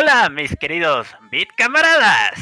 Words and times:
Hola, 0.00 0.28
mis 0.28 0.54
queridos 0.60 1.08
Bit 1.28 1.48
camaradas 1.56 2.38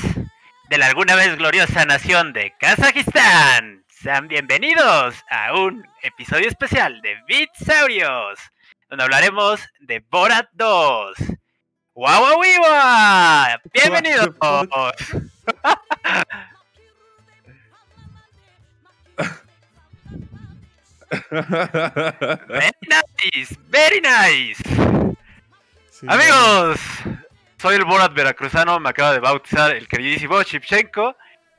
de 0.69 0.77
la 0.77 0.89
alguna 0.89 1.15
vez 1.15 1.39
gloriosa 1.39 1.87
nación 1.87 2.35
de 2.35 2.53
Kazajistán. 2.61 3.83
Sean 3.89 4.29
bienvenidos 4.29 5.25
a 5.31 5.55
un 5.55 5.89
episodio 6.03 6.49
especial 6.49 7.01
de 7.01 7.17
Bitsaurios, 7.27 8.39
donde 8.91 9.05
hablaremos 9.05 9.67
de 9.81 10.01
Borat 10.11 10.51
2. 10.53 11.17
¡Wow, 11.95 12.21
wow, 12.21 12.43
wow! 12.59 13.47
¡Bienvenidos! 13.73 14.29
very 22.49 22.77
nice, 23.33 23.57
very 23.71 24.03
nice. 24.03 24.63
Amigos, 26.07 26.79
soy 27.67 27.75
el 27.75 27.85
Borat 27.85 28.15
veracruzano, 28.15 28.79
me 28.79 28.91
acaba 28.91 29.13
de 29.13 29.19
bautizar 29.19 29.75
el 29.75 29.89
queridísimo 29.89 30.41
Shipchenko. 30.41 31.17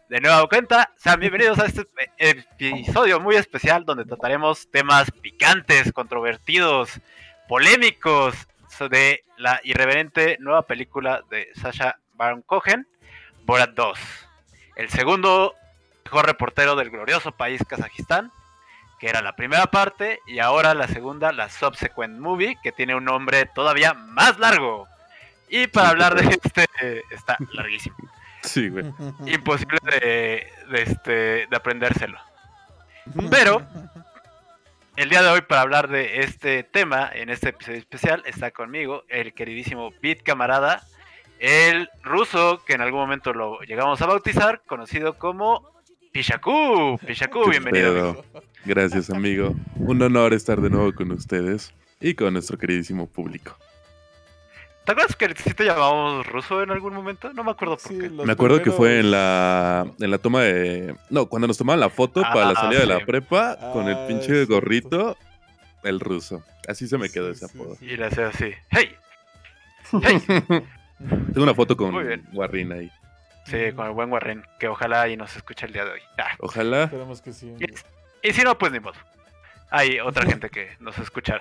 De 0.07 0.21
nueva 0.21 0.47
cuenta, 0.47 0.89
sean 0.95 1.19
bienvenidos 1.19 1.59
a 1.59 1.65
este 1.65 1.85
episodio 2.17 3.19
muy 3.19 3.35
especial 3.35 3.83
donde 3.83 4.05
trataremos 4.05 4.71
temas 4.71 5.11
picantes, 5.11 5.91
controvertidos, 5.91 7.01
polémicos 7.49 8.47
de 8.89 9.25
la 9.35 9.59
irreverente 9.65 10.37
nueva 10.39 10.61
película 10.61 11.23
de 11.29 11.49
Sasha 11.55 11.99
Baron 12.13 12.41
Cohen, 12.41 12.87
Borat 13.43 13.71
2. 13.71 13.99
El 14.77 14.87
segundo 14.87 15.55
mejor 16.05 16.25
reportero 16.25 16.77
del 16.77 16.89
glorioso 16.89 17.33
país 17.33 17.61
Kazajistán, 17.67 18.31
que 18.97 19.09
era 19.09 19.21
la 19.21 19.35
primera 19.35 19.65
parte, 19.65 20.21
y 20.25 20.39
ahora 20.39 20.73
la 20.73 20.87
segunda, 20.87 21.33
la 21.33 21.49
Subsequent 21.49 22.17
Movie, 22.17 22.57
que 22.63 22.71
tiene 22.71 22.95
un 22.95 23.03
nombre 23.03 23.45
todavía 23.45 23.93
más 23.93 24.39
largo. 24.39 24.87
Y 25.49 25.67
para 25.67 25.89
hablar 25.89 26.15
de 26.15 26.29
este, 26.29 27.03
está 27.11 27.37
larguísimo. 27.53 27.95
Sí, 28.43 28.69
güey. 28.69 28.85
Imposible 29.25 29.79
de, 29.83 30.47
de, 30.71 30.81
este, 30.81 31.11
de 31.11 31.55
aprendérselo. 31.55 32.17
Pero, 33.29 33.61
el 34.95 35.09
día 35.09 35.21
de 35.21 35.29
hoy, 35.29 35.41
para 35.41 35.61
hablar 35.61 35.87
de 35.87 36.21
este 36.21 36.63
tema, 36.63 37.09
en 37.13 37.29
este 37.29 37.49
episodio 37.49 37.77
especial, 37.77 38.23
está 38.25 38.51
conmigo 38.51 39.03
el 39.09 39.33
queridísimo 39.33 39.91
Beat 40.01 40.23
Camarada, 40.23 40.83
el 41.39 41.89
ruso, 42.03 42.63
que 42.65 42.73
en 42.73 42.81
algún 42.81 43.01
momento 43.01 43.33
lo 43.33 43.61
llegamos 43.61 44.01
a 44.01 44.05
bautizar, 44.05 44.61
conocido 44.65 45.17
como 45.17 45.69
Pishaku. 46.11 46.99
Pishaku, 47.05 47.49
bienvenido. 47.49 48.23
Gracias, 48.65 49.09
amigo. 49.09 49.55
Un 49.75 50.01
honor 50.01 50.33
estar 50.33 50.59
de 50.61 50.69
nuevo 50.69 50.93
con 50.93 51.11
ustedes 51.11 51.73
y 52.01 52.15
con 52.15 52.33
nuestro 52.33 52.57
queridísimo 52.57 53.07
público. 53.07 53.57
¿Te 54.87 54.93
acuerdas 54.93 55.17
que 55.17 55.35
sí 55.35 55.53
te 55.53 55.65
llamábamos 55.65 56.25
ruso 56.27 56.63
en 56.63 56.71
algún 56.71 56.93
momento? 56.93 57.33
No 57.33 57.43
me 57.43 57.51
acuerdo 57.51 57.75
por 57.77 57.91
qué. 57.91 58.09
Me 58.09 58.31
acuerdo 58.31 58.63
que 58.63 58.71
fue 58.71 59.01
en 59.01 59.11
la, 59.11 59.85
en 59.99 60.09
la 60.09 60.17
toma 60.17 60.43
de... 60.43 60.95
No, 61.09 61.25
cuando 61.25 61.45
nos 61.45 61.57
tomaban 61.57 61.81
la 61.81 61.89
foto 61.89 62.21
para 62.21 62.45
la 62.45 62.51
Ah, 62.51 62.55
salida 62.61 62.79
de 62.79 62.85
la 62.85 63.05
prepa 63.05 63.57
con 63.73 63.89
el 63.89 63.95
Ah, 63.95 64.05
pinche 64.07 64.45
gorrito, 64.45 65.17
el 65.83 65.99
ruso. 65.99 66.41
Así 66.69 66.87
se 66.87 66.97
me 66.97 67.09
quedó 67.09 67.33
Sí, 67.33 67.43
ese 67.43 67.47
sí, 67.49 67.57
apodo. 67.59 67.77
Y 67.81 67.97
le 67.97 68.05
hacía 68.05 68.27
así. 68.29 68.53
¡Hey! 68.69 68.95
¡Hey! 70.03 70.23
Tengo 71.33 71.43
una 71.43 71.53
foto 71.53 71.75
con. 71.75 71.91
Guarrín 72.31 72.71
ahí. 72.71 72.89
Sí, 73.43 73.73
con 73.75 73.87
el 73.87 73.91
buen 73.91 74.09
Warren, 74.09 74.41
que 74.57 74.69
ojalá 74.69 75.09
y 75.09 75.17
nos 75.17 75.35
escuche 75.35 75.65
el 75.65 75.73
día 75.73 75.83
de 75.83 75.91
hoy. 75.91 76.01
Ah, 76.17 76.33
Ojalá. 76.39 76.83
Esperemos 76.85 77.21
que 77.21 77.33
sí. 77.33 77.53
Y, 77.59 78.29
y 78.29 78.31
si 78.33 78.41
no, 78.41 78.57
pues 78.57 78.71
ni 78.71 78.79
modo. 78.79 78.95
Hay 79.69 79.99
otra 79.99 80.25
gente 80.29 80.49
que 80.49 80.69
nos 80.79 80.97
escucha. 80.97 81.39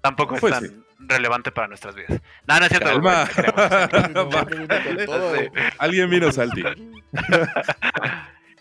Tampoco 0.00 0.36
es 0.36 0.40
Pues. 0.40 0.72
Relevante 0.98 1.50
para 1.50 1.68
nuestras 1.68 1.94
vidas. 1.94 2.20
No, 2.46 2.58
no 2.58 2.66
es 2.66 2.68
cierto. 2.68 2.88
Calma. 2.88 3.28
Alguien 5.78 6.10
vino 6.10 6.30
Salti. 6.32 6.64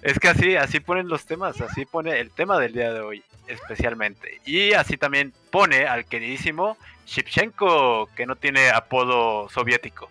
Es 0.01 0.19
que 0.19 0.27
así, 0.27 0.55
así 0.57 0.81
ponen 0.81 1.07
los 1.07 1.25
temas, 1.25 1.61
así 1.61 1.85
pone 1.85 2.19
el 2.19 2.31
tema 2.31 2.59
del 2.59 2.73
día 2.73 2.93
de 2.93 2.99
hoy, 2.99 3.23
especialmente. 3.47 4.41
Y 4.45 4.73
así 4.73 4.97
también 4.97 5.33
pone 5.49 5.85
al 5.85 6.05
queridísimo 6.05 6.77
Shipchenko, 7.05 8.09
que 8.15 8.25
no 8.25 8.35
tiene 8.35 8.69
apodo 8.69 9.47
soviético. 9.49 10.09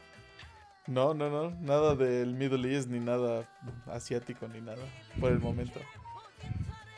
No, 0.86 1.12
no, 1.12 1.28
no. 1.28 1.50
Nada 1.60 1.94
del 1.94 2.32
Middle 2.32 2.74
East, 2.74 2.88
ni 2.88 3.00
nada 3.00 3.46
asiático, 3.86 4.48
ni 4.48 4.62
nada. 4.62 4.82
Por 5.20 5.30
el 5.30 5.40
momento. 5.40 5.78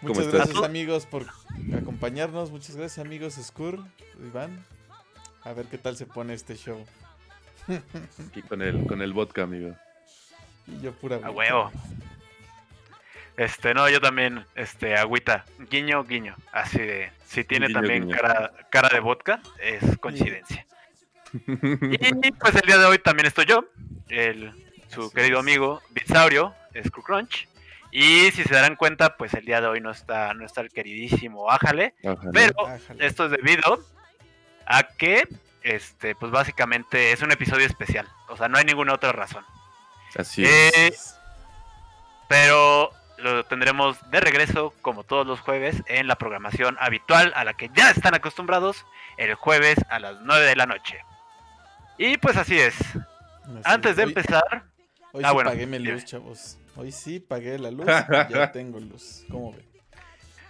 ¿Cómo 0.01 0.15
Muchas 0.15 0.33
gracias, 0.33 0.63
amigos, 0.63 1.07
por 1.07 1.25
acompañarnos. 1.77 2.51
Muchas 2.51 2.77
gracias, 2.77 3.05
amigos 3.05 3.35
Skur, 3.35 3.85
Iván. 4.25 4.65
A 5.45 5.53
ver 5.53 5.67
qué 5.67 5.79
tal 5.79 5.97
se 5.97 6.07
pone 6.07 6.35
este 6.35 6.57
show. 6.57 6.85
Aquí 8.29 8.43
con 8.43 8.63
el, 8.63 8.87
con 8.87 9.03
el 9.03 9.13
vodka, 9.13 9.43
amigo. 9.43 9.75
Y 10.67 10.81
yo 10.81 10.93
pura 10.93 11.17
A 11.17 11.19
agüita. 11.27 11.31
huevo. 11.33 11.73
Este, 13.37 13.75
no, 13.75 13.89
yo 13.89 14.01
también, 14.01 14.47
este, 14.55 14.97
agüita, 14.97 15.45
guiño, 15.71 16.05
guiño. 16.05 16.37
Así 16.53 16.79
de, 16.79 17.11
si 17.27 17.43
tiene 17.45 17.67
Guiño, 17.67 17.81
también 17.81 18.03
guiño. 18.07 18.17
Cara, 18.17 18.53
cara 18.71 18.89
de 18.91 19.01
vodka, 19.01 19.41
es 19.61 19.99
coincidencia. 19.99 20.67
Y 21.33 22.31
pues 22.31 22.55
el 22.55 22.61
día 22.65 22.79
de 22.79 22.85
hoy 22.85 22.99
también 22.99 23.27
estoy 23.27 23.47
yo, 23.47 23.65
el, 24.09 24.53
su 24.87 25.07
Así 25.07 25.15
querido 25.17 25.41
es. 25.41 25.43
amigo 25.43 25.83
Bitsaurio, 25.91 26.55
Screwcrunch. 26.87 27.49
Y 27.91 28.31
si 28.31 28.45
se 28.45 28.55
darán 28.55 28.77
cuenta, 28.77 29.17
pues 29.17 29.35
el 29.35 29.45
día 29.45 29.61
de 29.61 29.67
hoy 29.67 29.81
no 29.81 29.91
está, 29.91 30.33
no 30.35 30.47
está 30.47 30.61
el 30.61 30.69
queridísimo 30.71 31.51
Ájale. 31.51 31.95
Pero 32.33 32.69
Ájale. 32.69 33.05
esto 33.05 33.25
es 33.25 33.33
debido 33.33 33.85
a 34.67 34.83
que, 34.85 35.29
este, 35.63 36.15
pues 36.15 36.31
básicamente 36.33 37.13
es 37.13 37.23
un 37.23 37.33
episodio 37.33 37.67
especial. 37.67 38.09
O 38.29 38.37
sea, 38.37 38.49
no 38.49 38.59
hay 38.59 38.65
ninguna 38.65 38.95
otra 38.95 39.13
razón. 39.13 39.45
Así 40.17 40.45
Eh, 40.45 40.71
es. 40.89 41.17
pero 42.29 42.91
lo 43.19 43.45
tendremos 43.45 43.99
de 44.11 44.21
regreso 44.21 44.75
como 44.83 45.05
todos 45.05 45.27
los 45.27 45.41
jueves 45.41 45.77
en 45.87 46.07
la 46.09 46.17
programación 46.17 46.77
habitual 46.81 47.33
a 47.37 47.45
la 47.45 47.55
que 47.55 47.71
ya 47.75 47.91
están 47.91 48.15
acostumbrados 48.15 48.85
el 49.17 49.35
jueves 49.35 49.77
a 49.89 49.99
las 49.99 50.21
9 50.23 50.45
de 50.47 50.57
la 50.57 50.67
noche. 50.67 50.99
Y 51.99 52.19
pues 52.19 52.37
así 52.37 52.59
es. 52.59 52.75
Así 52.81 53.61
Antes 53.65 53.93
es. 53.93 53.97
de 53.99 54.03
Hoy- 54.05 54.09
empezar, 54.11 54.65
Hoy 55.13 55.23
Ah, 55.25 55.29
sí 55.29 55.35
bueno, 55.35 55.51
pagué 55.51 55.67
mi 55.67 55.79
luz, 55.79 56.05
chavos. 56.05 56.59
Hoy 56.75 56.91
sí 56.91 57.21
pagué 57.21 57.57
la 57.59 57.71
luz. 57.71 57.87
y 57.87 57.89
ya 58.35 58.51
tengo 58.51 58.81
luz. 58.81 59.25
¿Cómo 59.31 59.53
ven? 59.53 59.65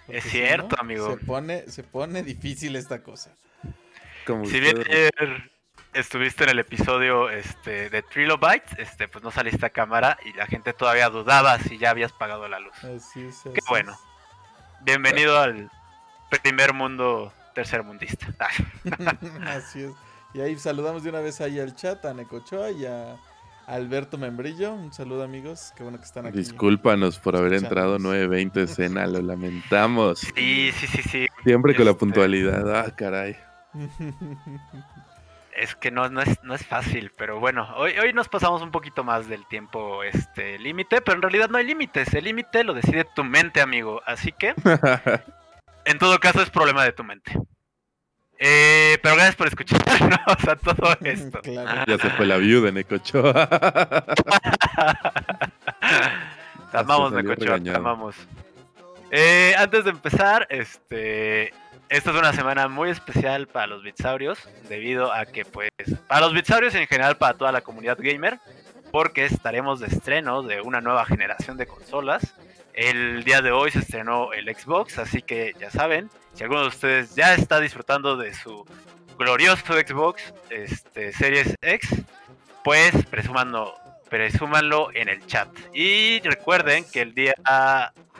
Porque 0.06 0.18
Es 0.18 0.24
si 0.24 0.30
cierto, 0.30 0.76
amigo. 0.80 1.10
Se 1.18 1.24
pone, 1.24 1.68
se 1.70 1.82
pone 1.82 2.22
difícil 2.22 2.76
esta 2.76 3.02
cosa. 3.02 3.30
Como 4.26 4.44
si 4.46 4.60
bien 4.60 4.78
ayer 4.80 5.50
estuviste 5.92 6.44
en 6.44 6.50
el 6.50 6.58
episodio 6.58 7.30
este, 7.30 7.90
de 7.90 8.02
Trilobytes, 8.02 8.78
este, 8.78 9.08
pues 9.08 9.22
no 9.22 9.30
saliste 9.30 9.66
a 9.66 9.70
cámara 9.70 10.18
y 10.24 10.32
la 10.32 10.46
gente 10.46 10.72
todavía 10.72 11.08
dudaba 11.08 11.58
si 11.58 11.78
ya 11.78 11.90
habías 11.90 12.12
pagado 12.12 12.48
la 12.48 12.60
luz. 12.60 12.72
Así 12.84 13.22
es. 13.22 13.42
Qué 13.44 13.60
bueno. 13.68 13.92
es. 13.92 13.98
Bienvenido 14.84 15.38
al 15.38 15.70
primer 16.42 16.74
mundo 16.74 17.32
tercermundista. 17.54 18.26
Así 19.46 19.84
es. 19.84 19.92
Y 20.34 20.40
ahí 20.40 20.58
saludamos 20.58 21.04
de 21.04 21.10
una 21.10 21.20
vez 21.20 21.40
ahí 21.40 21.60
al 21.60 21.76
chat, 21.76 22.04
a 22.04 22.12
Necochoa 22.12 22.70
y 22.72 22.86
a 22.86 23.16
Alberto 23.68 24.18
Membrillo. 24.18 24.74
Un 24.74 24.92
saludo, 24.92 25.22
amigos. 25.22 25.72
Qué 25.76 25.84
bueno 25.84 25.98
que 25.98 26.04
están 26.04 26.26
aquí. 26.26 26.36
Discúlpanos 26.36 27.20
por 27.20 27.36
haber 27.36 27.54
entrado 27.54 27.96
Escuchándonos. 27.96 28.30
9.20 28.30 28.52
de 28.52 28.62
escena, 28.64 29.06
lo 29.06 29.22
lamentamos. 29.22 30.18
Sí, 30.34 30.72
sí, 30.72 30.86
sí, 30.88 31.02
sí. 31.02 31.26
Siempre 31.44 31.76
con 31.76 31.84
la 31.84 31.92
Este- 31.92 32.00
puntualidad. 32.00 32.76
Ah, 32.76 32.94
caray. 32.96 33.36
Es 35.56 35.76
que 35.76 35.92
no, 35.92 36.08
no, 36.08 36.20
es, 36.20 36.42
no 36.42 36.54
es 36.54 36.66
fácil, 36.66 37.12
pero 37.16 37.38
bueno, 37.38 37.68
hoy, 37.76 37.92
hoy 37.92 38.12
nos 38.12 38.28
pasamos 38.28 38.60
un 38.60 38.72
poquito 38.72 39.04
más 39.04 39.28
del 39.28 39.46
tiempo 39.46 40.02
este 40.02 40.58
límite, 40.58 41.00
pero 41.00 41.14
en 41.14 41.22
realidad 41.22 41.48
no 41.48 41.58
hay 41.58 41.64
límites, 41.64 42.12
el 42.12 42.24
límite 42.24 42.64
lo 42.64 42.74
decide 42.74 43.04
tu 43.14 43.22
mente, 43.22 43.60
amigo, 43.60 44.02
así 44.04 44.32
que 44.32 44.54
en 45.84 45.98
todo 45.98 46.18
caso 46.18 46.42
es 46.42 46.50
problema 46.50 46.82
de 46.84 46.92
tu 46.92 47.04
mente. 47.04 47.38
Eh, 48.38 48.98
pero 49.00 49.14
gracias 49.14 49.36
por 49.36 49.46
escucharnos 49.46 50.18
a 50.48 50.56
todo 50.56 50.96
esto. 51.04 51.40
claro. 51.40 51.84
ya 51.86 51.98
se 51.98 52.10
fue 52.10 52.26
la 52.26 52.36
viuda, 52.36 52.72
Necochoa. 52.72 53.48
Te 56.72 56.78
amamos, 56.78 57.12
salió 57.12 57.30
Necochoa, 57.30 57.60
te 57.60 57.70
amamos. 57.70 58.16
Eh, 59.10 59.54
antes 59.56 59.84
de 59.84 59.90
empezar, 59.90 60.46
este, 60.50 61.54
esta 61.88 62.10
es 62.10 62.16
una 62.16 62.32
semana 62.32 62.68
muy 62.68 62.90
especial 62.90 63.46
para 63.46 63.66
los 63.66 63.82
bitsaurios, 63.82 64.38
debido 64.68 65.12
a 65.12 65.26
que, 65.26 65.44
pues, 65.44 65.70
para 66.08 66.22
los 66.22 66.34
bitsaurios 66.34 66.74
y 66.74 66.78
en 66.78 66.86
general 66.86 67.16
para 67.16 67.34
toda 67.34 67.52
la 67.52 67.60
comunidad 67.60 67.98
gamer, 68.00 68.38
porque 68.90 69.24
estaremos 69.24 69.80
de 69.80 69.88
estreno 69.88 70.42
de 70.42 70.60
una 70.60 70.80
nueva 70.80 71.04
generación 71.04 71.56
de 71.56 71.66
consolas. 71.66 72.34
El 72.72 73.24
día 73.24 73.42
de 73.42 73.52
hoy 73.52 73.70
se 73.70 73.80
estrenó 73.80 74.32
el 74.32 74.52
Xbox, 74.54 74.98
así 74.98 75.22
que 75.22 75.54
ya 75.58 75.70
saben, 75.70 76.10
si 76.34 76.42
alguno 76.42 76.62
de 76.62 76.68
ustedes 76.68 77.14
ya 77.14 77.34
está 77.34 77.60
disfrutando 77.60 78.16
de 78.16 78.34
su 78.34 78.64
glorioso 79.18 79.74
Xbox 79.74 80.34
este, 80.50 81.12
Series 81.12 81.54
X, 81.60 82.02
pues 82.64 82.92
presúmanlo, 83.06 83.74
presúmanlo 84.08 84.90
en 84.94 85.08
el 85.08 85.24
chat. 85.26 85.48
Y 85.72 86.20
recuerden 86.20 86.84
que 86.90 87.02
el 87.02 87.14
día 87.14 87.34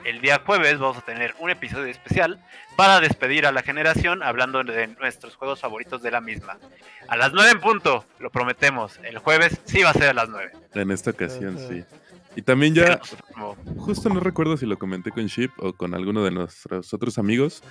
el 0.05 0.21
día 0.21 0.41
jueves 0.45 0.79
vamos 0.79 0.97
a 0.97 1.01
tener 1.01 1.33
un 1.39 1.49
episodio 1.49 1.85
especial 1.85 2.39
para 2.75 2.99
despedir 2.99 3.45
a 3.45 3.51
la 3.51 3.63
generación 3.63 4.21
hablando 4.21 4.63
de 4.63 4.87
nuestros 4.87 5.35
juegos 5.35 5.59
favoritos 5.59 6.01
de 6.01 6.11
la 6.11 6.21
misma. 6.21 6.57
A 7.07 7.17
las 7.17 7.33
9 7.33 7.51
en 7.51 7.59
punto, 7.59 8.05
lo 8.19 8.29
prometemos. 8.29 8.99
El 9.03 9.17
jueves 9.17 9.59
sí 9.65 9.81
va 9.81 9.89
a 9.89 9.93
ser 9.93 10.09
a 10.09 10.13
las 10.13 10.29
9. 10.29 10.51
En 10.75 10.91
esta 10.91 11.09
ocasión, 11.09 11.57
sí. 11.57 11.83
Y 12.35 12.41
también 12.41 12.75
ya, 12.75 12.99
justo 13.77 14.09
no 14.09 14.19
recuerdo 14.19 14.57
si 14.57 14.65
lo 14.65 14.77
comenté 14.77 15.11
con 15.11 15.25
Ship 15.25 15.51
o 15.57 15.73
con 15.73 15.93
alguno 15.93 16.23
de 16.23 16.31
nuestros 16.31 16.93
otros 16.93 17.17
amigos. 17.17 17.63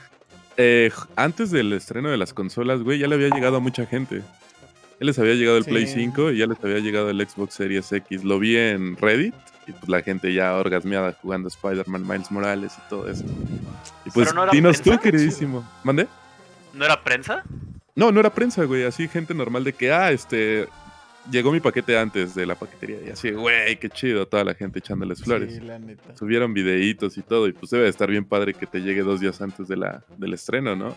Eh, 0.56 0.90
antes 1.16 1.50
del 1.50 1.72
estreno 1.72 2.10
de 2.10 2.16
las 2.16 2.32
consolas, 2.32 2.82
güey, 2.82 2.98
ya 2.98 3.06
le 3.06 3.14
había 3.14 3.28
llegado 3.28 3.58
a 3.58 3.60
mucha 3.60 3.86
gente. 3.86 4.22
Ya 5.00 5.06
les 5.06 5.18
había 5.18 5.34
llegado 5.34 5.58
el 5.58 5.64
Play 5.64 5.86
5 5.86 6.30
y 6.32 6.38
ya 6.38 6.46
les 6.46 6.62
había 6.62 6.78
llegado 6.78 7.10
el 7.10 7.26
Xbox 7.26 7.54
Series 7.54 7.90
X. 7.90 8.24
Lo 8.24 8.38
vi 8.38 8.56
en 8.56 8.96
Reddit 8.96 9.34
y 9.66 9.72
pues 9.72 9.88
la 9.88 10.02
gente 10.02 10.32
ya 10.32 10.54
orgasmeada 10.54 11.12
jugando 11.20 11.48
Spider-Man, 11.48 12.06
Miles 12.06 12.30
Morales 12.30 12.74
y 12.78 12.88
todo 12.88 13.08
eso. 13.08 13.24
Y 14.04 14.10
pues 14.10 14.32
dinos 14.52 14.80
tú, 14.80 14.98
queridísimo. 14.98 15.68
¿Mande? 15.82 16.06
¿No 16.72 16.84
era 16.84 17.02
prensa? 17.02 17.44
No, 17.94 18.12
no 18.12 18.20
era 18.20 18.30
prensa, 18.30 18.64
güey. 18.64 18.84
Así 18.84 19.08
gente 19.08 19.34
normal 19.34 19.64
de 19.64 19.72
que, 19.72 19.92
ah, 19.92 20.10
este, 20.10 20.68
llegó 21.30 21.52
mi 21.52 21.60
paquete 21.60 21.96
antes 21.98 22.34
de 22.34 22.46
la 22.46 22.54
paquetería 22.54 22.98
y 23.06 23.10
así, 23.10 23.30
güey, 23.30 23.78
qué 23.78 23.88
chido, 23.88 24.26
toda 24.26 24.44
la 24.44 24.54
gente 24.54 24.80
echándoles 24.80 25.22
flores. 25.22 25.60
Subieron 26.14 26.52
videitos 26.52 27.16
y 27.16 27.22
todo 27.22 27.48
y 27.48 27.52
pues 27.52 27.70
debe 27.70 27.84
de 27.84 27.90
estar 27.90 28.10
bien 28.10 28.24
padre 28.24 28.54
que 28.54 28.66
te 28.66 28.80
llegue 28.80 29.02
dos 29.02 29.20
días 29.20 29.40
antes 29.40 29.68
de 29.68 29.76
la, 29.76 30.04
del 30.18 30.34
estreno, 30.34 30.76
¿no? 30.76 30.96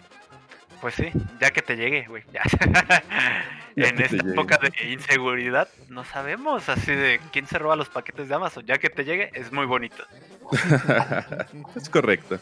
Pues 0.81 0.95
sí, 0.95 1.11
ya 1.39 1.51
que 1.51 1.61
te 1.61 1.75
llegue, 1.75 2.05
güey. 2.07 2.23
en 3.75 4.01
esta 4.01 4.29
época 4.29 4.57
de 4.57 4.91
inseguridad, 4.91 5.67
no 5.89 6.03
sabemos 6.03 6.69
así 6.69 6.93
de 6.93 7.19
quién 7.31 7.47
se 7.47 7.57
roba 7.57 7.75
los 7.75 7.89
paquetes 7.89 8.27
de 8.27 8.35
Amazon. 8.35 8.65
Ya 8.65 8.77
que 8.77 8.89
te 8.89 9.03
llegue, 9.03 9.31
es 9.33 9.51
muy 9.51 9.65
bonito. 9.65 10.03
es 11.75 11.89
correcto. 11.89 12.39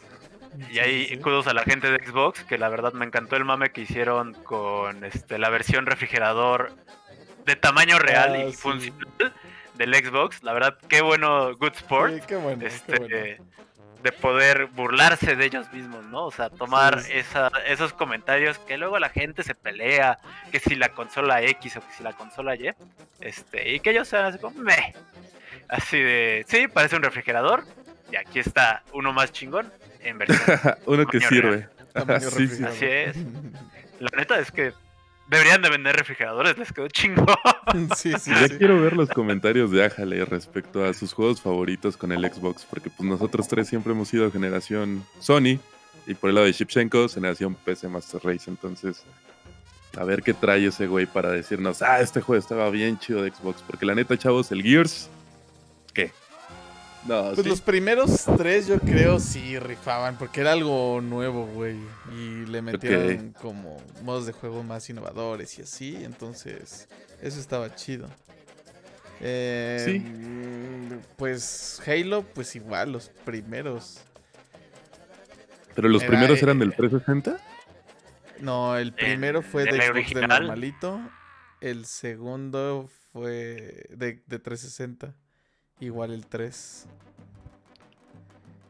Y 0.72 0.80
ahí 0.80 1.18
kudos 1.20 1.48
a 1.48 1.54
la 1.54 1.64
gente 1.64 1.92
de 1.92 2.06
Xbox, 2.06 2.44
que 2.44 2.58
la 2.58 2.70
verdad 2.70 2.94
me 2.94 3.06
encantó 3.06 3.36
el 3.36 3.46
mame 3.46 3.72
que 3.72 3.82
hicieron 3.82 4.34
con 4.34 5.04
este, 5.04 5.38
la 5.38 5.50
versión 5.50 5.86
refrigerador 5.86 6.74
de 7.46 7.56
tamaño 7.56 8.00
real 8.00 8.34
ah, 8.36 8.46
y 8.46 8.54
funcional 8.54 9.34
del 9.76 9.94
Xbox. 9.96 10.44
La 10.44 10.54
verdad, 10.54 10.78
qué 10.88 11.02
bueno 11.02 11.56
Good 11.58 11.74
Sport. 11.76 12.26
qué 12.26 12.36
bueno, 12.36 12.66
este, 12.66 13.40
De 14.06 14.12
poder 14.12 14.68
burlarse 14.68 15.36
de 15.36 15.46
ellos 15.46 15.74
mismos, 15.74 16.06
¿no? 16.06 16.26
O 16.26 16.32
sea, 16.32 16.52
tomar 16.52 17.02
esos 17.66 17.92
comentarios 17.92 18.60
que 18.60 18.78
luego 18.78 19.00
la 19.00 19.10
gente 19.10 19.42
se 19.42 19.56
pelea, 19.56 20.20
que 20.52 20.60
si 20.60 20.76
la 20.76 20.90
consola 20.90 21.42
X 21.42 21.78
o 21.78 21.80
que 21.82 21.92
si 21.92 22.04
la 22.04 22.14
consola 22.14 22.56
Y, 22.56 22.70
este, 23.20 23.74
y 23.74 23.80
que 23.80 23.90
ellos 23.90 24.08
sean 24.08 24.26
así 24.26 24.38
como, 24.38 24.62
meh. 24.62 24.94
Así 25.70 25.98
de, 25.98 26.46
sí, 26.48 26.68
parece 26.68 26.98
un 26.98 27.02
refrigerador. 27.02 27.64
Y 28.12 28.16
aquí 28.16 28.38
está 28.38 28.84
uno 28.94 29.12
más 29.12 29.32
chingón 29.32 29.74
en 30.02 30.20
versión. 30.20 30.60
uno 30.86 31.08
que 31.08 31.20
sirve. 31.20 31.68
Así 31.96 32.86
es. 32.86 33.18
La 34.00 34.12
neta 34.16 34.38
es 34.38 34.52
que 34.52 34.74
Deberían 35.28 35.62
de 35.62 35.70
vender 35.70 35.96
refrigeradores, 35.96 36.58
les 36.58 36.72
quedó 36.72 36.88
chingo. 36.88 37.26
Sí, 37.96 38.14
sí, 38.20 38.32
ya 38.32 38.50
quiero 38.50 38.80
ver 38.82 38.94
los 38.94 39.10
comentarios 39.10 39.72
de 39.72 39.84
Ájale 39.84 40.24
respecto 40.26 40.84
a 40.86 40.94
sus 40.94 41.14
juegos 41.14 41.42
favoritos 41.42 41.98
con 41.98 42.12
el 42.12 42.22
Xbox, 42.32 42.66
porque 42.70 42.90
pues 42.90 43.08
nosotros 43.10 43.48
tres 43.48 43.68
siempre 43.68 43.94
hemos 43.94 44.10
sido 44.10 44.32
generación 44.32 45.04
Sony 45.20 45.60
y 46.08 46.14
por 46.14 46.30
el 46.30 46.36
lado 46.36 46.48
de 46.48 46.54
Shipchenko, 46.54 47.10
generación 47.10 47.56
PC 47.56 47.88
Master 47.88 48.22
Race. 48.24 48.50
Entonces, 48.50 49.04
a 49.98 50.04
ver 50.04 50.22
qué 50.22 50.34
trae 50.34 50.68
ese 50.68 50.88
güey 50.88 51.06
para 51.06 51.32
decirnos, 51.32 51.82
ah, 51.82 52.00
este 52.02 52.22
juego 52.22 52.40
estaba 52.40 52.70
bien 52.70 53.00
chido 53.00 53.22
de 53.22 53.32
Xbox, 53.32 53.64
porque 53.66 53.86
la 53.86 53.96
neta, 53.96 54.18
chavos, 54.18 54.52
el 54.52 54.62
Gears. 54.62 55.10
Pues 57.08 57.46
los 57.46 57.62
primeros 57.62 58.26
tres 58.38 58.68
yo 58.68 58.80
creo 58.80 59.20
sí 59.20 59.60
rifaban, 59.60 60.18
porque 60.18 60.42
era 60.42 60.54
algo 60.54 61.02
nuevo, 61.02 61.46
güey. 61.46 61.78
Y 62.18 62.46
le 62.46 62.62
metieron 62.62 63.34
como 63.42 63.78
modos 64.04 64.26
de 64.26 64.34
juego 64.34 64.64
más 64.64 64.90
innovadores 64.90 65.58
y 65.60 65.62
así, 65.62 65.98
entonces 66.04 66.88
eso 67.22 67.40
estaba 67.40 67.74
chido. 67.76 68.08
Eh, 69.22 69.82
sí. 69.86 71.00
Pues 71.16 71.82
Halo, 71.86 72.24
pues 72.34 72.56
igual, 72.56 72.92
los 72.92 73.10
primeros. 73.24 74.02
¿Pero 75.76 75.90
los 75.90 76.04
primeros 76.04 76.42
eran 76.42 76.60
del 76.60 76.74
360? 76.76 77.38
No, 78.40 78.78
el 78.78 78.94
primero 78.94 79.42
fue 79.42 79.64
de 79.66 79.82
Xbox 79.82 80.14
del 80.14 80.28
normalito. 80.28 81.00
El 81.62 81.86
segundo 81.86 82.90
fue 83.12 83.88
de, 83.90 84.24
de 84.26 84.40
360. 84.40 85.14
Igual 85.80 86.12
el 86.12 86.26
3. 86.26 86.88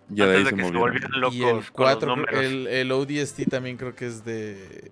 Ya 0.09 0.27
de 0.27 0.37
ahí 0.37 0.45
se, 0.45 0.55
locos 0.55 1.35
y 1.35 1.43
el 1.43 1.71
4, 1.71 2.27
el, 2.29 2.67
el, 2.67 2.91
ODST 2.91 3.49
también 3.49 3.75
creo 3.75 3.95
que 3.95 4.05
es 4.05 4.23
de 4.23 4.91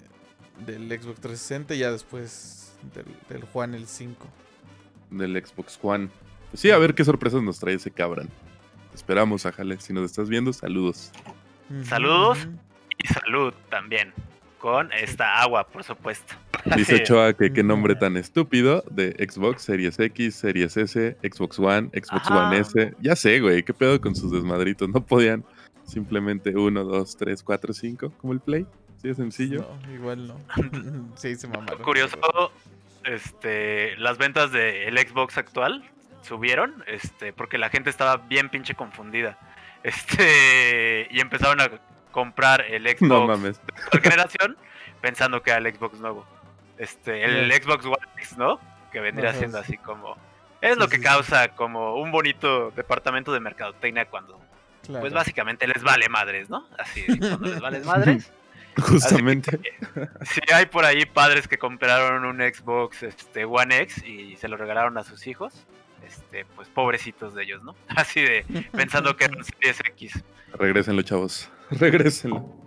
del 0.66 0.88
Xbox 0.88 1.20
360 1.20 1.76
y 1.76 1.80
ya 1.80 1.92
después 1.92 2.76
del, 2.94 3.06
del 3.30 3.44
Juan 3.44 3.74
el 3.74 3.88
5. 3.88 4.28
Del 5.12 5.46
Xbox. 5.46 5.78
Pues 5.78 6.10
sí, 6.54 6.72
a 6.72 6.78
ver 6.78 6.96
qué 6.96 7.04
sorpresas 7.04 7.42
nos 7.42 7.60
trae 7.60 7.76
ese 7.76 7.92
cabrón. 7.92 8.30
Esperamos, 8.94 9.46
Ajale. 9.46 9.80
Si 9.80 9.94
nos 9.94 10.06
estás 10.06 10.30
viendo, 10.30 10.54
saludos. 10.54 11.12
Saludos 11.84 12.48
y 12.98 13.08
salud 13.08 13.54
también. 13.70 14.14
Con 14.60 14.92
esta 14.94 15.42
agua, 15.42 15.68
por 15.68 15.84
supuesto. 15.84 16.36
Dice 16.78 16.96
Ochoa 16.96 17.34
que 17.34 17.52
qué 17.52 17.62
nombre 17.62 17.96
tan 17.96 18.16
estúpido 18.16 18.84
de 18.90 19.12
Xbox, 19.20 19.64
Series 19.64 20.00
X, 20.00 20.36
Series 20.36 20.78
S, 20.78 21.18
Xbox 21.22 21.60
One, 21.60 21.90
Xbox 21.90 22.32
One 22.32 22.58
S. 22.58 22.94
Ya 23.02 23.16
sé, 23.16 23.42
güey, 23.42 23.64
qué 23.64 23.74
pedo 23.74 24.00
con 24.00 24.16
sus 24.16 24.32
desmadritos. 24.32 24.88
No 24.90 25.06
podían 25.06 25.44
simplemente 25.86 26.56
1, 26.56 26.84
2, 26.84 27.18
3, 27.18 27.44
4, 27.44 27.74
5 27.74 28.14
como 28.18 28.34
el 28.34 28.40
Play. 28.40 28.66
Sí, 29.02 29.10
es 29.10 29.18
sencillo. 29.18 29.68
No, 29.86 29.94
igual 29.94 30.28
no. 30.28 30.40
sí, 31.16 31.36
se 31.36 31.48
mamaron. 31.48 31.82
Curioso, 31.82 32.18
este, 33.04 33.98
las 33.98 34.18
ventas 34.18 34.54
del 34.54 34.98
Xbox 34.98 35.38
actual 35.38 35.84
subieron, 36.22 36.84
este, 36.88 37.34
porque 37.34 37.58
la 37.58 37.70
gente 37.70 37.90
estaba 37.90 38.18
bien 38.18 38.50
pinche 38.50 38.76
confundida. 38.76 39.38
Este, 39.84 41.10
y 41.12 41.20
empezaron 41.20 41.60
a 41.60 41.70
comprar 42.14 42.62
el 42.62 42.88
Xbox 42.88 43.60
de 43.92 44.00
generación 44.00 44.56
pensando 45.02 45.44
que 45.44 45.50
era 45.52 45.60
el 45.60 45.76
Xbox 45.76 46.00
nuevo 46.00 46.26
este, 46.78 47.24
el 47.24 47.52
Xbox 47.52 47.86
One 47.86 48.08
X, 48.18 48.38
¿no? 48.38 48.60
Que 48.92 49.00
vendría 49.00 49.34
siendo 49.34 49.58
así 49.58 49.78
como... 49.78 50.18
Es 50.62 50.78
lo 50.78 50.88
que 50.88 51.02
causa 51.02 51.50
como 51.50 51.96
un 51.96 52.12
bonito 52.12 52.72
departamento 52.72 53.34
de 53.34 53.40
mercadotecnia 53.40 54.06
cuando... 54.06 54.40
Pues 54.88 55.14
básicamente 55.14 55.66
les 55.66 55.82
vale 55.82 56.10
madres, 56.10 56.50
¿no? 56.50 56.68
Así, 56.78 57.06
cuando 57.20 57.50
les 57.50 57.60
vale 57.60 57.80
madres. 57.82 58.32
Justamente. 58.78 59.60
Si 60.24 60.42
hay 60.52 60.66
por 60.66 60.84
ahí 60.84 61.06
padres 61.06 61.48
que 61.48 61.58
compraron 61.58 62.26
un 62.26 62.38
Xbox 62.40 63.04
este, 63.04 63.46
One 63.46 63.78
X 63.82 64.04
y 64.04 64.36
se 64.36 64.48
lo 64.48 64.58
regalaron 64.58 64.98
a 64.98 65.04
sus 65.04 65.28
hijos. 65.28 65.54
Este, 66.06 66.44
pues 66.56 66.68
pobrecitos 66.68 67.34
de 67.34 67.44
ellos, 67.44 67.64
¿no? 67.64 67.76
Así 67.88 68.22
de 68.22 68.46
pensando 68.74 69.16
que 69.16 69.26
eran 69.26 69.44
Series 69.44 69.80
X. 69.80 70.24
Regrésenlo, 70.54 71.02
chavos. 71.02 71.50
Regrésenlo 71.72 72.63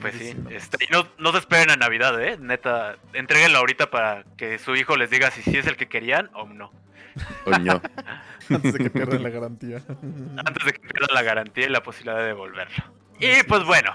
pues 0.00 0.14
sí, 0.14 0.36
este, 0.50 0.84
y 0.84 0.92
no, 0.92 1.06
no 1.18 1.32
se 1.32 1.38
esperen 1.38 1.70
a 1.70 1.76
Navidad, 1.76 2.20
¿eh? 2.22 2.36
Neta, 2.38 2.96
entréguenlo 3.12 3.58
ahorita 3.58 3.90
para 3.90 4.24
que 4.36 4.58
su 4.58 4.76
hijo 4.76 4.96
les 4.96 5.10
diga 5.10 5.30
si 5.30 5.42
sí 5.42 5.56
es 5.56 5.66
el 5.66 5.76
que 5.76 5.88
querían 5.88 6.30
o 6.34 6.46
no. 6.46 6.70
O 7.46 7.50
no. 7.50 7.80
Antes 8.50 8.72
de 8.74 8.78
que 8.78 8.90
pierdan 8.90 9.22
la 9.22 9.30
garantía. 9.30 9.76
Antes 10.44 10.64
de 10.64 10.72
que 10.72 10.80
pierdan 10.80 11.14
la 11.14 11.22
garantía 11.22 11.66
y 11.66 11.70
la 11.70 11.82
posibilidad 11.82 12.18
de 12.18 12.26
devolverlo. 12.26 12.84
Y 13.18 13.42
pues 13.44 13.64
bueno, 13.64 13.94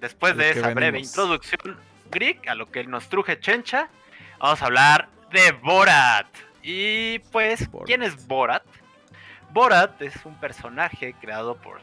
después 0.00 0.36
de 0.36 0.50
esa 0.50 0.74
breve 0.74 0.98
introducción, 0.98 1.76
Greek, 2.10 2.48
a 2.48 2.54
lo 2.54 2.70
que 2.70 2.84
nos 2.84 3.08
truje 3.08 3.40
Chencha, 3.40 3.88
vamos 4.38 4.62
a 4.62 4.66
hablar 4.66 5.08
de 5.32 5.52
Borat. 5.52 6.26
Y 6.62 7.18
pues, 7.30 7.68
¿quién 7.86 8.02
es 8.02 8.26
Borat? 8.26 8.62
Borat 9.50 10.00
es 10.00 10.14
un 10.24 10.34
personaje 10.38 11.14
creado 11.20 11.56
por 11.56 11.80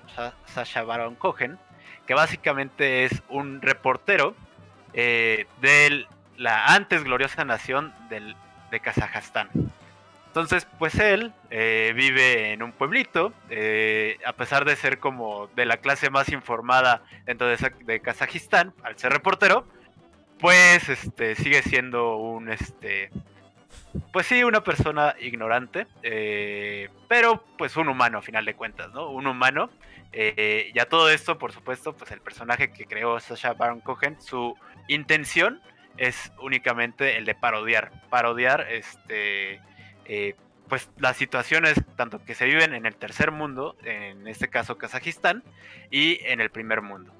Sasha 0.47 0.83
Baron 0.83 1.15
Cohen, 1.15 1.59
que 2.09 2.15
básicamente 2.15 3.03
es 3.03 3.21
un 3.29 3.61
reportero 3.61 4.33
eh, 4.93 5.45
de 5.61 6.07
la 6.37 6.65
antes 6.73 7.03
gloriosa 7.03 7.45
nación 7.45 7.93
de 8.09 8.79
Kazajstán. 8.79 9.47
Entonces, 10.25 10.65
pues 10.79 10.95
él 10.95 11.31
eh, 11.51 11.93
vive 11.95 12.51
en 12.51 12.63
un 12.63 12.71
pueblito, 12.71 13.31
eh, 13.51 14.17
a 14.25 14.33
pesar 14.33 14.65
de 14.65 14.75
ser 14.75 14.97
como 14.97 15.51
de 15.55 15.67
la 15.67 15.77
clase 15.77 16.09
más 16.09 16.29
informada 16.29 17.03
dentro 17.27 17.45
de, 17.45 17.57
de 17.85 17.99
Kazajistán, 17.99 18.73
al 18.81 18.97
ser 18.97 19.13
reportero, 19.13 19.67
pues 20.39 20.89
este, 20.89 21.35
sigue 21.35 21.61
siendo 21.61 22.15
un, 22.15 22.51
este, 22.51 23.11
pues 24.11 24.27
sí, 24.27 24.43
una 24.43 24.63
persona 24.63 25.15
ignorante, 25.19 25.87
pero 27.07 27.43
pues 27.57 27.75
un 27.77 27.89
humano 27.89 28.19
a 28.19 28.21
final 28.21 28.45
de 28.45 28.55
cuentas, 28.55 28.91
¿no? 28.91 29.09
Un 29.09 29.27
humano 29.27 29.69
eh, 30.11 30.71
ya 30.73 30.85
todo 30.85 31.09
esto, 31.09 31.37
por 31.37 31.51
supuesto, 31.51 31.93
pues 31.93 32.11
el 32.11 32.21
personaje 32.21 32.71
que 32.71 32.85
creó 32.85 33.19
Sasha 33.19 33.53
Baron 33.53 33.79
Cohen, 33.79 34.19
su 34.19 34.55
intención 34.87 35.61
es 35.97 36.31
únicamente 36.41 37.17
el 37.17 37.25
de 37.25 37.35
parodiar, 37.35 37.91
parodiar 38.09 38.67
este, 38.71 39.61
eh, 40.05 40.35
pues 40.67 40.89
las 40.97 41.17
situaciones 41.17 41.75
tanto 41.95 42.23
que 42.23 42.35
se 42.35 42.45
viven 42.45 42.73
en 42.73 42.85
el 42.85 42.95
tercer 42.95 43.31
mundo, 43.31 43.75
en 43.83 44.27
este 44.27 44.47
caso 44.47 44.77
Kazajistán, 44.77 45.43
y 45.91 46.19
en 46.25 46.41
el 46.41 46.49
primer 46.49 46.81
mundo. 46.81 47.13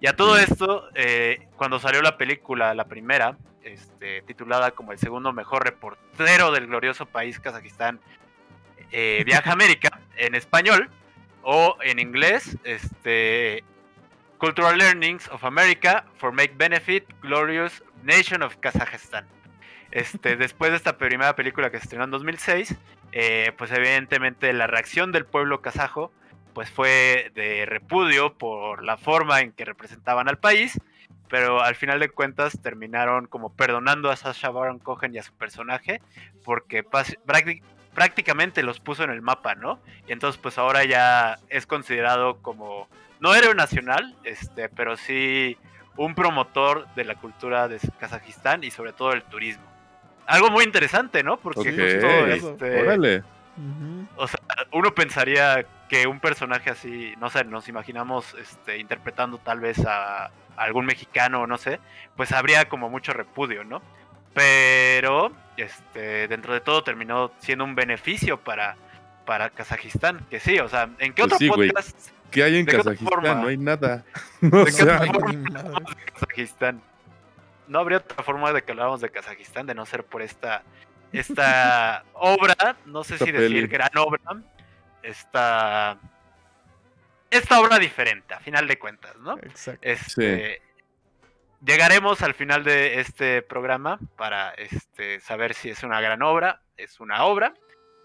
Y 0.00 0.06
a 0.06 0.16
todo 0.16 0.38
esto, 0.38 0.88
eh, 0.94 1.46
cuando 1.56 1.78
salió 1.78 2.00
la 2.00 2.16
película, 2.16 2.74
la 2.74 2.86
primera, 2.86 3.36
este, 3.62 4.22
titulada 4.22 4.70
como 4.70 4.92
el 4.92 4.98
segundo 4.98 5.32
mejor 5.34 5.64
reportero 5.64 6.50
del 6.52 6.68
glorioso 6.68 7.04
país 7.04 7.38
Kazajistán, 7.38 8.00
eh, 8.92 9.22
Viaja 9.26 9.50
a 9.50 9.52
América, 9.52 10.00
en 10.16 10.34
español, 10.34 10.88
o 11.42 11.76
en 11.82 11.98
inglés, 11.98 12.56
este, 12.64 13.62
Cultural 14.38 14.78
Learnings 14.78 15.28
of 15.28 15.44
America 15.44 16.06
for 16.16 16.32
Make 16.32 16.54
Benefit 16.56 17.04
Glorious 17.20 17.84
Nation 18.02 18.42
of 18.42 18.56
Kazajistán. 18.56 19.26
Este, 19.90 20.36
después 20.38 20.70
de 20.70 20.78
esta 20.78 20.96
primera 20.96 21.36
película 21.36 21.70
que 21.70 21.76
se 21.76 21.84
estrenó 21.84 22.04
en 22.04 22.10
2006, 22.10 22.74
eh, 23.12 23.52
pues 23.58 23.70
evidentemente 23.70 24.50
la 24.54 24.66
reacción 24.66 25.12
del 25.12 25.26
pueblo 25.26 25.60
kazajo 25.60 26.10
pues 26.52 26.70
fue 26.70 27.30
de 27.34 27.66
repudio 27.66 28.34
por 28.34 28.82
la 28.84 28.96
forma 28.96 29.40
en 29.40 29.52
que 29.52 29.64
representaban 29.64 30.28
al 30.28 30.38
país, 30.38 30.78
pero 31.28 31.62
al 31.62 31.76
final 31.76 32.00
de 32.00 32.08
cuentas 32.08 32.58
terminaron 32.62 33.26
como 33.26 33.54
perdonando 33.54 34.10
a 34.10 34.16
Sasha 34.16 34.50
Baron 34.50 34.78
Cohen 34.78 35.14
y 35.14 35.18
a 35.18 35.22
su 35.22 35.32
personaje, 35.32 36.00
porque 36.44 36.84
prácticamente 37.94 38.62
los 38.62 38.80
puso 38.80 39.04
en 39.04 39.10
el 39.10 39.22
mapa, 39.22 39.54
¿no? 39.54 39.80
Y 40.08 40.12
entonces 40.12 40.40
pues 40.40 40.58
ahora 40.58 40.84
ya 40.84 41.38
es 41.48 41.66
considerado 41.66 42.38
como, 42.42 42.88
no 43.20 43.34
héroe 43.34 43.54
nacional, 43.54 44.16
este, 44.24 44.68
pero 44.68 44.96
sí 44.96 45.56
un 45.96 46.14
promotor 46.14 46.86
de 46.94 47.04
la 47.04 47.14
cultura 47.14 47.68
de 47.68 47.78
Kazajistán 47.98 48.64
y 48.64 48.70
sobre 48.70 48.92
todo 48.92 49.12
el 49.12 49.22
turismo. 49.22 49.64
Algo 50.26 50.50
muy 50.50 50.64
interesante, 50.64 51.22
¿no? 51.22 51.36
Porque 51.38 51.70
justo 51.70 52.26
este, 52.26 53.22
O 54.16 54.26
sea, 54.26 54.40
uno 54.72 54.94
pensaría 54.94 55.66
que 55.88 56.06
un 56.06 56.20
personaje 56.20 56.70
así, 56.70 57.14
no 57.18 57.30
sé, 57.30 57.44
nos 57.44 57.68
imaginamos 57.68 58.34
este, 58.34 58.78
interpretando 58.78 59.38
tal 59.38 59.60
vez 59.60 59.84
a, 59.86 60.30
algún 60.56 60.86
mexicano, 60.86 61.46
no 61.46 61.58
sé, 61.58 61.80
pues 62.16 62.32
habría 62.32 62.68
como 62.68 62.90
mucho 62.90 63.12
repudio, 63.12 63.64
¿no? 63.64 63.82
Pero 64.34 65.32
este, 65.56 66.28
dentro 66.28 66.52
de 66.52 66.60
todo 66.60 66.84
terminó 66.84 67.32
siendo 67.38 67.64
un 67.64 67.74
beneficio 67.74 68.38
para, 68.38 68.76
para 69.26 69.50
Kazajistán, 69.50 70.24
que 70.30 70.38
sí, 70.38 70.58
o 70.58 70.68
sea, 70.68 70.90
¿en 70.98 71.12
qué 71.14 71.22
pues 71.22 71.34
otro 71.34 71.54
podcast? 71.54 72.10
¿Qué 72.30 72.44
hay 72.44 72.58
en 72.58 72.66
Kazajistán? 72.66 73.42
No 73.42 73.48
hay 73.48 73.56
nada. 73.56 74.04
No 74.40 74.64
¿De 74.64 74.72
qué 74.72 74.82
otra 74.82 75.06
forma 75.06 75.32
de 75.32 76.12
Kazajistán? 76.12 76.80
No 77.66 77.78
habría 77.78 77.98
otra 77.98 78.22
forma 78.22 78.52
de 78.52 78.62
que 78.62 78.72
habláramos 78.72 79.00
de 79.00 79.10
Kazajistán 79.10 79.66
de 79.66 79.74
no 79.74 79.86
ser 79.86 80.04
por 80.04 80.22
esta 80.22 80.62
esta 81.12 82.04
obra, 82.14 82.76
no 82.86 83.04
sé 83.04 83.18
si 83.18 83.32
decir 83.32 83.68
gran 83.68 83.90
obra, 83.96 84.42
esta, 85.02 85.98
esta 87.30 87.60
obra 87.60 87.78
diferente, 87.78 88.34
a 88.34 88.40
final 88.40 88.66
de 88.66 88.78
cuentas, 88.78 89.16
¿no? 89.16 89.36
Exacto. 89.38 89.80
Este, 89.82 90.62
llegaremos 91.64 92.22
al 92.22 92.34
final 92.34 92.64
de 92.64 93.00
este 93.00 93.42
programa 93.42 93.98
para 94.16 94.50
este, 94.52 95.20
saber 95.20 95.54
si 95.54 95.70
es 95.70 95.82
una 95.82 96.00
gran 96.00 96.22
obra, 96.22 96.62
es 96.76 97.00
una 97.00 97.24
obra, 97.24 97.54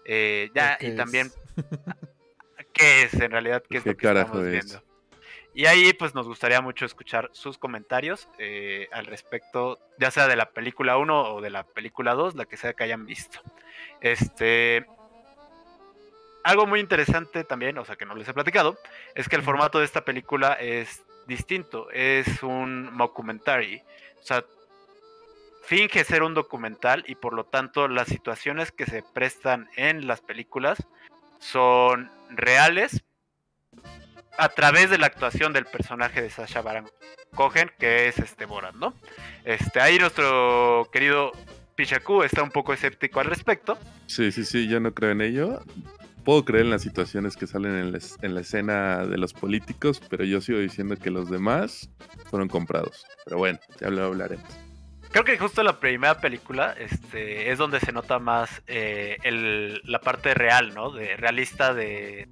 eh, 0.04 0.50
ya, 0.54 0.78
y 0.80 0.94
también 0.96 1.30
qué 2.72 3.02
es 3.04 3.14
en 3.14 3.30
realidad, 3.30 3.62
qué 3.68 3.78
es 3.78 3.86
lo 3.86 3.96
que 3.96 4.06
estamos 4.06 4.42
viendo. 4.42 4.85
Y 5.56 5.64
ahí 5.64 5.94
pues 5.94 6.14
nos 6.14 6.28
gustaría 6.28 6.60
mucho 6.60 6.84
escuchar 6.84 7.30
sus 7.32 7.56
comentarios 7.56 8.28
eh, 8.36 8.88
al 8.92 9.06
respecto, 9.06 9.78
ya 9.98 10.10
sea 10.10 10.28
de 10.28 10.36
la 10.36 10.50
película 10.50 10.98
1 10.98 11.32
o 11.32 11.40
de 11.40 11.48
la 11.48 11.64
película 11.64 12.12
2, 12.12 12.34
la 12.34 12.44
que 12.44 12.58
sea 12.58 12.74
que 12.74 12.84
hayan 12.84 13.06
visto. 13.06 13.40
Este, 14.02 14.84
algo 16.44 16.66
muy 16.66 16.78
interesante 16.78 17.42
también, 17.42 17.78
o 17.78 17.86
sea 17.86 17.96
que 17.96 18.04
no 18.04 18.14
les 18.14 18.28
he 18.28 18.34
platicado, 18.34 18.76
es 19.14 19.30
que 19.30 19.36
el 19.36 19.42
formato 19.42 19.78
de 19.78 19.86
esta 19.86 20.04
película 20.04 20.52
es 20.60 21.02
distinto, 21.26 21.90
es 21.90 22.42
un 22.42 22.94
mockumentary, 22.94 23.82
o 24.20 24.22
sea, 24.22 24.44
finge 25.62 26.04
ser 26.04 26.22
un 26.22 26.34
documental 26.34 27.02
y 27.08 27.14
por 27.14 27.32
lo 27.32 27.44
tanto 27.44 27.88
las 27.88 28.08
situaciones 28.08 28.72
que 28.72 28.84
se 28.84 29.02
prestan 29.02 29.70
en 29.76 30.06
las 30.06 30.20
películas 30.20 30.86
son 31.38 32.10
reales 32.28 33.05
a 34.38 34.48
través 34.48 34.90
de 34.90 34.98
la 34.98 35.06
actuación 35.06 35.52
del 35.52 35.66
personaje 35.66 36.22
de 36.22 36.30
Sasha 36.30 36.62
Baron 36.62 36.88
Cohen, 37.34 37.70
que 37.78 38.08
es 38.08 38.18
este 38.18 38.46
Borat, 38.46 38.74
¿no? 38.74 38.94
Este, 39.44 39.80
ahí 39.80 39.98
nuestro 39.98 40.88
querido 40.92 41.32
Pichaku 41.74 42.22
está 42.22 42.42
un 42.42 42.50
poco 42.50 42.72
escéptico 42.72 43.20
al 43.20 43.26
respecto. 43.26 43.78
Sí, 44.06 44.32
sí, 44.32 44.44
sí, 44.44 44.68
yo 44.68 44.80
no 44.80 44.92
creo 44.92 45.12
en 45.12 45.20
ello 45.20 45.62
puedo 46.26 46.44
creer 46.44 46.64
en 46.64 46.72
las 46.72 46.82
situaciones 46.82 47.36
que 47.36 47.46
salen 47.46 47.94
en 48.20 48.34
la, 48.34 48.40
escena 48.40 49.06
de 49.06 49.16
los 49.16 49.32
políticos, 49.32 50.02
pero 50.10 50.24
yo 50.24 50.40
sigo 50.40 50.58
diciendo 50.58 50.96
que 50.96 51.08
los 51.08 51.30
demás 51.30 51.88
fueron 52.28 52.48
comprados. 52.48 53.06
Pero 53.24 53.38
bueno, 53.38 53.60
ya 53.80 53.90
lo 53.90 54.06
hablaremos. 54.06 54.65
Creo 55.16 55.24
que 55.24 55.38
justo 55.38 55.62
la 55.62 55.80
primera 55.80 56.20
película 56.20 56.74
este, 56.78 57.50
es 57.50 57.56
donde 57.56 57.80
se 57.80 57.90
nota 57.90 58.18
más 58.18 58.60
eh, 58.66 59.16
la 59.84 59.98
parte 59.98 60.34
real, 60.34 60.74
¿no? 60.74 60.90
De 60.90 61.16
realista 61.16 61.72
de, 61.72 62.28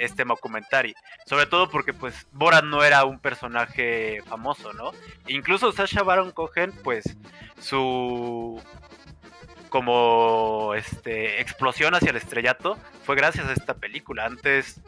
este 0.00 0.24
documentary. 0.26 0.94
Sobre 1.24 1.46
todo 1.46 1.70
porque, 1.70 1.94
pues, 1.94 2.26
Borat 2.30 2.62
no 2.62 2.84
era 2.84 3.06
un 3.06 3.18
personaje 3.18 4.20
famoso, 4.26 4.74
¿no? 4.74 4.92
Incluso 5.28 5.72
Sasha 5.72 6.02
Baron 6.02 6.32
Cohen, 6.32 6.72
pues, 6.82 7.16
su 7.58 8.62
como 9.70 10.74
este 10.74 11.40
explosión 11.40 11.94
hacia 11.94 12.10
el 12.10 12.16
estrellato 12.16 12.78
fue 13.04 13.16
gracias 13.16 13.46
a 13.46 13.54
esta 13.54 13.72
película. 13.72 14.26
Antes 14.26 14.78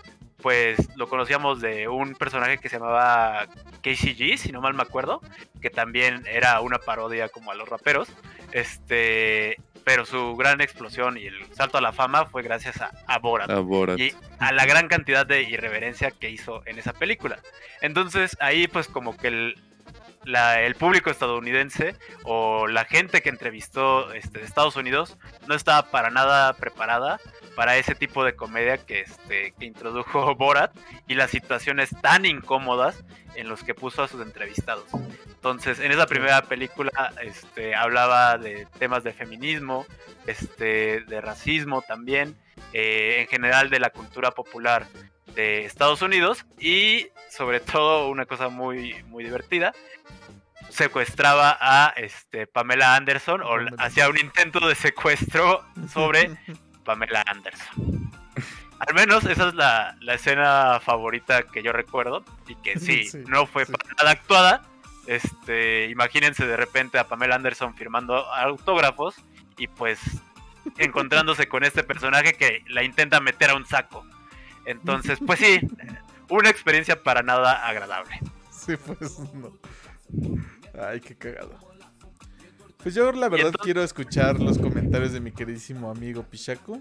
pues 0.43 0.79
lo 0.97 1.09
conocíamos 1.09 1.61
de 1.61 1.89
un 1.89 2.15
personaje 2.15 2.59
que 2.59 2.69
se 2.69 2.79
llamaba 2.79 3.47
KCG, 3.83 4.39
si 4.39 4.53
no 4.53 4.61
mal 4.61 4.75
me 4.75 4.83
acuerdo, 4.83 5.21
que 5.61 5.71
también 5.71 6.25
era 6.27 6.61
una 6.61 6.79
parodia 6.79 7.29
como 7.29 7.51
a 7.51 7.55
los 7.55 7.69
raperos. 7.69 8.09
Este, 8.53 9.59
pero 9.87 10.05
su 10.05 10.35
gran 10.37 10.61
explosión 10.61 11.17
y 11.17 11.27
el 11.27 11.55
salto 11.55 11.79
a 11.79 11.81
la 11.81 11.93
fama 11.93 12.27
fue 12.27 12.43
gracias 12.43 12.81
a, 12.81 12.91
a, 13.07 13.19
Borat, 13.19 13.49
y 13.99 14.13
a 14.41 14.51
la 14.51 14.67
gran 14.67 14.89
cantidad 14.89 15.25
de 15.25 15.43
irreverencia 15.43 16.11
que 16.11 16.29
hizo 16.29 16.63
en 16.67 16.79
esa 16.81 16.93
película. 16.93 17.39
Entonces 17.81 18.37
ahí 18.41 18.67
pues 18.67 18.89
como 18.89 19.17
que 19.17 19.29
el, 19.29 19.63
el 20.25 20.75
público 20.75 21.09
estadounidense 21.11 21.95
o 22.25 22.67
la 22.67 22.85
gente 22.85 23.23
que 23.23 23.29
entrevistó 23.29 24.13
este, 24.13 24.41
de 24.41 24.45
Estados 24.45 24.75
Unidos 24.75 25.19
no 25.47 25.55
estaba 25.55 25.89
para 25.91 26.11
nada 26.11 26.55
preparada 26.55 27.21
para 27.57 27.79
ese 27.79 27.95
tipo 27.95 28.23
de 28.23 28.37
comedia 28.37 28.77
que, 28.77 29.01
este, 29.01 29.53
que 29.59 29.65
introdujo 29.65 30.35
Borat 30.37 30.77
y 31.09 31.15
las 31.15 31.31
situaciones 31.31 31.91
tan 32.03 32.27
incómodas 32.27 33.03
en 33.35 33.49
los 33.49 33.65
que 33.65 33.75
puso 33.75 34.03
a 34.03 34.09
sus 34.09 34.21
entrevistados. 34.21 34.85
Entonces, 35.27 35.81
en 35.81 35.91
esa 35.91 36.07
primera 36.07 36.43
película 36.43 37.13
este, 37.23 37.75
hablaba 37.75 38.37
de 38.37 38.67
temas 38.79 39.03
de 39.03 39.13
feminismo, 39.13 39.87
este, 40.27 41.01
de 41.01 41.21
racismo 41.21 41.83
también, 41.83 42.37
eh, 42.73 43.21
en 43.21 43.27
general 43.27 43.71
de 43.71 43.81
la 43.81 43.91
cultura 43.91 44.31
popular 44.31 44.87
de 45.35 45.65
Estados 45.65 46.03
Unidos 46.03 46.45
y 46.59 47.09
sobre 47.31 47.61
todo 47.61 48.09
una 48.09 48.27
cosa 48.27 48.49
muy, 48.49 49.03
muy 49.05 49.25
divertida, 49.25 49.73
secuestraba 50.69 51.57
a 51.61 51.95
este, 51.97 52.47
Pamela 52.47 52.97
Anderson 52.97 53.41
o 53.43 53.57
hacía 53.79 54.09
un 54.09 54.19
intento 54.19 54.61
de 54.67 54.75
secuestro 54.75 55.65
sobre 55.93 56.37
Pamela 56.87 57.23
Anderson. 57.27 58.11
Al 58.79 58.95
menos 58.95 59.25
esa 59.25 59.49
es 59.49 59.55
la, 59.55 59.97
escena 60.09 60.81
favorita 60.81 61.43
que 61.43 61.63
yo 61.63 61.73
recuerdo 61.73 62.25
y 62.47 62.55
que 62.57 62.79
sí, 62.81 63.09
no 63.27 63.47
fue 63.47 63.67
para 63.67 63.95
nada 63.99 64.11
actuada. 64.13 64.63
Este, 65.07 65.89
imagínense 65.91 66.47
de 66.47 66.57
repente 66.57 66.99
a 66.99 67.07
Pamela 67.07 67.37
Anderson 67.37 67.75
firmando 67.77 68.17
autógrafos 68.33 69.17
y 69.57 69.69
pues 69.69 70.01
encontrándose 70.79 71.49
con 71.49 71.63
este 71.63 71.85
personaje 71.85 72.33
que 72.35 72.65
la 72.69 72.83
intenta 72.83 73.21
meter 73.21 73.51
a 73.51 73.57
un 73.57 73.67
saco. 73.67 74.05
Entonces, 74.65 75.19
pues 75.25 75.39
sí, 75.39 75.61
una 76.29 76.51
experiencia 76.51 77.03
para 77.03 77.23
nada 77.23 77.67
agradable. 77.67 78.19
Sí, 78.51 78.77
pues 78.77 79.19
no. 79.35 79.53
Ay, 80.83 81.01
qué 81.01 81.17
cagado. 81.17 81.57
Pues 82.83 82.95
yo 82.95 83.11
la 83.13 83.29
verdad 83.29 83.53
quiero 83.63 83.83
escuchar 83.83 84.41
los 84.41 84.59
comentarios 84.59 85.13
de 85.13 85.21
mi 85.21 85.33
queridísimo 85.33 85.91
amigo 85.91 86.23
Pichaco. 86.23 86.81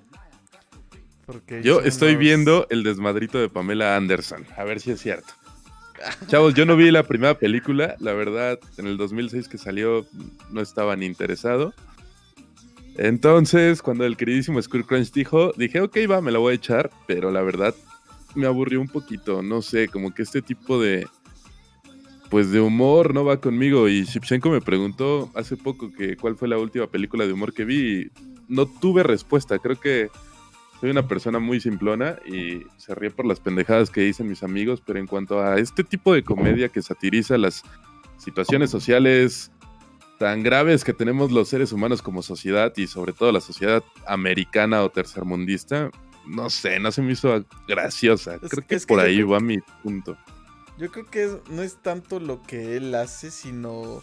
Porque 1.25 1.63
yo 1.63 1.81
estoy 1.81 2.15
viendo 2.15 2.67
el 2.69 2.83
desmadrito 2.83 3.39
de 3.39 3.49
Pamela 3.49 3.95
Anderson. 3.95 4.45
A 4.57 4.63
ver 4.63 4.79
si 4.79 4.91
es 4.91 5.01
cierto. 5.01 5.33
Chavos, 6.27 6.53
yo 6.53 6.65
no 6.65 6.75
vi 6.75 6.91
la 6.91 7.03
primera 7.03 7.37
película. 7.37 7.95
La 7.99 8.13
verdad, 8.13 8.59
en 8.77 8.87
el 8.87 8.97
2006 8.97 9.47
que 9.47 9.57
salió 9.57 10.05
no 10.51 10.61
estaba 10.61 10.95
ni 10.95 11.05
interesado. 11.05 11.73
Entonces, 12.97 13.81
cuando 13.81 14.05
el 14.05 14.15
queridísimo 14.15 14.61
Square 14.61 14.85
Crunch 14.85 15.11
dijo, 15.11 15.51
dije, 15.57 15.81
ok, 15.81 15.97
va, 16.09 16.21
me 16.21 16.31
la 16.31 16.39
voy 16.39 16.53
a 16.53 16.55
echar. 16.55 16.91
Pero 17.07 17.31
la 17.31 17.41
verdad, 17.41 17.73
me 18.35 18.45
aburrió 18.45 18.79
un 18.79 18.87
poquito. 18.87 19.41
No 19.41 19.61
sé, 19.61 19.87
como 19.87 20.13
que 20.13 20.21
este 20.21 20.41
tipo 20.41 20.81
de 20.81 21.07
pues 22.35 22.51
de 22.51 22.59
humor 22.59 23.13
no 23.13 23.23
va 23.23 23.39
conmigo. 23.39 23.87
Y 23.87 24.03
Shipchenko 24.03 24.49
me 24.49 24.59
preguntó 24.59 25.31
hace 25.35 25.55
poco 25.55 25.89
que 25.89 26.17
cuál 26.17 26.35
fue 26.35 26.49
la 26.49 26.57
última 26.57 26.85
película 26.85 27.25
de 27.25 27.31
humor 27.31 27.53
que 27.53 27.63
vi. 27.63 28.11
no 28.49 28.65
tuve 28.65 29.03
respuesta. 29.03 29.57
Creo 29.57 29.79
que 29.79 30.09
soy 30.81 30.89
una 30.89 31.07
persona 31.07 31.39
muy 31.39 31.61
simplona 31.61 32.17
y 32.25 32.63
se 32.75 32.93
ríe 32.93 33.09
por 33.09 33.25
las 33.25 33.39
pendejadas 33.39 33.89
que 33.89 34.01
dicen 34.01 34.27
mis 34.27 34.43
amigos, 34.43 34.83
pero 34.85 34.99
en 34.99 35.07
cuanto 35.07 35.41
a 35.41 35.59
este 35.59 35.85
tipo 35.85 36.13
de 36.13 36.23
comedia 36.23 36.67
que 36.67 36.81
satiriza 36.81 37.37
las 37.37 37.63
situaciones 38.17 38.69
sociales 38.69 39.49
tan 40.19 40.43
graves 40.43 40.83
que 40.83 40.91
tenemos 40.91 41.31
los 41.31 41.47
seres 41.47 41.71
humanos 41.71 42.01
como 42.01 42.21
sociedad 42.21 42.73
y 42.75 42.87
sobre 42.87 43.13
todo 43.13 43.31
la 43.31 43.39
sociedad 43.39 43.81
americana 44.07 44.83
o 44.83 44.89
tercermundista, 44.89 45.89
no 46.27 46.49
sé, 46.49 46.81
no 46.81 46.91
se 46.91 47.01
me 47.01 47.13
hizo 47.13 47.45
graciosa. 47.65 48.39
creo 48.39 48.67
que, 48.67 48.77
por 48.85 48.99
ahí 48.99 49.21
va 49.23 49.39
mi 49.39 49.59
punto. 49.81 50.17
Yo 50.77 50.91
creo 50.91 51.05
que 51.05 51.39
no 51.49 51.61
es 51.61 51.81
tanto 51.81 52.19
lo 52.19 52.41
que 52.41 52.75
él 52.75 52.93
hace, 52.95 53.31
sino 53.31 54.01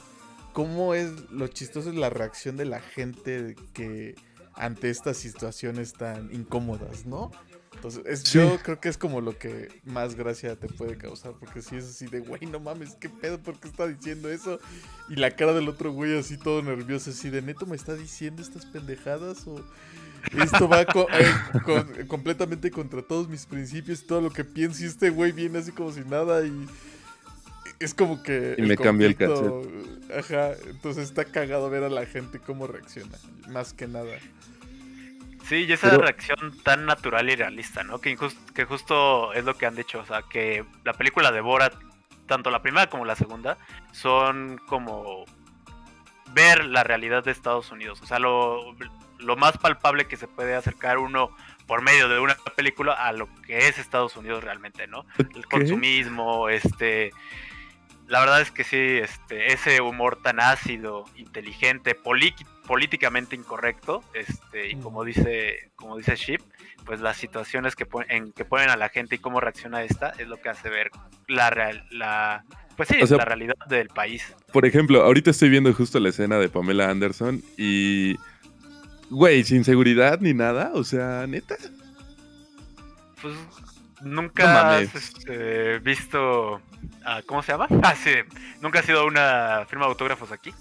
cómo 0.53 0.95
es 0.95 1.31
lo 1.31 1.47
chistoso 1.49 1.91
es 1.91 1.97
la 1.97 2.11
reacción 2.11 2.57
de 2.57 2.65
la 2.65 2.81
gente 2.81 3.57
que 3.75 4.15
ante 4.55 4.91
estas 4.91 5.17
situaciones 5.17 5.93
tan 5.93 6.33
incómodas, 6.33 7.07
¿no? 7.07 7.31
Entonces, 7.85 8.23
yo 8.33 8.61
creo 8.63 8.79
que 8.79 8.89
es 8.89 8.97
como 8.97 9.21
lo 9.21 9.37
que 9.37 9.69
más 9.85 10.15
gracia 10.15 10.55
te 10.55 10.69
puede 10.69 10.97
causar, 10.97 11.33
porque 11.41 11.63
si 11.63 11.75
es 11.75 11.85
así 11.85 12.07
de, 12.07 12.21
güey, 12.21 12.47
no 12.47 12.61
mames, 12.61 12.95
¿qué 12.95 13.09
pedo? 13.09 13.43
¿Por 13.43 13.59
qué 13.59 13.67
está 13.67 13.89
diciendo 13.89 14.31
eso? 14.31 14.61
Y 15.09 15.17
la 15.17 15.33
cara 15.33 15.53
del 15.53 15.69
otro 15.69 15.91
güey 15.91 16.17
así 16.17 16.37
todo 16.37 16.63
nervioso, 16.63 17.11
así 17.11 17.29
de, 17.29 17.43
¿neto 17.43 17.67
me 17.67 17.75
está 17.75 17.97
diciendo 17.97 18.41
estas 18.41 18.67
pendejadas? 18.67 19.49
¿O 19.49 19.57
esto 20.41 20.69
va 20.69 20.83
eh, 20.83 22.07
completamente 22.07 22.71
contra 22.71 23.03
todos 23.03 23.29
mis 23.29 23.47
principios 23.47 24.03
y 24.03 24.07
todo 24.07 24.21
lo 24.21 24.31
que 24.31 24.45
pienso? 24.45 24.85
Y 24.85 24.87
este 24.87 25.11
güey 25.11 25.33
viene 25.33 25.59
así 25.59 25.73
como 25.73 25.91
si 25.91 26.03
nada 26.03 26.47
y 26.47 26.69
es 27.81 27.95
como 27.95 28.23
que... 28.23 28.55
Y 28.59 28.63
me 28.63 28.77
cambia 28.77 29.09
el 29.09 29.17
cassette. 29.17 30.13
Ajá, 30.17 30.53
entonces 30.71 31.03
está 31.09 31.25
cagado 31.25 31.69
ver 31.69 31.83
a 31.83 31.89
la 31.89 32.07
gente 32.07 32.39
cómo 32.39 32.69
reacciona, 32.69 33.19
más 33.49 33.73
que 33.73 33.89
nada. 33.89 34.13
Sí, 35.53 35.67
y 35.69 35.73
esa 35.75 35.99
reacción 35.99 36.57
tan 36.63 36.87
natural 36.87 37.29
y 37.29 37.37
realista, 37.37 37.85
¿no? 37.85 38.01
Que, 38.01 38.17
que 38.55 38.65
justo 38.65 39.35
es 39.35 39.45
lo 39.45 39.55
que 39.59 39.67
han 39.67 39.77
dicho, 39.77 39.99
o 39.99 40.07
sea, 40.07 40.23
que 40.23 40.65
la 40.83 40.95
película 40.95 41.31
de 41.31 41.43
Borat, 41.43 41.75
tanto 42.25 42.51
la 42.51 42.63
primera 42.63 42.87
como 42.87 43.05
la 43.05 43.17
segunda, 43.17 43.59
son 43.91 44.59
como 44.67 45.27
ver 46.33 46.65
la 46.65 46.85
realidad 46.85 47.23
de 47.23 47.33
Estados 47.33 47.71
Unidos, 47.71 48.01
o 48.01 48.07
sea, 48.07 48.19
lo, 48.19 48.75
lo 49.19 49.37
más 49.37 49.59
palpable 49.59 50.07
que 50.07 50.17
se 50.17 50.27
puede 50.27 50.55
acercar 50.55 50.97
uno 50.97 51.37
por 51.67 51.83
medio 51.83 52.09
de 52.09 52.19
una 52.19 52.35
película 52.57 52.95
a 52.95 53.13
lo 53.13 53.29
que 53.43 53.69
es 53.69 53.79
Estados 53.79 54.17
Unidos 54.17 54.43
realmente, 54.43 54.87
¿no? 54.87 55.05
El 55.35 55.45
consumismo, 55.45 56.49
este 56.49 57.13
la 58.13 58.21
verdad 58.21 58.43
es 58.43 58.51
que 58.51 58.63
sí, 58.63 58.77
este, 58.77 59.53
ese 59.55 59.81
humor 59.81 60.21
tan 60.23 60.39
ácido, 60.39 61.05
inteligente, 61.17 61.95
políticamente 62.73 63.37
incorrecto, 63.37 64.03
este, 64.15 64.71
y 64.71 64.77
como 64.77 65.05
dice, 65.05 65.71
como 65.77 65.99
dice 65.99 66.17
Ship, 66.17 66.41
pues 66.87 67.03
las 67.03 67.19
situaciones 67.19 67.77
que, 67.77 67.87
en, 68.09 68.33
que 68.33 68.47
ponen 68.47 68.71
a 68.71 68.77
la 68.77 68.89
gente 68.89 69.17
y 69.17 69.19
cómo 69.19 69.41
reacciona 69.41 69.83
esta 69.83 70.15
es 70.17 70.27
lo 70.27 70.41
que 70.41 70.49
hace 70.49 70.71
ver 70.71 70.91
la 71.29 71.51
real, 71.51 71.85
la 71.91 72.47
pues 72.75 72.89
sí, 72.89 72.97
la 72.99 73.27
realidad 73.27 73.57
del 73.69 73.89
país. 73.89 74.35
Por 74.55 74.65
ejemplo, 74.65 75.03
ahorita 75.03 75.33
estoy 75.33 75.51
viendo 75.51 75.71
justo 75.75 76.01
la 76.01 76.09
escena 76.09 76.39
de 76.39 76.49
Pamela 76.49 76.89
Anderson 76.89 77.43
y 77.59 78.17
güey, 79.11 79.45
sin 79.45 79.65
seguridad 79.65 80.21
ni 80.23 80.33
nada, 80.33 80.71
o 80.73 80.83
sea, 80.83 81.27
neta. 81.27 81.57
Pues 83.21 83.35
nunca 84.01 84.79
has 84.79 84.95
este, 84.95 85.79
visto 85.81 86.63
¿Cómo 87.27 87.43
se 87.43 87.53
llama? 87.53 87.67
Ah, 87.83 87.95
sí. 87.95 88.13
¿Nunca 88.63 88.81
ha 88.81 88.83
sido 88.83 89.07
una 89.07 89.67
firma 89.69 89.85
de 89.85 89.91
autógrafos 89.91 90.33
aquí? 90.33 90.55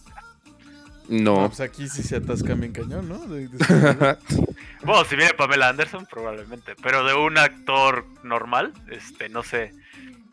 No. 1.07 1.47
pues 1.47 1.59
aquí 1.59 1.89
sí 1.89 2.03
se 2.03 2.17
atasca 2.17 2.53
bien 2.53 2.71
cañón, 2.71 3.09
¿no? 3.09 3.19
bueno, 4.83 5.05
si 5.05 5.15
viene 5.15 5.33
Pamela 5.33 5.69
Anderson, 5.69 6.07
probablemente. 6.09 6.75
Pero 6.81 7.03
de 7.03 7.13
un 7.13 7.37
actor 7.37 8.05
normal, 8.23 8.73
este, 8.89 9.29
no 9.29 9.43
sé. 9.43 9.73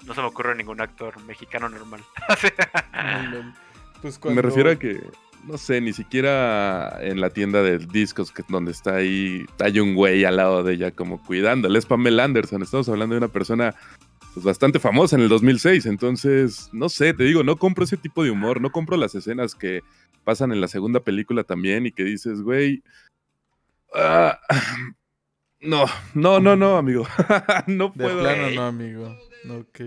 No 0.06 0.14
se 0.14 0.20
me 0.20 0.28
ocurre 0.28 0.54
ningún 0.54 0.80
actor 0.80 1.20
mexicano 1.24 1.68
normal. 1.68 2.00
pues 4.02 4.24
Me 4.24 4.40
refiero 4.40 4.70
a 4.70 4.76
que, 4.76 5.00
no 5.44 5.58
sé, 5.58 5.80
ni 5.80 5.92
siquiera 5.92 6.98
en 7.00 7.20
la 7.20 7.30
tienda 7.30 7.62
de 7.62 7.78
discos 7.78 8.30
que, 8.30 8.42
donde 8.48 8.70
está 8.70 8.96
ahí, 8.96 9.44
hay 9.58 9.80
un 9.80 9.94
güey 9.94 10.24
al 10.24 10.36
lado 10.36 10.62
de 10.62 10.74
ella 10.74 10.92
como 10.92 11.22
cuidándole. 11.22 11.78
Es 11.78 11.86
Pamela 11.86 12.24
Anderson. 12.24 12.62
Estamos 12.62 12.88
hablando 12.88 13.14
de 13.14 13.18
una 13.18 13.28
persona 13.28 13.74
pues, 14.38 14.44
bastante 14.44 14.78
famosa 14.78 15.16
en 15.16 15.22
el 15.22 15.28
2006. 15.28 15.86
Entonces, 15.86 16.68
no 16.72 16.88
sé, 16.88 17.12
te 17.12 17.24
digo, 17.24 17.42
no 17.42 17.56
compro 17.56 17.82
ese 17.82 17.96
tipo 17.96 18.22
de 18.22 18.30
humor, 18.30 18.60
no 18.60 18.70
compro 18.70 18.96
las 18.96 19.12
escenas 19.16 19.56
que 19.56 19.82
pasan 20.22 20.52
en 20.52 20.60
la 20.60 20.68
segunda 20.68 21.00
película 21.00 21.42
también 21.42 21.86
y 21.86 21.90
que 21.90 22.04
dices, 22.04 22.42
güey, 22.42 22.84
ah, 23.96 24.38
no, 25.60 25.86
no, 26.14 26.38
no, 26.38 26.54
no, 26.54 26.76
amigo, 26.76 27.04
no 27.66 27.92
puedo. 27.92 28.16
De 28.16 28.22
plano 28.22 28.50
no, 28.50 28.66
amigo, 28.66 29.18
ok. 29.50 29.80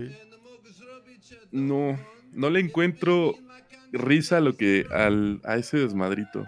No, 1.50 1.98
no 2.32 2.50
le 2.50 2.60
encuentro 2.60 3.34
risa 3.90 4.36
a 4.36 4.40
lo 4.40 4.54
que 4.54 4.84
al, 4.90 5.40
a 5.44 5.56
ese 5.56 5.78
desmadrito. 5.78 6.46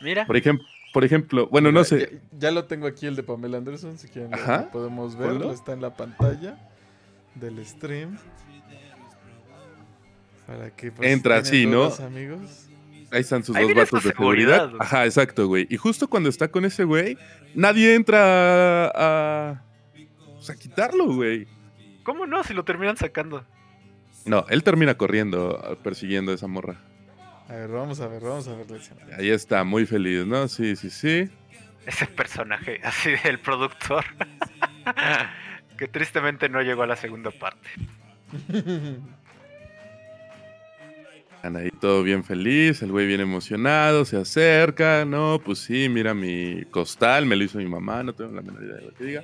Mira. 0.00 0.26
Por 0.26 0.36
ejemplo, 0.36 0.66
por 0.94 1.04
ejemplo, 1.04 1.48
bueno, 1.48 1.72
no 1.72 1.82
sé. 1.82 2.20
Ya, 2.38 2.52
lo 2.52 2.66
tengo 2.66 2.86
aquí 2.86 3.06
el 3.06 3.16
de 3.16 3.24
Pamela 3.24 3.58
Anderson, 3.58 3.98
si 3.98 4.06
quieren 4.06 4.30
podemos 4.70 5.18
verlo. 5.18 5.50
Está 5.50 5.72
en 5.72 5.82
la 5.82 5.92
pantalla 5.92 6.56
del 7.34 7.66
stream. 7.66 8.16
Para 10.46 10.70
que 10.70 10.92
pues, 10.92 11.10
Entra 11.10 11.38
así, 11.38 11.66
¿no? 11.66 11.86
Amigos. 11.86 12.68
Ahí 13.10 13.22
están 13.22 13.42
sus 13.42 13.56
dos 13.58 13.74
vatos 13.74 14.04
de 14.04 14.12
seguridad. 14.12 14.70
Ajá, 14.78 15.04
exacto, 15.04 15.48
güey. 15.48 15.66
Y 15.68 15.76
justo 15.78 16.08
cuando 16.08 16.28
está 16.28 16.46
con 16.46 16.64
ese 16.64 16.84
güey, 16.84 17.18
nadie 17.56 17.96
entra 17.96 18.86
a, 18.94 19.64
pues, 20.36 20.48
a 20.48 20.54
quitarlo, 20.54 21.12
güey. 21.12 21.48
¿Cómo 22.04 22.24
no? 22.24 22.44
Si 22.44 22.54
lo 22.54 22.64
terminan 22.64 22.96
sacando. 22.96 23.44
No, 24.26 24.46
él 24.48 24.62
termina 24.62 24.96
corriendo, 24.96 25.76
persiguiendo 25.82 26.30
a 26.30 26.36
esa 26.36 26.46
morra. 26.46 26.80
A 27.48 27.52
ver, 27.52 27.68
vamos 27.68 28.00
a 28.00 28.08
ver, 28.08 28.22
vamos 28.22 28.48
a 28.48 28.54
ver 28.54 28.66
Ahí 29.18 29.28
está, 29.30 29.64
muy 29.64 29.84
feliz, 29.84 30.24
¿no? 30.24 30.48
Sí, 30.48 30.76
sí, 30.76 30.88
sí. 30.88 31.28
Ese 31.86 32.06
personaje, 32.06 32.80
así 32.84 33.10
del 33.22 33.38
productor, 33.38 34.04
que 35.78 35.88
tristemente 35.88 36.48
no 36.48 36.62
llegó 36.62 36.82
a 36.82 36.86
la 36.86 36.96
segunda 36.96 37.30
parte. 37.30 37.68
Están 41.36 41.56
ahí 41.56 41.70
todo 41.78 42.02
bien 42.02 42.24
feliz, 42.24 42.80
el 42.80 42.90
güey 42.90 43.06
bien 43.06 43.20
emocionado, 43.20 44.06
se 44.06 44.16
acerca, 44.16 45.04
no, 45.04 45.38
pues 45.44 45.58
sí, 45.58 45.90
mira 45.90 46.14
mi 46.14 46.64
costal, 46.70 47.26
me 47.26 47.36
lo 47.36 47.44
hizo 47.44 47.58
mi 47.58 47.66
mamá, 47.66 48.02
no 48.02 48.14
tengo 48.14 48.32
la 48.32 48.40
menor 48.40 48.62
idea 48.62 48.76
de 48.76 48.82
lo 48.82 48.94
que 48.94 49.04
diga. 49.04 49.22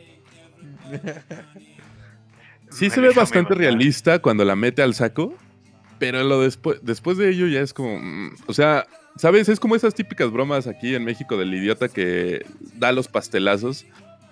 Sí 2.70 2.90
se 2.90 3.00
ve 3.00 3.14
bastante 3.14 3.54
realista 3.54 4.18
cuando 4.18 4.44
la 4.44 4.54
mete 4.54 4.82
al 4.82 4.92
saco, 4.92 5.34
pero 6.00 6.24
lo 6.24 6.40
después, 6.40 6.80
después 6.82 7.18
de 7.18 7.30
ello 7.30 7.46
ya 7.46 7.60
es 7.60 7.72
como. 7.72 8.00
Mm, 8.00 8.34
o 8.46 8.54
sea, 8.54 8.86
¿sabes? 9.16 9.48
Es 9.48 9.60
como 9.60 9.76
esas 9.76 9.94
típicas 9.94 10.32
bromas 10.32 10.66
aquí 10.66 10.94
en 10.94 11.04
México 11.04 11.36
del 11.36 11.54
idiota 11.54 11.88
que 11.88 12.44
da 12.74 12.90
los 12.90 13.06
pastelazos. 13.06 13.86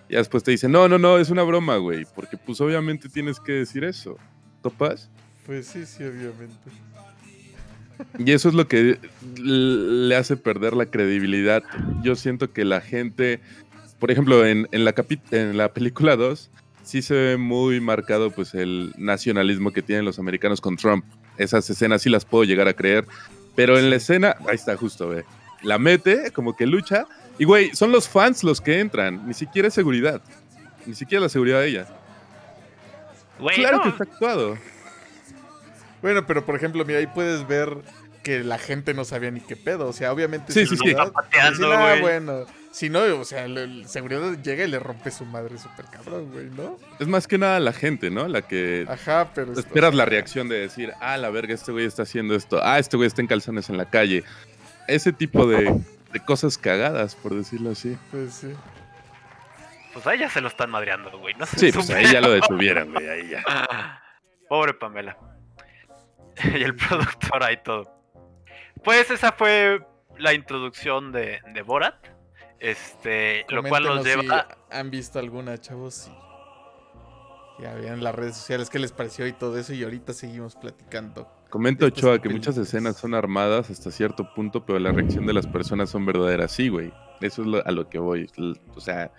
Y 0.08 0.14
después 0.14 0.42
te 0.42 0.50
dice, 0.50 0.68
no, 0.68 0.88
no, 0.88 0.98
no, 0.98 1.18
es 1.18 1.28
una 1.28 1.42
broma, 1.42 1.76
güey. 1.76 2.06
Porque 2.16 2.38
pues 2.38 2.60
obviamente 2.62 3.10
tienes 3.10 3.38
que 3.38 3.52
decir 3.52 3.84
eso. 3.84 4.16
¿Topas? 4.62 5.10
Pues 5.44 5.66
sí, 5.66 5.84
sí, 5.84 6.02
obviamente. 6.02 6.70
Y 8.18 8.32
eso 8.32 8.48
es 8.48 8.54
lo 8.54 8.66
que 8.66 8.98
le 9.36 10.16
hace 10.16 10.38
perder 10.38 10.74
la 10.74 10.86
credibilidad. 10.86 11.62
Yo 12.02 12.16
siento 12.16 12.50
que 12.52 12.64
la 12.64 12.80
gente, 12.80 13.40
por 13.98 14.10
ejemplo, 14.10 14.46
en, 14.46 14.66
la, 14.72 14.94
en 15.32 15.56
la 15.58 15.74
película 15.74 16.16
2, 16.16 16.50
sí 16.82 17.02
se 17.02 17.14
ve 17.14 17.36
muy 17.36 17.80
marcado 17.80 18.30
pues 18.30 18.54
el 18.54 18.94
nacionalismo 18.96 19.72
que 19.72 19.82
tienen 19.82 20.06
los 20.06 20.18
americanos 20.18 20.62
con 20.62 20.76
Trump 20.76 21.04
esas 21.38 21.68
escenas 21.70 22.02
sí 22.02 22.10
las 22.10 22.24
puedo 22.24 22.44
llegar 22.44 22.68
a 22.68 22.74
creer. 22.74 23.06
Pero 23.54 23.78
en 23.78 23.90
la 23.90 23.96
escena, 23.96 24.36
ahí 24.46 24.54
está 24.54 24.76
justo, 24.76 25.08
ve. 25.08 25.24
La 25.62 25.78
mete, 25.78 26.30
como 26.32 26.56
que 26.56 26.66
lucha. 26.66 27.06
Y 27.38 27.44
güey, 27.44 27.74
son 27.74 27.92
los 27.92 28.08
fans 28.08 28.44
los 28.44 28.60
que 28.60 28.80
entran. 28.80 29.26
Ni 29.26 29.34
siquiera 29.34 29.68
es 29.68 29.74
seguridad. 29.74 30.20
Ni 30.86 30.94
siquiera 30.94 31.22
la 31.22 31.28
seguridad 31.28 31.60
de 31.60 31.68
ella. 31.68 31.86
claro 33.54 33.82
que 33.82 33.88
está 33.88 34.04
actuado. 34.04 34.56
Bueno, 36.00 36.24
pero 36.26 36.44
por 36.44 36.54
ejemplo, 36.54 36.84
mira, 36.84 37.00
ahí 37.00 37.08
puedes 37.08 37.46
ver 37.46 37.76
que 38.28 38.44
la 38.44 38.58
gente 38.58 38.92
no 38.92 39.06
sabía 39.06 39.30
ni 39.30 39.40
qué 39.40 39.56
pedo. 39.56 39.88
O 39.88 39.92
sea, 39.94 40.12
obviamente. 40.12 40.52
Sí, 40.52 40.66
sí, 40.66 40.76
sí. 40.76 40.94
Ah, 40.98 41.96
bueno. 41.98 42.44
Si 42.70 42.90
no, 42.90 43.00
o 43.18 43.24
sea, 43.24 43.46
el, 43.46 43.88
seguridad 43.88 44.36
llega 44.42 44.64
y 44.64 44.68
le 44.68 44.78
rompe 44.78 45.10
su 45.10 45.24
madre 45.24 45.56
súper 45.56 45.86
cabrón, 45.86 46.30
güey, 46.30 46.50
¿no? 46.50 46.76
Es 47.00 47.08
más 47.08 47.26
que 47.26 47.38
nada 47.38 47.58
la 47.58 47.72
gente, 47.72 48.10
¿no? 48.10 48.28
La 48.28 48.42
que. 48.42 48.84
Ajá, 48.86 49.30
pero. 49.34 49.54
Esperas 49.54 49.94
la 49.94 50.04
reacción 50.04 50.50
de 50.50 50.58
decir, 50.58 50.92
ah, 51.00 51.16
la 51.16 51.30
verga, 51.30 51.54
este 51.54 51.72
güey 51.72 51.86
está 51.86 52.02
haciendo 52.02 52.34
esto. 52.34 52.60
Ah, 52.62 52.78
este 52.78 52.98
güey 52.98 53.06
está 53.06 53.22
en 53.22 53.28
calzones 53.28 53.70
en 53.70 53.78
la 53.78 53.88
calle. 53.88 54.24
Ese 54.88 55.10
tipo 55.14 55.46
de, 55.46 55.74
cosas 56.26 56.58
cagadas, 56.58 57.14
por 57.14 57.34
decirlo 57.34 57.70
así. 57.70 57.96
Pues 58.10 58.34
sí. 58.34 58.52
Pues 59.94 60.06
ahí 60.06 60.18
ya 60.18 60.28
se 60.28 60.42
lo 60.42 60.48
están 60.48 60.68
madreando, 60.68 61.18
güey. 61.18 61.32
No 61.36 61.46
sí, 61.46 61.72
pues 61.74 61.88
ahí 61.88 62.12
ya 62.12 62.20
lo 62.20 62.30
detuvieron, 62.30 62.92
güey, 62.92 63.08
ahí 63.08 63.30
ya. 63.30 64.02
Pobre 64.50 64.74
Pamela. 64.74 65.16
y 66.44 66.62
el 66.62 66.76
productor 66.76 67.42
ahí 67.42 67.56
todo. 67.64 67.97
Pues 68.84 69.10
esa 69.10 69.32
fue 69.32 69.80
la 70.18 70.34
introducción 70.34 71.12
de, 71.12 71.40
de 71.54 71.62
Borat 71.62 71.94
Este, 72.58 73.46
lo 73.48 73.62
cual 73.62 73.84
nos 73.84 74.04
lleva. 74.04 74.48
¿Han 74.70 74.90
visto 74.90 75.18
alguna, 75.18 75.58
chavos? 75.58 76.10
Ya 77.60 77.72
en 77.76 78.04
las 78.04 78.14
redes 78.14 78.36
sociales 78.36 78.70
qué 78.70 78.78
les 78.78 78.92
pareció 78.92 79.26
y 79.26 79.32
todo 79.32 79.58
eso, 79.58 79.72
y 79.72 79.82
ahorita 79.82 80.12
seguimos 80.12 80.54
platicando. 80.54 81.28
Comento, 81.50 81.86
Ochoa, 81.86 82.20
que 82.20 82.28
muchas 82.28 82.56
escenas 82.56 82.98
son 82.98 83.14
armadas 83.14 83.70
hasta 83.70 83.90
cierto 83.90 84.32
punto, 84.34 84.64
pero 84.64 84.78
la 84.78 84.92
reacción 84.92 85.26
de 85.26 85.32
las 85.32 85.46
personas 85.46 85.90
son 85.90 86.06
verdaderas. 86.06 86.52
Sí, 86.52 86.68
güey. 86.68 86.92
Eso 87.20 87.42
es 87.42 87.66
a 87.66 87.70
lo 87.72 87.88
que 87.88 87.98
voy. 87.98 88.30
O 88.76 88.80
sea, 88.80 89.10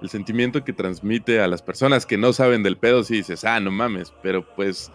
el 0.00 0.08
sentimiento 0.08 0.64
que 0.64 0.72
transmite 0.72 1.40
a 1.40 1.48
las 1.48 1.62
personas 1.62 2.06
que 2.06 2.16
no 2.16 2.32
saben 2.32 2.62
del 2.62 2.78
pedo, 2.78 3.02
sí 3.02 3.16
dices, 3.16 3.44
ah, 3.44 3.60
no 3.60 3.70
mames, 3.70 4.14
pero 4.22 4.46
pues 4.54 4.90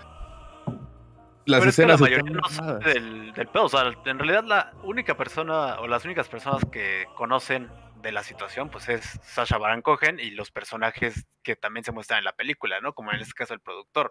las 1.50 1.66
escenas. 1.66 2.00
la 2.00 2.08
mayoría 2.08 2.32
no 2.32 2.48
sabe 2.50 2.94
del, 2.94 3.34
del, 3.34 3.48
pedo. 3.48 3.66
O 3.66 3.70
sea, 3.70 3.92
en 4.06 4.20
realidad 4.20 4.44
la 4.44 4.72
única 4.84 5.16
persona 5.18 5.80
o 5.80 5.88
las 5.88 6.06
únicas 6.06 6.28
personas 6.28 6.64
que 6.72 7.06
conocen 7.16 7.70
de 8.02 8.12
la 8.12 8.24
situación, 8.24 8.70
pues 8.70 8.90
es 8.90 9.20
Sasha 9.24 9.58
Baron 9.58 9.82
Cohen 9.82 10.20
y 10.20 10.32
los 10.32 10.52
personajes 10.52 11.28
que 11.44 11.56
también 11.56 11.84
se 11.84 11.92
muestran 11.92 12.20
en 12.20 12.26
la 12.26 12.34
película, 12.34 12.80
¿no? 12.82 12.94
Como 12.94 13.12
en 13.12 13.20
este 13.20 13.34
caso 13.34 13.54
el 13.54 13.60
productor. 13.60 14.10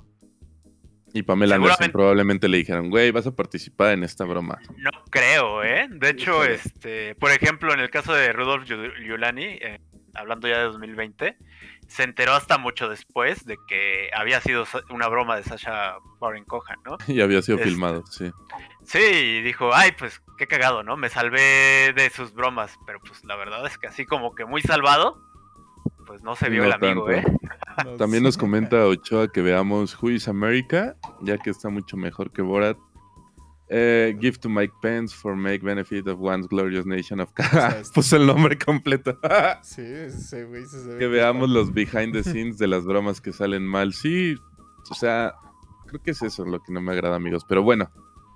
Y 1.14 1.22
Pamela 1.22 1.54
Anderson 1.56 1.90
probablemente 1.90 2.48
le 2.48 2.58
dijeron, 2.58 2.90
güey, 2.90 3.10
vas 3.10 3.26
a 3.26 3.34
participar 3.34 3.94
en 3.94 4.04
esta 4.04 4.24
broma. 4.24 4.58
No 4.76 4.90
creo, 5.10 5.64
¿eh? 5.64 5.86
De 5.90 6.10
hecho, 6.10 6.44
este, 6.44 7.14
por 7.14 7.30
ejemplo, 7.30 7.72
en 7.72 7.80
el 7.80 7.88
caso 7.88 8.12
de 8.12 8.32
Rudolf 8.32 8.68
Giuliani, 8.68 9.44
eh, 9.44 9.80
hablando 10.14 10.48
ya 10.48 10.58
de 10.58 10.64
2020, 10.64 11.36
se 11.88 12.02
enteró 12.02 12.34
hasta 12.34 12.58
mucho 12.58 12.88
después 12.88 13.44
de 13.44 13.58
que 13.66 14.10
había 14.14 14.40
sido 14.40 14.64
una 14.90 15.08
broma 15.08 15.36
de 15.36 15.42
Sasha 15.42 15.96
Baron 16.20 16.44
Cohen, 16.44 16.78
¿no? 16.84 16.98
Y 17.08 17.20
había 17.20 17.42
sido 17.42 17.58
este, 17.58 17.70
filmado, 17.70 18.06
sí. 18.06 18.30
Sí, 18.84 18.98
y 18.98 19.42
dijo, 19.42 19.74
ay, 19.74 19.92
pues 19.98 20.22
qué 20.36 20.46
cagado, 20.46 20.82
¿no? 20.82 20.96
Me 20.96 21.08
salvé 21.08 21.92
de 21.94 22.10
sus 22.14 22.32
bromas, 22.32 22.78
pero 22.86 23.00
pues 23.00 23.24
la 23.24 23.36
verdad 23.36 23.66
es 23.66 23.76
que 23.78 23.86
así 23.86 24.06
como 24.06 24.34
que 24.34 24.44
muy 24.44 24.62
salvado, 24.62 25.20
pues 26.06 26.22
no 26.22 26.36
se 26.36 26.48
vio 26.48 26.64
el 26.64 26.72
amigo, 26.72 27.10
¿eh? 27.10 27.24
También 27.98 28.22
nos 28.22 28.36
comenta 28.36 28.86
Ochoa 28.86 29.28
que 29.28 29.42
veamos 29.42 30.00
Who 30.00 30.10
is 30.10 30.28
America, 30.28 30.96
ya 31.20 31.38
que 31.38 31.50
está 31.50 31.68
mucho 31.68 31.96
mejor 31.96 32.32
que 32.32 32.42
Borat. 32.42 32.78
Eh, 33.70 34.16
give 34.18 34.38
to 34.40 34.48
Mike 34.48 34.72
Pence 34.80 35.14
for 35.14 35.36
make 35.36 35.62
benefit 35.62 36.08
of 36.08 36.18
one's 36.18 36.46
glorious 36.46 36.86
nation 36.86 37.20
of 37.20 37.28
Puso 37.94 38.16
el 38.16 38.26
nombre 38.26 38.56
completo. 38.56 39.18
sí, 39.62 40.10
sí, 40.10 40.42
güey. 40.42 40.64
que 40.98 41.06
veamos 41.06 41.50
los 41.50 41.72
behind 41.72 42.14
the 42.14 42.22
scenes 42.22 42.56
de 42.56 42.66
las 42.66 42.84
bromas 42.84 43.20
que 43.20 43.32
salen 43.32 43.66
mal. 43.66 43.92
Sí, 43.92 44.36
o 44.90 44.94
sea, 44.94 45.34
creo 45.86 46.02
que 46.02 46.12
es 46.12 46.22
eso 46.22 46.46
lo 46.46 46.62
que 46.62 46.72
no 46.72 46.80
me 46.80 46.92
agrada, 46.92 47.16
amigos. 47.16 47.44
Pero 47.46 47.62
bueno, 47.62 47.90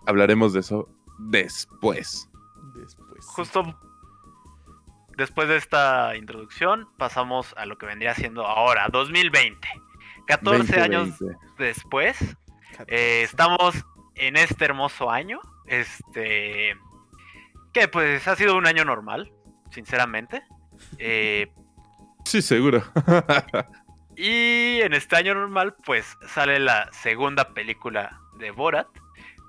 hablaremos 0.06 0.52
de 0.52 0.60
eso 0.60 0.88
después. 1.18 2.28
Después. 2.74 3.24
Justo 3.24 3.74
después 5.16 5.48
de 5.48 5.56
esta 5.56 6.16
introducción, 6.16 6.88
pasamos 6.98 7.54
a 7.56 7.66
lo 7.66 7.78
que 7.78 7.86
vendría 7.86 8.14
siendo 8.14 8.46
ahora, 8.46 8.88
2020. 8.90 9.68
14 10.26 10.80
años 10.80 11.10
después, 11.58 12.18
eh, 12.86 13.22
estamos 13.22 13.84
en 14.14 14.36
este 14.36 14.64
hermoso 14.64 15.10
año. 15.10 15.40
Este. 15.66 16.76
Que 17.72 17.88
pues 17.88 18.26
ha 18.28 18.36
sido 18.36 18.56
un 18.56 18.66
año 18.66 18.84
normal, 18.84 19.32
sinceramente. 19.70 20.42
Eh, 20.98 21.50
sí, 22.24 22.42
seguro. 22.42 22.82
y 24.16 24.80
en 24.80 24.92
este 24.92 25.16
año 25.16 25.34
normal, 25.34 25.74
pues 25.84 26.16
sale 26.28 26.58
la 26.58 26.90
segunda 26.92 27.54
película 27.54 28.20
de 28.38 28.50
Borat, 28.50 28.88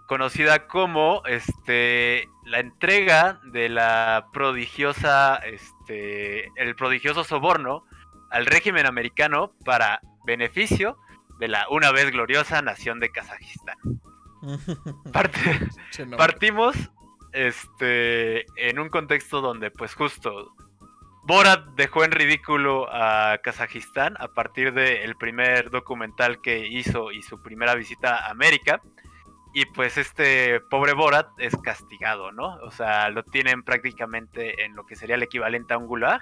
conocida 0.08 0.68
como 0.68 1.24
este 1.26 2.28
la 2.46 2.60
entrega 2.60 3.40
de 3.52 3.70
la 3.70 4.28
prodigiosa 4.34 5.38
este 5.38 6.52
el 6.56 6.76
prodigioso 6.76 7.24
soborno 7.24 7.86
al 8.30 8.46
régimen 8.46 8.86
americano 8.86 9.54
para 9.64 10.02
beneficio 10.26 10.98
de 11.40 11.48
la 11.48 11.68
una 11.70 11.92
vez 11.92 12.12
gloriosa 12.12 12.62
nación 12.62 13.00
de 13.00 13.10
Kazajistán. 13.10 13.78
partimos 16.18 16.76
este, 17.32 18.46
en 18.58 18.80
un 18.80 18.90
contexto 18.90 19.42
donde, 19.42 19.72
pues 19.72 19.96
justo, 19.96 20.54
Borat 21.26 21.66
dejó 21.76 22.04
en 22.04 22.12
ridículo 22.12 22.88
a 22.92 23.38
Kazajistán 23.42 24.16
a 24.20 24.28
partir 24.28 24.74
del 24.74 25.16
primer 25.16 25.70
documental 25.70 26.42
que 26.42 26.68
hizo 26.68 27.12
y 27.12 27.22
su 27.24 27.42
primera 27.42 27.76
visita 27.76 28.18
a 28.18 28.30
América. 28.30 28.82
Y 29.54 29.66
pues 29.66 29.98
este 29.98 30.60
pobre 30.60 30.94
Borat 30.94 31.28
es 31.38 31.56
castigado, 31.58 32.32
¿no? 32.32 32.56
O 32.64 32.72
sea, 32.72 33.10
lo 33.10 33.24
tienen 33.24 33.64
prácticamente 33.64 34.66
en 34.66 34.76
lo 34.76 34.86
que 34.86 34.96
sería 34.96 35.16
el 35.16 35.24
equivalente 35.24 35.74
a 35.74 35.78
un 35.78 35.88
gulag, 35.88 36.20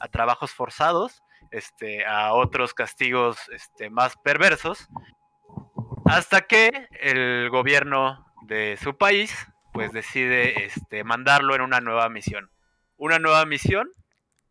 a 0.00 0.08
trabajos 0.08 0.52
forzados, 0.52 1.22
este, 1.50 2.04
a 2.04 2.34
otros 2.34 2.74
castigos 2.74 3.38
este, 3.50 3.88
más 3.88 4.16
perversos. 4.16 4.88
Hasta 6.04 6.42
que 6.42 6.88
el 7.00 7.48
gobierno 7.50 8.26
de 8.42 8.78
su 8.82 8.96
país 8.96 9.34
pues 9.72 9.92
decide 9.92 10.64
este, 10.64 11.04
mandarlo 11.04 11.54
en 11.54 11.62
una 11.62 11.80
nueva 11.80 12.08
misión. 12.08 12.50
Una 12.96 13.18
nueva 13.18 13.44
misión 13.46 13.90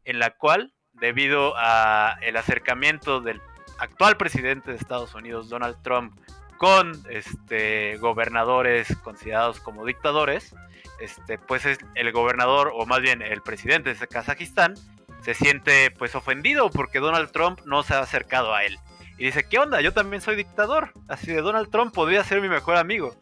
en 0.04 0.20
la 0.20 0.32
cual, 0.32 0.74
debido 0.94 1.54
a 1.58 2.18
el 2.22 2.38
acercamiento 2.38 3.22
del 3.22 3.42
actual 3.78 4.18
presidente 4.18 4.72
de 4.72 4.78
Estados 4.78 5.14
Unidos, 5.14 5.50
Donald 5.50 5.82
Trump, 5.84 6.20
con 6.58 6.92
este, 7.10 7.98
gobernadores 7.98 8.96
considerados 8.98 9.60
como 9.60 9.86
dictadores, 9.86 10.56
este, 11.00 11.38
pues 11.38 11.66
es 11.66 11.80
el 11.96 12.12
gobernador, 12.12 12.72
o 12.76 12.86
más 12.86 13.02
bien 13.02 13.22
el 13.22 13.42
presidente 13.42 13.94
de 13.94 14.08
Kazajistán, 14.08 14.76
se 15.22 15.34
siente 15.34 15.92
pues 15.92 16.16
ofendido 16.16 16.70
porque 16.70 17.00
Donald 17.00 17.32
Trump 17.32 17.62
no 17.66 17.84
se 17.84 17.94
ha 17.94 18.00
acercado 18.00 18.54
a 18.54 18.64
él. 18.64 18.78
Y 19.22 19.26
dice, 19.26 19.44
¿qué 19.44 19.60
onda? 19.60 19.82
Yo 19.82 19.94
también 19.94 20.20
soy 20.20 20.36
dictador. 20.36 20.94
Así 21.08 21.28
de 21.28 21.44
Donald 21.44 21.70
Trump 21.70 21.94
podría 21.94 22.24
ser 22.24 22.42
mi 22.42 22.50
mejor 22.50 22.76
amigo. 22.76 23.16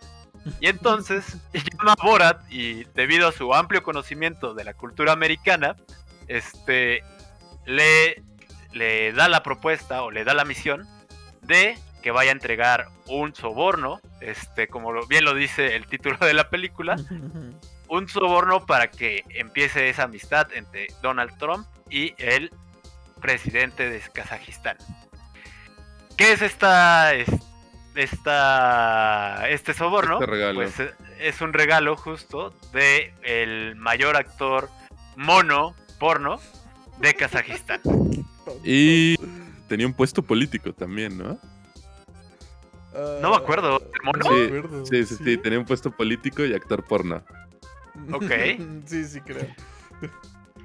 Y 0.62 0.68
entonces 0.68 1.36
llama 1.54 1.92
a 1.92 2.02
Borat 2.02 2.42
y 2.50 2.86
debido 2.96 3.28
a 3.28 3.34
su 3.34 3.54
amplio 3.54 3.84
conocimiento 3.84 4.54
de 4.54 4.64
la 4.64 4.74
cultura 4.74 5.12
americana, 5.12 5.76
este, 6.30 7.04
le, 7.66 8.24
le 8.72 9.12
da 9.12 9.28
la 9.28 9.44
propuesta 9.44 10.04
o 10.04 10.10
le 10.10 10.24
da 10.24 10.34
la 10.34 10.46
misión 10.46 10.88
de 11.42 11.78
que 12.02 12.12
vaya 12.12 12.30
a 12.30 12.34
entregar 12.34 12.88
un 13.08 13.36
soborno, 13.36 14.00
este, 14.22 14.70
como 14.70 15.06
bien 15.08 15.26
lo 15.26 15.34
dice 15.34 15.76
el 15.76 15.86
título 15.86 16.18
de 16.22 16.34
la 16.34 16.50
película, 16.50 16.96
un 17.90 18.08
soborno 18.08 18.66
para 18.66 18.90
que 18.90 19.26
empiece 19.32 19.90
esa 19.90 20.04
amistad 20.04 20.48
entre 20.54 20.88
Donald 21.02 21.38
Trump 21.38 21.68
y 21.90 22.14
el 22.20 22.54
presidente 23.20 23.90
de 23.90 24.00
Kazajistán. 24.14 24.78
¿Qué 26.20 26.34
es 26.34 26.42
esta, 26.42 27.14
esta 27.96 29.48
este 29.48 29.74
soborno? 29.74 30.20
Este 30.22 30.54
pues 30.54 30.80
eh, 30.82 30.92
es 31.18 31.40
un 31.40 31.54
regalo 31.54 31.96
justo 31.96 32.54
de 32.74 33.14
el 33.24 33.78
mayor 33.78 34.18
actor 34.18 34.70
mono 35.16 35.76
porno 35.98 36.42
de 37.00 37.14
Kazajistán. 37.14 37.80
Y 38.66 39.16
tenía 39.70 39.88
un 39.88 39.94
puesto 39.94 40.22
político 40.22 40.74
también, 40.74 41.18
¿no? 41.18 41.40
no 43.22 43.30
me 43.30 43.38
acuerdo. 43.38 43.82
¿Mono? 44.04 44.26
Sí, 44.90 45.06
sí, 45.06 45.16
sí, 45.24 45.38
tenía 45.38 45.58
un 45.58 45.66
puesto 45.66 45.90
político 45.90 46.44
y 46.44 46.54
actor 46.54 46.84
porno. 46.84 47.24
Ok. 48.12 48.30
sí, 48.88 49.06
sí, 49.06 49.22
creo 49.22 49.48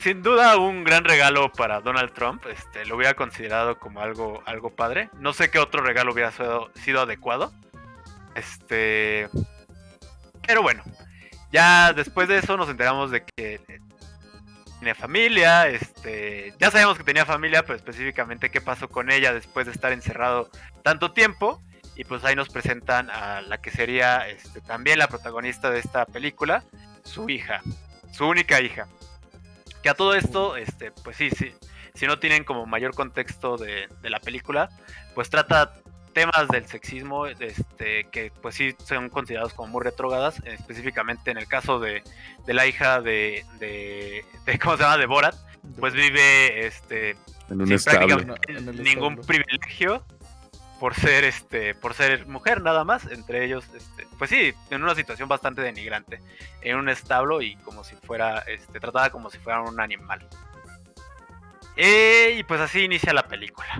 sin 0.04 0.22
duda 0.22 0.58
un 0.58 0.84
gran 0.84 1.02
regalo 1.02 1.50
para 1.50 1.80
Donald 1.80 2.12
Trump. 2.12 2.44
Este, 2.46 2.84
lo 2.84 2.96
hubiera 2.96 3.14
considerado 3.14 3.78
como 3.78 4.00
algo, 4.00 4.42
algo 4.44 4.68
padre. 4.68 5.08
No 5.18 5.32
sé 5.32 5.50
qué 5.50 5.58
otro 5.58 5.82
regalo 5.82 6.12
hubiera 6.12 6.30
sido, 6.30 7.00
adecuado. 7.00 7.54
Este. 8.34 9.30
Pero 10.46 10.60
bueno. 10.60 10.82
Ya 11.50 11.94
después 11.94 12.28
de 12.28 12.36
eso 12.36 12.58
nos 12.58 12.68
enteramos 12.68 13.12
de 13.12 13.24
que 13.24 13.62
tiene 14.78 14.94
familia. 14.94 15.68
Este. 15.68 16.52
Ya 16.58 16.70
sabemos 16.70 16.98
que 16.98 17.04
tenía 17.04 17.24
familia, 17.24 17.62
pero 17.62 17.76
específicamente 17.76 18.50
qué 18.50 18.60
pasó 18.60 18.90
con 18.90 19.10
ella 19.10 19.32
después 19.32 19.64
de 19.64 19.72
estar 19.72 19.90
encerrado 19.90 20.50
tanto 20.82 21.12
tiempo. 21.12 21.62
Y 21.96 22.04
pues 22.04 22.22
ahí 22.24 22.36
nos 22.36 22.50
presentan 22.50 23.08
a 23.08 23.40
la 23.40 23.56
que 23.62 23.70
sería 23.70 24.28
este, 24.28 24.60
también 24.60 24.98
la 24.98 25.08
protagonista 25.08 25.70
de 25.70 25.78
esta 25.78 26.04
película, 26.04 26.62
su 27.04 27.30
hija, 27.30 27.62
su 28.12 28.26
única 28.26 28.60
hija. 28.60 28.86
Que 29.84 29.90
a 29.90 29.94
todo 29.94 30.14
esto, 30.14 30.56
este, 30.56 30.92
pues 30.92 31.18
sí, 31.18 31.28
sí, 31.28 31.52
si 31.92 32.06
no 32.06 32.18
tienen 32.18 32.42
como 32.44 32.64
mayor 32.64 32.94
contexto 32.94 33.58
de, 33.58 33.86
la 34.02 34.18
película, 34.18 34.70
pues 35.14 35.28
trata 35.28 35.74
temas 36.14 36.48
del 36.48 36.64
sexismo 36.64 37.26
este, 37.26 38.04
que 38.10 38.32
pues 38.40 38.54
sí 38.54 38.74
son 38.82 39.10
considerados 39.10 39.52
como 39.52 39.72
muy 39.72 39.84
retrogadas, 39.84 40.42
específicamente 40.46 41.32
en 41.32 41.36
el 41.36 41.46
caso 41.46 41.80
de, 41.80 42.02
la 42.46 42.66
hija 42.66 43.02
de, 43.02 43.44
de, 43.58 44.24
¿cómo 44.62 44.78
se 44.78 44.84
llama? 44.84 44.96
De 44.96 45.04
Borat, 45.04 45.34
pues 45.78 45.92
vive 45.92 46.66
este, 46.66 47.14
sin 47.46 47.78
prácticamente 47.78 48.60
ningún 48.82 49.16
privilegio 49.16 50.02
por 50.80 50.94
ser 50.94 51.24
este 51.24 51.74
por 51.74 51.94
ser 51.94 52.26
mujer 52.26 52.60
nada 52.62 52.84
más 52.84 53.06
entre 53.06 53.44
ellos 53.44 53.64
este 53.74 54.06
pues 54.18 54.30
sí 54.30 54.52
en 54.70 54.82
una 54.82 54.94
situación 54.94 55.28
bastante 55.28 55.62
denigrante 55.62 56.20
en 56.62 56.76
un 56.76 56.88
establo 56.88 57.42
y 57.42 57.56
como 57.56 57.84
si 57.84 57.94
fuera 57.96 58.40
este 58.40 58.80
tratada 58.80 59.10
como 59.10 59.30
si 59.30 59.38
fuera 59.38 59.60
un 59.62 59.80
animal 59.80 60.28
Eh, 61.76 62.36
y 62.38 62.44
pues 62.44 62.60
así 62.60 62.84
inicia 62.84 63.12
la 63.12 63.26
película. 63.26 63.78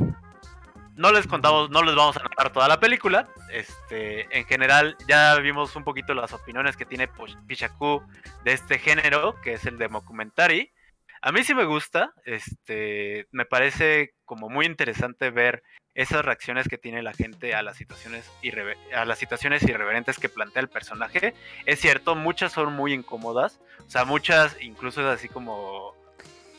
No 0.96 1.10
les 1.12 1.26
contamos, 1.26 1.70
no 1.70 1.82
les 1.82 1.94
vamos 1.94 2.16
a 2.16 2.22
narrar 2.22 2.52
toda 2.52 2.68
la 2.68 2.78
película. 2.80 3.28
Este, 3.50 4.26
en 4.36 4.44
general, 4.46 4.96
ya 5.08 5.36
vimos 5.36 5.74
un 5.76 5.84
poquito 5.84 6.14
las 6.14 6.32
opiniones 6.32 6.76
que 6.76 6.86
tiene 6.86 7.08
Pichaku 7.46 8.02
de 8.44 8.52
este 8.52 8.78
género, 8.78 9.40
que 9.42 9.54
es 9.54 9.64
el 9.66 9.78
de 9.78 9.88
documentary. 9.88 10.72
A 11.20 11.32
mí 11.32 11.42
sí 11.42 11.54
me 11.54 11.64
gusta, 11.64 12.12
este, 12.24 13.26
me 13.32 13.44
parece 13.44 14.14
como 14.24 14.48
muy 14.48 14.66
interesante 14.66 15.30
ver 15.30 15.62
esas 15.94 16.24
reacciones 16.24 16.68
que 16.68 16.78
tiene 16.78 17.02
la 17.02 17.12
gente 17.12 17.54
a 17.54 17.62
las 17.62 17.76
situaciones 17.76 18.30
a 18.94 19.04
las 19.04 19.18
situaciones 19.18 19.62
irreverentes 19.62 20.18
que 20.18 20.28
plantea 20.28 20.62
el 20.62 20.68
personaje. 20.68 21.34
Es 21.66 21.80
cierto, 21.80 22.14
muchas 22.14 22.52
son 22.52 22.72
muy 22.72 22.92
incómodas, 22.92 23.60
o 23.86 23.90
sea, 23.90 24.04
muchas 24.04 24.56
incluso 24.60 25.00
es 25.00 25.18
así 25.18 25.28
como 25.28 25.94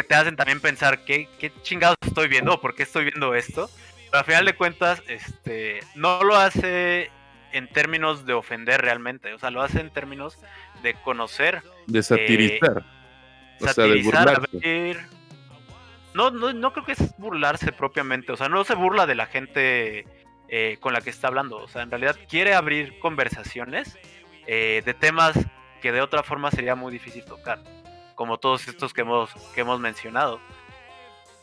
te 0.08 0.15
hacen 0.15 0.36
también 0.36 0.60
pensar 0.60 1.04
qué, 1.04 1.28
qué 1.39 1.52
chingados 1.62 1.98
estoy 2.02 2.28
viendo, 2.28 2.60
por 2.62 2.76
qué 2.76 2.84
estoy 2.84 3.06
viendo 3.06 3.34
esto. 3.34 3.69
Pero 4.06 4.19
al 4.19 4.26
final 4.26 4.45
de 4.45 4.56
cuentas, 4.56 5.02
este, 5.08 5.80
no 5.95 6.24
lo 6.24 6.36
hace 6.36 7.10
en 7.52 7.67
términos 7.69 8.26
de 8.26 8.34
ofender 8.34 8.82
realmente, 8.82 9.34
o 9.34 9.39
sea, 9.39 9.50
lo 9.50 9.62
hace 9.62 9.80
en 9.80 9.89
términos 9.89 10.38
de 10.84 10.93
conocer. 10.93 11.63
De 11.88 12.04
satirizar. 12.04 12.86
Eh, 13.60 13.65
satirizar, 13.65 14.41
no, 16.15 16.32
no, 16.32 16.54
no 16.54 16.71
creo 16.71 16.86
que 16.86 16.93
es 16.93 17.17
burlarse 17.17 17.73
propiamente, 17.73 18.32
o 18.32 18.38
sea, 18.38 18.47
no 18.47 18.63
se 18.63 18.73
burla 18.73 19.06
de 19.06 19.15
la 19.15 19.25
gente 19.28 20.08
eh, 20.47 20.78
con 20.80 20.93
la 20.93 21.01
que 21.01 21.10
está 21.10 21.28
hablando, 21.28 21.58
o 21.58 21.67
sea, 21.67 21.82
en 21.82 21.91
realidad 21.91 22.15
quiere 22.30 22.56
abrir 22.56 22.97
conversaciones 22.99 23.99
eh, 24.47 24.82
de 24.86 24.93
temas 24.93 25.38
que 25.82 25.91
de 25.91 26.01
otra 26.01 26.23
forma 26.23 26.51
sería 26.51 26.73
muy 26.75 26.93
difícil 26.93 27.25
tocar, 27.25 27.60
como 28.15 28.38
todos 28.38 28.67
estos 28.69 28.93
que 28.93 29.01
hemos, 29.01 29.30
que 29.54 29.62
hemos 29.62 29.80
mencionado. 29.82 30.39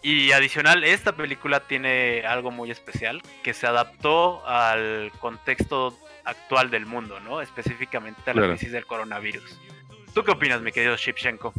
Y 0.00 0.32
adicional, 0.32 0.82
esta 0.82 1.12
película 1.12 1.60
tiene 1.60 2.26
algo 2.26 2.50
muy 2.50 2.70
especial, 2.72 3.22
que 3.44 3.54
se 3.54 3.68
adaptó 3.68 4.44
al 4.48 5.12
contexto 5.20 5.96
actual 6.24 6.70
del 6.70 6.86
mundo, 6.86 7.20
¿no? 7.20 7.40
Específicamente 7.40 8.30
a 8.30 8.34
la 8.34 8.48
crisis 8.48 8.72
del 8.72 8.86
coronavirus. 8.86 9.60
¿Tú 10.12 10.24
qué 10.24 10.32
opinas, 10.32 10.60
mi 10.60 10.72
querido 10.72 10.96
Shipchenko? 10.96 11.52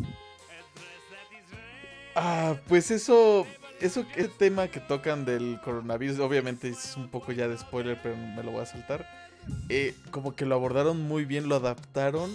Ah, 2.16 2.56
pues 2.68 2.92
eso, 2.92 3.48
eso, 3.80 4.06
el 4.16 4.30
tema 4.30 4.68
que 4.68 4.80
tocan 4.80 5.26
del 5.26 5.60
coronavirus, 5.64 6.20
obviamente 6.20 6.70
es 6.70 6.96
un 6.96 7.10
poco 7.10 7.32
ya 7.32 7.48
de 7.48 7.58
spoiler, 7.58 8.00
pero 8.02 8.16
me 8.16 8.44
lo 8.44 8.52
voy 8.52 8.62
a 8.62 8.66
saltar. 8.66 9.08
Eh, 9.70 9.96
como 10.12 10.36
que 10.36 10.46
lo 10.46 10.56
abordaron 10.56 11.02
muy 11.02 11.26
bien, 11.26 11.50
lo 11.50 11.56
adaptaron 11.56 12.32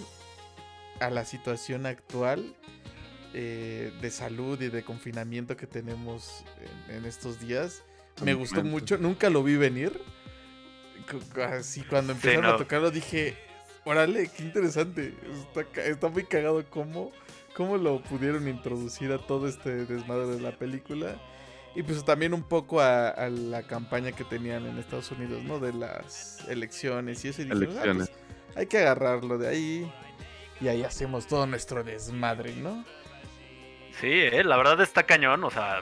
a 0.99 1.09
la 1.09 1.25
situación 1.25 1.85
actual 1.85 2.55
eh, 3.33 3.91
de 4.01 4.11
salud 4.11 4.61
y 4.61 4.69
de 4.69 4.83
confinamiento 4.83 5.55
que 5.55 5.65
tenemos 5.65 6.43
en, 6.89 7.05
estos 7.05 7.39
días. 7.39 7.83
Me 8.23 8.33
gustó 8.33 8.63
mucho, 8.63 8.97
nunca 8.97 9.29
lo 9.29 9.43
vi 9.43 9.55
venir. 9.55 10.01
Así 11.57 11.81
cuando 11.81 12.13
empezaron 12.13 12.45
a 12.45 12.57
tocarlo 12.57 12.91
dije, 12.91 13.35
órale, 13.85 14.29
qué 14.35 14.43
interesante. 14.43 15.15
Está, 15.55 15.81
está 15.83 16.09
muy 16.09 16.25
cagado 16.25 16.63
cómo 16.69 17.11
cómo 17.59 17.75
lo 17.75 17.99
pudieron 17.99 18.47
introducir 18.47 19.11
a 19.11 19.17
todo 19.17 19.45
este 19.45 19.85
desmadre 19.85 20.27
de 20.27 20.39
la 20.39 20.51
película. 20.53 21.17
Y 21.75 21.83
pues 21.83 22.05
también 22.05 22.33
un 22.33 22.43
poco 22.43 22.79
a, 22.79 23.13
la 23.29 23.63
campaña 23.63 24.13
que 24.13 24.23
tenían 24.23 24.65
en 24.65 24.77
Estados 24.77 25.11
Unidos, 25.11 25.43
¿no? 25.43 25.59
De 25.59 25.73
las 25.73 26.39
elecciones 26.47 27.25
y 27.25 27.27
eso. 27.27 27.41
Y 27.41 27.49
ah, 27.51 27.55
pues, 27.93 28.11
hay 28.55 28.65
que 28.65 28.77
agarrarlo 28.77 29.37
de 29.37 29.49
ahí. 29.49 29.93
Y 30.61 30.69
ahí 30.69 30.83
hacemos 30.83 31.27
todo 31.27 31.45
nuestro 31.47 31.83
desmadre, 31.83 32.55
¿no? 32.55 32.85
Sí, 33.99 34.07
eh, 34.09 34.45
la 34.45 34.55
verdad 34.55 34.79
está 34.79 35.03
cañón. 35.03 35.43
O 35.43 35.51
sea, 35.51 35.81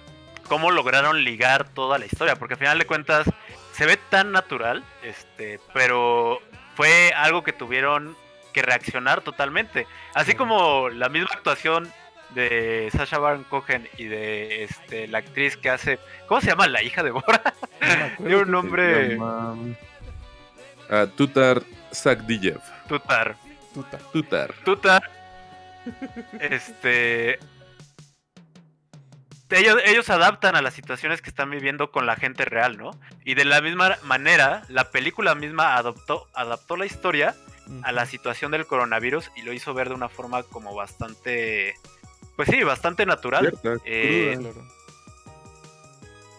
cómo 0.49 0.71
lograron 0.71 1.23
ligar 1.23 1.69
toda 1.69 1.99
la 1.99 2.07
historia. 2.07 2.37
Porque 2.37 2.55
al 2.55 2.59
final 2.59 2.79
de 2.79 2.87
cuentas 2.87 3.27
se 3.73 3.85
ve 3.85 3.99
tan 4.09 4.31
natural. 4.31 4.83
Este, 5.03 5.59
pero 5.75 6.39
fue 6.75 7.11
algo 7.15 7.43
que 7.43 7.53
tuvieron 7.53 8.17
reaccionar 8.61 9.21
totalmente. 9.21 9.87
Así 10.13 10.33
como 10.35 10.89
la 10.89 11.09
misma 11.09 11.29
actuación 11.33 11.91
de 12.31 12.89
Sasha 12.91 13.19
Baron 13.19 13.43
Cohen 13.45 13.87
y 13.97 14.05
de 14.05 14.63
este, 14.63 15.07
la 15.07 15.19
actriz 15.19 15.57
que 15.57 15.69
hace. 15.69 15.99
¿Cómo 16.27 16.41
se 16.41 16.47
llama? 16.47 16.67
La 16.67 16.83
hija 16.83 17.03
de 17.03 17.11
Bora. 17.11 17.53
Tiene 18.17 18.35
un 18.37 18.51
nombre. 18.51 19.17
Uh, 19.17 21.07
Tutar 21.15 21.61
Sagdiyev. 21.91 22.59
Tutar. 22.87 23.35
Tutar. 23.73 24.01
Tutar. 24.13 24.53
Tutar. 24.63 25.09
Este. 26.39 27.39
Ellos, 29.49 29.77
ellos 29.85 30.09
adaptan 30.09 30.57
a 30.57 30.61
las 30.61 30.73
situaciones 30.73 31.21
que 31.21 31.29
están 31.29 31.49
viviendo 31.49 31.89
con 31.89 32.05
la 32.05 32.17
gente 32.17 32.43
real, 32.43 32.77
¿no? 32.77 32.91
Y 33.23 33.35
de 33.35 33.45
la 33.45 33.61
misma 33.61 33.95
manera, 34.03 34.63
la 34.67 34.91
película 34.91 35.35
misma 35.35 35.77
adoptó, 35.77 36.27
adaptó 36.33 36.75
la 36.75 36.85
historia 36.85 37.33
a 37.83 37.91
la 37.91 38.05
situación 38.05 38.51
del 38.51 38.65
coronavirus 38.65 39.31
y 39.35 39.41
lo 39.41 39.53
hizo 39.53 39.73
ver 39.73 39.89
de 39.89 39.95
una 39.95 40.09
forma 40.09 40.43
como 40.43 40.73
bastante, 40.75 41.75
pues 42.35 42.49
sí, 42.49 42.63
bastante 42.63 43.05
natural. 43.05 43.57
Eh, 43.85 44.37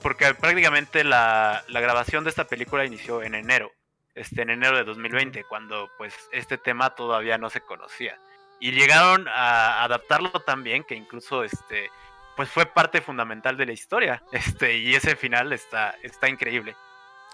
porque 0.02 0.32
prácticamente 0.34 1.04
la, 1.04 1.64
grabación 1.68 2.24
de 2.24 2.30
esta 2.30 2.44
película 2.44 2.84
inició 2.84 3.22
en 3.22 3.34
enero, 3.34 3.70
este, 4.14 4.42
en 4.42 4.50
enero 4.50 4.76
de 4.76 4.84
2020, 4.84 5.44
cuando 5.44 5.90
pues 5.98 6.14
este 6.32 6.58
tema 6.58 6.94
todavía 6.94 7.38
no 7.38 7.50
se 7.50 7.60
conocía. 7.60 8.18
Y 8.60 8.72
llegaron 8.72 9.28
a 9.28 9.84
adaptarlo 9.84 10.30
tan 10.30 10.62
bien 10.62 10.82
que 10.84 10.94
incluso 10.94 11.44
este, 11.44 11.90
pues 12.36 12.48
fue 12.48 12.66
parte 12.66 13.00
fundamental 13.00 13.56
de 13.56 13.66
la 13.66 13.72
historia. 13.72 14.22
Este, 14.32 14.76
y 14.78 14.94
ese 14.94 15.16
final 15.16 15.52
está, 15.52 15.96
está 16.02 16.28
increíble. 16.28 16.76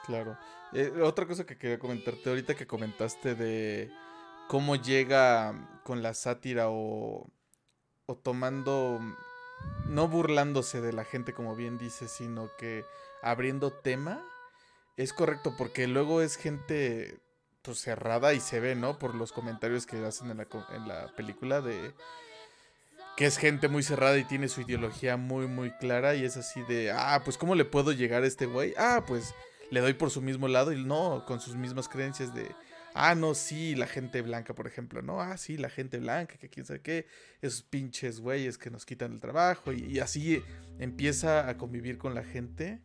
Claro. 0.06 0.36
Eh, 0.74 0.92
otra 1.02 1.26
cosa 1.26 1.46
que 1.46 1.56
quería 1.56 1.78
comentarte 1.78 2.28
ahorita 2.28 2.56
que 2.56 2.66
comentaste 2.66 3.36
de 3.36 3.92
cómo 4.48 4.74
llega 4.74 5.80
con 5.84 6.02
la 6.02 6.14
sátira 6.14 6.68
o, 6.68 7.30
o 8.06 8.16
tomando, 8.16 9.00
no 9.86 10.08
burlándose 10.08 10.80
de 10.80 10.92
la 10.92 11.04
gente 11.04 11.32
como 11.32 11.54
bien 11.54 11.78
dice, 11.78 12.08
sino 12.08 12.50
que 12.58 12.84
abriendo 13.22 13.72
tema, 13.72 14.20
es 14.96 15.12
correcto 15.12 15.54
porque 15.56 15.86
luego 15.86 16.20
es 16.20 16.36
gente 16.36 17.20
pues 17.62 17.78
cerrada 17.78 18.34
y 18.34 18.40
se 18.40 18.58
ve, 18.58 18.74
¿no? 18.74 18.98
Por 18.98 19.14
los 19.14 19.30
comentarios 19.30 19.86
que 19.86 20.04
hacen 20.04 20.30
en 20.32 20.38
la, 20.38 20.48
en 20.74 20.88
la 20.88 21.14
película 21.14 21.60
de 21.60 21.94
que 23.16 23.26
es 23.26 23.38
gente 23.38 23.68
muy 23.68 23.84
cerrada 23.84 24.18
y 24.18 24.24
tiene 24.24 24.48
su 24.48 24.62
ideología 24.62 25.16
muy 25.16 25.46
muy 25.46 25.70
clara 25.70 26.16
y 26.16 26.24
es 26.24 26.36
así 26.36 26.62
de, 26.62 26.90
ah, 26.90 27.22
pues 27.24 27.38
¿cómo 27.38 27.54
le 27.54 27.64
puedo 27.64 27.92
llegar 27.92 28.24
a 28.24 28.26
este 28.26 28.46
güey? 28.46 28.74
Ah, 28.76 29.04
pues 29.06 29.34
le 29.70 29.80
doy 29.80 29.94
por 29.94 30.10
su 30.10 30.22
mismo 30.22 30.48
lado 30.48 30.72
y 30.72 30.82
no 30.82 31.24
con 31.26 31.40
sus 31.40 31.56
mismas 31.56 31.88
creencias 31.88 32.34
de, 32.34 32.54
ah, 32.94 33.14
no, 33.14 33.34
sí, 33.34 33.74
la 33.74 33.86
gente 33.86 34.22
blanca, 34.22 34.54
por 34.54 34.66
ejemplo, 34.66 35.02
no, 35.02 35.20
ah, 35.20 35.36
sí, 35.36 35.56
la 35.56 35.68
gente 35.68 35.98
blanca, 35.98 36.36
que 36.36 36.48
quién 36.48 36.64
sabe 36.64 36.80
qué, 36.80 37.06
esos 37.42 37.62
pinches 37.62 38.20
güeyes 38.20 38.56
que 38.56 38.70
nos 38.70 38.86
quitan 38.86 39.12
el 39.12 39.20
trabajo 39.20 39.72
y, 39.72 39.98
así 39.98 40.42
empieza 40.78 41.48
a 41.48 41.56
convivir 41.56 41.98
con 41.98 42.14
la 42.14 42.24
gente. 42.24 42.80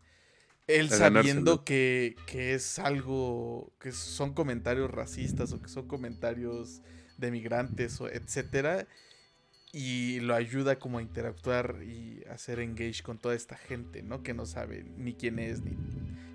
Él 0.68 0.90
sabiendo 0.90 1.64
que, 1.66 2.16
que, 2.28 2.54
es 2.54 2.78
algo, 2.78 3.74
que 3.80 3.92
son 3.92 4.34
comentarios 4.34 4.92
racistas 4.92 5.52
o 5.52 5.62
que 5.62 5.68
son 5.68 5.88
comentarios 5.88 6.82
de 7.18 7.32
migrantes 7.32 8.00
o 8.02 8.08
etcétera 8.08 8.88
y 9.72 10.20
lo 10.22 10.36
ayuda 10.36 10.80
como 10.80 10.98
a 10.98 11.02
interactuar 11.02 11.78
y 11.84 12.24
hacer 12.30 12.60
engage 12.60 13.04
con 13.04 13.18
toda 13.20 13.36
esta 13.36 13.56
gente, 13.56 14.02
¿no? 14.02 14.24
Que 14.24 14.34
no 14.34 14.46
sabe 14.46 14.84
ni 14.98 15.14
quién 15.14 15.40
es, 15.40 15.62
ni, 15.62 15.78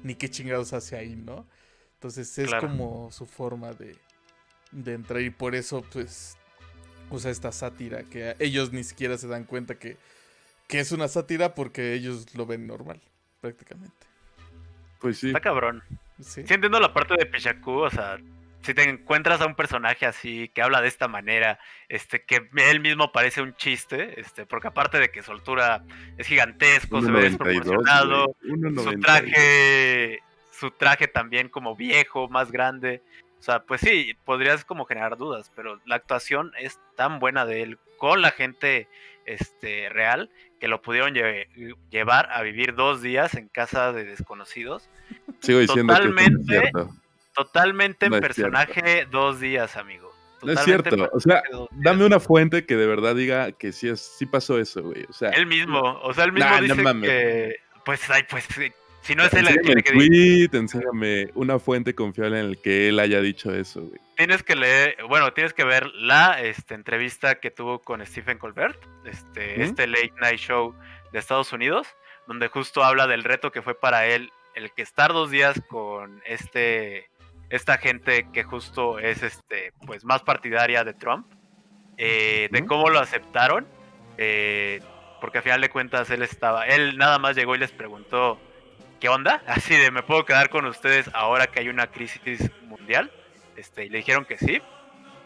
ni 0.02 0.14
qué 0.14 0.30
chingados 0.30 0.72
hace 0.72 0.96
ahí, 0.96 1.16
¿no? 1.16 1.46
Entonces 1.94 2.38
es 2.38 2.54
como 2.56 3.10
su 3.10 3.26
forma 3.26 3.72
de, 3.72 3.96
de 4.70 4.92
entrar 4.92 5.22
y 5.22 5.30
por 5.30 5.54
eso 5.54 5.82
pues 5.92 6.36
usa 7.10 7.30
esta 7.30 7.50
sátira 7.50 8.04
que 8.04 8.36
ellos 8.38 8.72
ni 8.72 8.84
siquiera 8.84 9.18
se 9.18 9.26
dan 9.26 9.44
cuenta 9.44 9.78
que, 9.78 9.96
que 10.68 10.80
es 10.80 10.92
una 10.92 11.08
sátira 11.08 11.54
porque 11.54 11.94
ellos 11.94 12.34
lo 12.34 12.46
ven 12.46 12.66
normal, 12.66 13.00
prácticamente. 13.40 14.06
Pues 15.00 15.18
sí. 15.18 15.28
Está 15.28 15.40
cabrón. 15.40 15.82
Sí. 16.20 16.40
entiendo 16.40 16.78
la 16.78 16.92
parte 16.92 17.14
de 17.18 17.26
Pichaku, 17.26 17.72
o 17.72 17.90
sea, 17.90 18.18
si 18.64 18.72
te 18.72 18.88
encuentras 18.88 19.40
a 19.42 19.46
un 19.46 19.54
personaje 19.54 20.06
así 20.06 20.48
que 20.48 20.62
habla 20.62 20.80
de 20.80 20.88
esta 20.88 21.06
manera, 21.06 21.58
este, 21.88 22.24
que 22.24 22.48
él 22.56 22.80
mismo 22.80 23.12
parece 23.12 23.42
un 23.42 23.54
chiste, 23.54 24.18
este, 24.18 24.46
porque 24.46 24.68
aparte 24.68 24.98
de 24.98 25.10
que 25.10 25.22
su 25.22 25.32
altura 25.32 25.84
es 26.16 26.26
gigantesco, 26.26 27.02
se 27.02 27.10
ve 27.10 27.22
desproporcionado, 27.22 28.34
su 28.42 29.00
traje, 29.00 30.20
su 30.50 30.70
traje 30.70 31.08
también 31.08 31.50
como 31.50 31.76
viejo, 31.76 32.28
más 32.28 32.50
grande. 32.50 33.02
O 33.38 33.42
sea, 33.42 33.62
pues 33.64 33.82
sí, 33.82 34.16
podrías 34.24 34.64
como 34.64 34.86
generar 34.86 35.18
dudas, 35.18 35.52
pero 35.54 35.78
la 35.84 35.96
actuación 35.96 36.52
es 36.58 36.80
tan 36.96 37.18
buena 37.18 37.44
de 37.44 37.62
él 37.62 37.78
con 37.98 38.22
la 38.22 38.30
gente 38.30 38.88
este, 39.26 39.90
real 39.90 40.30
que 40.58 40.68
lo 40.68 40.80
pudieron 40.80 41.12
llevar 41.90 42.30
a 42.32 42.40
vivir 42.40 42.74
dos 42.74 43.02
días 43.02 43.34
en 43.34 43.48
casa 43.48 43.92
de 43.92 44.04
desconocidos. 44.04 44.88
Sigo 45.40 45.58
diciendo 45.58 45.92
Totalmente, 45.92 46.72
Totalmente 47.34 48.06
en 48.06 48.20
personaje 48.20 49.06
dos 49.10 49.40
días, 49.40 49.76
amigo. 49.76 50.12
no 50.42 50.52
es 50.52 50.60
cierto. 50.60 51.08
O 51.12 51.20
sea, 51.20 51.42
dame 51.72 52.04
una 52.04 52.20
fuente 52.20 52.64
que 52.64 52.76
de 52.76 52.86
verdad 52.86 53.14
diga 53.14 53.52
que 53.52 53.72
sí, 53.72 53.88
es, 53.88 54.00
sí 54.00 54.26
pasó 54.26 54.58
eso, 54.58 54.82
güey. 54.82 55.04
O 55.08 55.12
sea, 55.12 55.30
él 55.30 55.46
mismo. 55.46 55.80
O 56.02 56.14
sea, 56.14 56.24
él 56.24 56.32
mismo 56.32 56.60
dice 56.60 56.82
que. 57.02 57.56
Pues, 57.84 58.08
ay, 58.10 58.22
pues. 58.28 58.46
Si 59.04 59.14
no 59.14 59.24
es 59.24 59.34
él 59.34 59.46
el 59.48 59.82
que 59.82 59.92
tweet, 59.92 60.48
enséñame 60.54 61.28
una 61.34 61.58
fuente 61.58 61.94
confiable 61.94 62.40
en 62.40 62.46
el 62.46 62.62
que 62.62 62.88
él 62.88 62.98
haya 62.98 63.20
dicho 63.20 63.54
eso, 63.54 63.82
güey. 63.82 64.00
Tienes 64.16 64.42
que 64.42 64.56
leer, 64.56 64.96
bueno, 65.08 65.30
tienes 65.34 65.52
que 65.52 65.64
ver 65.64 65.88
la 65.88 66.40
este, 66.40 66.72
entrevista 66.72 67.34
que 67.34 67.50
tuvo 67.50 67.80
con 67.82 68.04
Stephen 68.06 68.38
Colbert, 68.38 68.80
este, 69.04 69.62
este 69.62 69.86
late 69.88 70.14
night 70.22 70.38
show 70.38 70.74
de 71.12 71.18
Estados 71.18 71.52
Unidos, 71.52 71.86
donde 72.26 72.48
justo 72.48 72.82
habla 72.82 73.06
del 73.06 73.24
reto 73.24 73.52
que 73.52 73.60
fue 73.60 73.78
para 73.78 74.06
él 74.06 74.32
el 74.54 74.72
que 74.72 74.80
estar 74.80 75.12
dos 75.12 75.30
días 75.30 75.60
con 75.68 76.22
este 76.24 77.10
esta 77.50 77.78
gente 77.78 78.28
que 78.32 78.44
justo 78.44 78.98
es 78.98 79.22
este 79.22 79.72
pues 79.86 80.04
más 80.04 80.22
partidaria 80.22 80.84
de 80.84 80.94
Trump 80.94 81.26
eh, 81.96 82.48
de 82.50 82.66
cómo 82.66 82.88
lo 82.90 82.98
aceptaron 82.98 83.66
eh, 84.18 84.80
porque 85.20 85.38
al 85.38 85.44
final 85.44 85.60
de 85.60 85.70
cuentas 85.70 86.10
él 86.10 86.22
estaba 86.22 86.66
él 86.66 86.96
nada 86.98 87.18
más 87.18 87.36
llegó 87.36 87.54
y 87.54 87.58
les 87.58 87.72
preguntó 87.72 88.40
qué 89.00 89.08
onda 89.08 89.42
así 89.46 89.76
de 89.76 89.90
me 89.90 90.02
puedo 90.02 90.24
quedar 90.24 90.50
con 90.50 90.64
ustedes 90.66 91.10
ahora 91.14 91.46
que 91.46 91.60
hay 91.60 91.68
una 91.68 91.88
crisis 91.88 92.50
mundial 92.62 93.12
este 93.56 93.84
y 93.84 93.88
le 93.88 93.98
dijeron 93.98 94.24
que 94.24 94.38
sí 94.38 94.60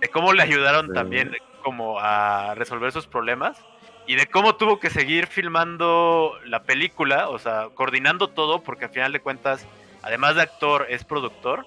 de 0.01 0.09
cómo 0.09 0.33
le 0.33 0.43
ayudaron 0.43 0.93
también 0.93 1.33
como 1.63 1.99
a 1.99 2.55
resolver 2.55 2.93
sus 2.93 3.07
problemas 3.07 3.65
y 4.09 4.17
de 4.17 4.27
cómo 4.27 4.57
tuvo 4.57 4.81
que 4.81 4.89
seguir 4.89 5.27
filmando 5.27 6.33
la 6.47 6.63
película, 6.63 7.29
o 7.29 7.39
sea, 7.39 7.69
coordinando 7.75 8.29
todo, 8.29 8.63
porque 8.63 8.87
al 8.87 8.91
final 8.91 9.13
de 9.13 9.21
cuentas, 9.21 9.67
además 10.03 10.35
de 10.35 10.43
actor, 10.43 10.87
es 10.89 11.05
productor. 11.05 11.67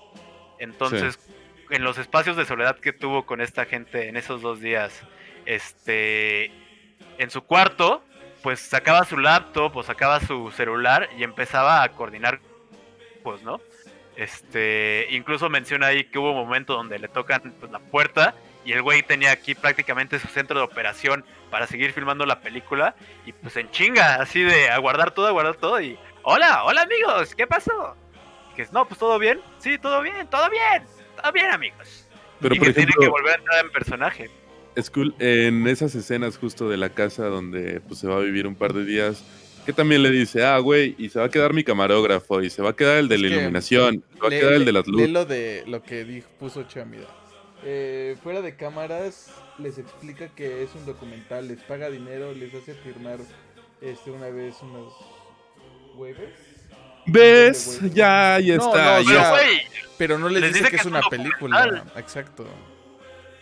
Entonces, 0.61 1.17
en 1.71 1.83
los 1.83 1.97
espacios 1.97 2.37
de 2.37 2.45
soledad 2.45 2.77
que 2.77 2.93
tuvo 2.93 3.25
con 3.25 3.41
esta 3.41 3.65
gente 3.65 4.07
en 4.07 4.15
esos 4.15 4.43
dos 4.43 4.61
días, 4.61 5.01
este, 5.47 6.51
en 7.17 7.31
su 7.31 7.41
cuarto, 7.41 8.03
pues 8.43 8.59
sacaba 8.59 9.03
su 9.05 9.17
laptop 9.17 9.75
o 9.75 9.81
sacaba 9.81 10.19
su 10.19 10.51
celular 10.51 11.09
y 11.17 11.23
empezaba 11.23 11.81
a 11.81 11.89
coordinar, 11.89 12.39
pues, 13.23 13.41
¿no? 13.41 13.59
Este, 14.15 15.07
incluso 15.09 15.49
menciona 15.49 15.87
ahí 15.87 16.03
que 16.03 16.19
hubo 16.19 16.29
un 16.29 16.37
momento 16.37 16.73
donde 16.75 16.99
le 16.99 17.07
tocan 17.07 17.55
pues, 17.59 17.71
la 17.71 17.79
puerta 17.79 18.35
y 18.63 18.73
el 18.73 18.83
güey 18.83 19.01
tenía 19.01 19.31
aquí 19.31 19.55
prácticamente 19.55 20.19
su 20.19 20.27
centro 20.27 20.59
de 20.59 20.65
operación 20.65 21.25
para 21.49 21.65
seguir 21.65 21.91
filmando 21.91 22.27
la 22.27 22.39
película 22.39 22.93
y 23.25 23.33
pues 23.33 23.57
en 23.57 23.71
chinga, 23.71 24.15
así 24.15 24.43
de 24.43 24.69
aguardar 24.69 25.09
todo, 25.09 25.25
aguardar 25.25 25.55
todo 25.55 25.81
y 25.81 25.97
hola, 26.21 26.65
hola 26.65 26.83
amigos, 26.83 27.33
¿qué 27.33 27.47
pasó? 27.47 27.95
Que 28.67 28.73
no, 28.73 28.87
pues 28.87 28.99
todo 28.99 29.17
bien, 29.17 29.39
sí, 29.57 29.77
todo 29.79 30.01
bien, 30.03 30.27
todo 30.29 30.47
bien, 30.49 30.83
todo 31.19 31.31
bien 31.31 31.47
amigos. 31.47 32.07
Pero 32.39 32.53
y 32.53 32.59
por 32.59 32.67
que 32.67 32.71
ejemplo, 32.71 32.93
tiene 32.93 33.05
que 33.05 33.09
volver 33.09 33.33
a 33.33 33.37
entrar 33.37 33.65
en 33.65 33.71
personaje. 33.71 34.29
Skull, 34.79 35.15
en 35.19 35.67
esas 35.67 35.95
escenas 35.95 36.37
justo 36.37 36.69
de 36.69 36.77
la 36.77 36.89
casa 36.89 37.25
donde 37.25 37.81
pues, 37.81 37.99
se 37.99 38.07
va 38.07 38.17
a 38.17 38.19
vivir 38.19 38.45
un 38.45 38.55
par 38.55 38.73
de 38.73 38.85
días, 38.85 39.23
que 39.65 39.73
también 39.73 40.03
le 40.03 40.11
dice, 40.11 40.45
ah, 40.45 40.59
güey, 40.59 40.95
y 40.99 41.09
se 41.09 41.19
va 41.19 41.25
a 41.25 41.29
quedar 41.29 41.53
mi 41.53 41.63
camarógrafo, 41.63 42.41
y 42.41 42.49
se 42.51 42.61
va 42.61 42.69
a 42.69 42.75
quedar 42.75 42.97
el 42.97 43.07
de 43.09 43.17
la 43.17 43.27
iluminación, 43.27 44.03
se 44.13 44.19
va 44.19 44.27
a 44.27 44.29
quedar 44.29 44.53
el 44.53 44.65
de 44.65 44.71
las 44.71 44.87
luces. 44.87 45.09
lo 45.09 45.25
de 45.25 45.63
lo 45.65 45.81
que 45.81 46.03
dijo, 46.03 46.29
puso 46.39 46.63
Chamida. 46.63 47.07
Eh, 47.63 48.15
fuera 48.21 48.41
de 48.41 48.55
cámaras 48.55 49.31
les 49.57 49.77
explica 49.77 50.29
que 50.29 50.63
es 50.63 50.73
un 50.75 50.85
documental, 50.85 51.47
les 51.47 51.61
paga 51.61 51.89
dinero, 51.89 52.31
les 52.33 52.53
hace 52.53 52.75
firmar 52.75 53.19
este 53.81 54.11
una 54.11 54.29
vez 54.29 54.55
unos 54.61 54.93
waivers. 55.95 56.50
¿Ves? 57.05 57.79
Ya, 57.93 58.39
ya 58.39 58.55
está. 58.55 59.01
No, 59.01 59.11
ya. 59.11 59.33
Pero, 59.97 60.17
no 60.17 60.29
les, 60.29 60.53
dice, 60.53 60.69
que, 60.69 60.77
es 60.77 60.85
una 60.85 61.01
película. 61.01 61.83
Exacto. 61.95 62.47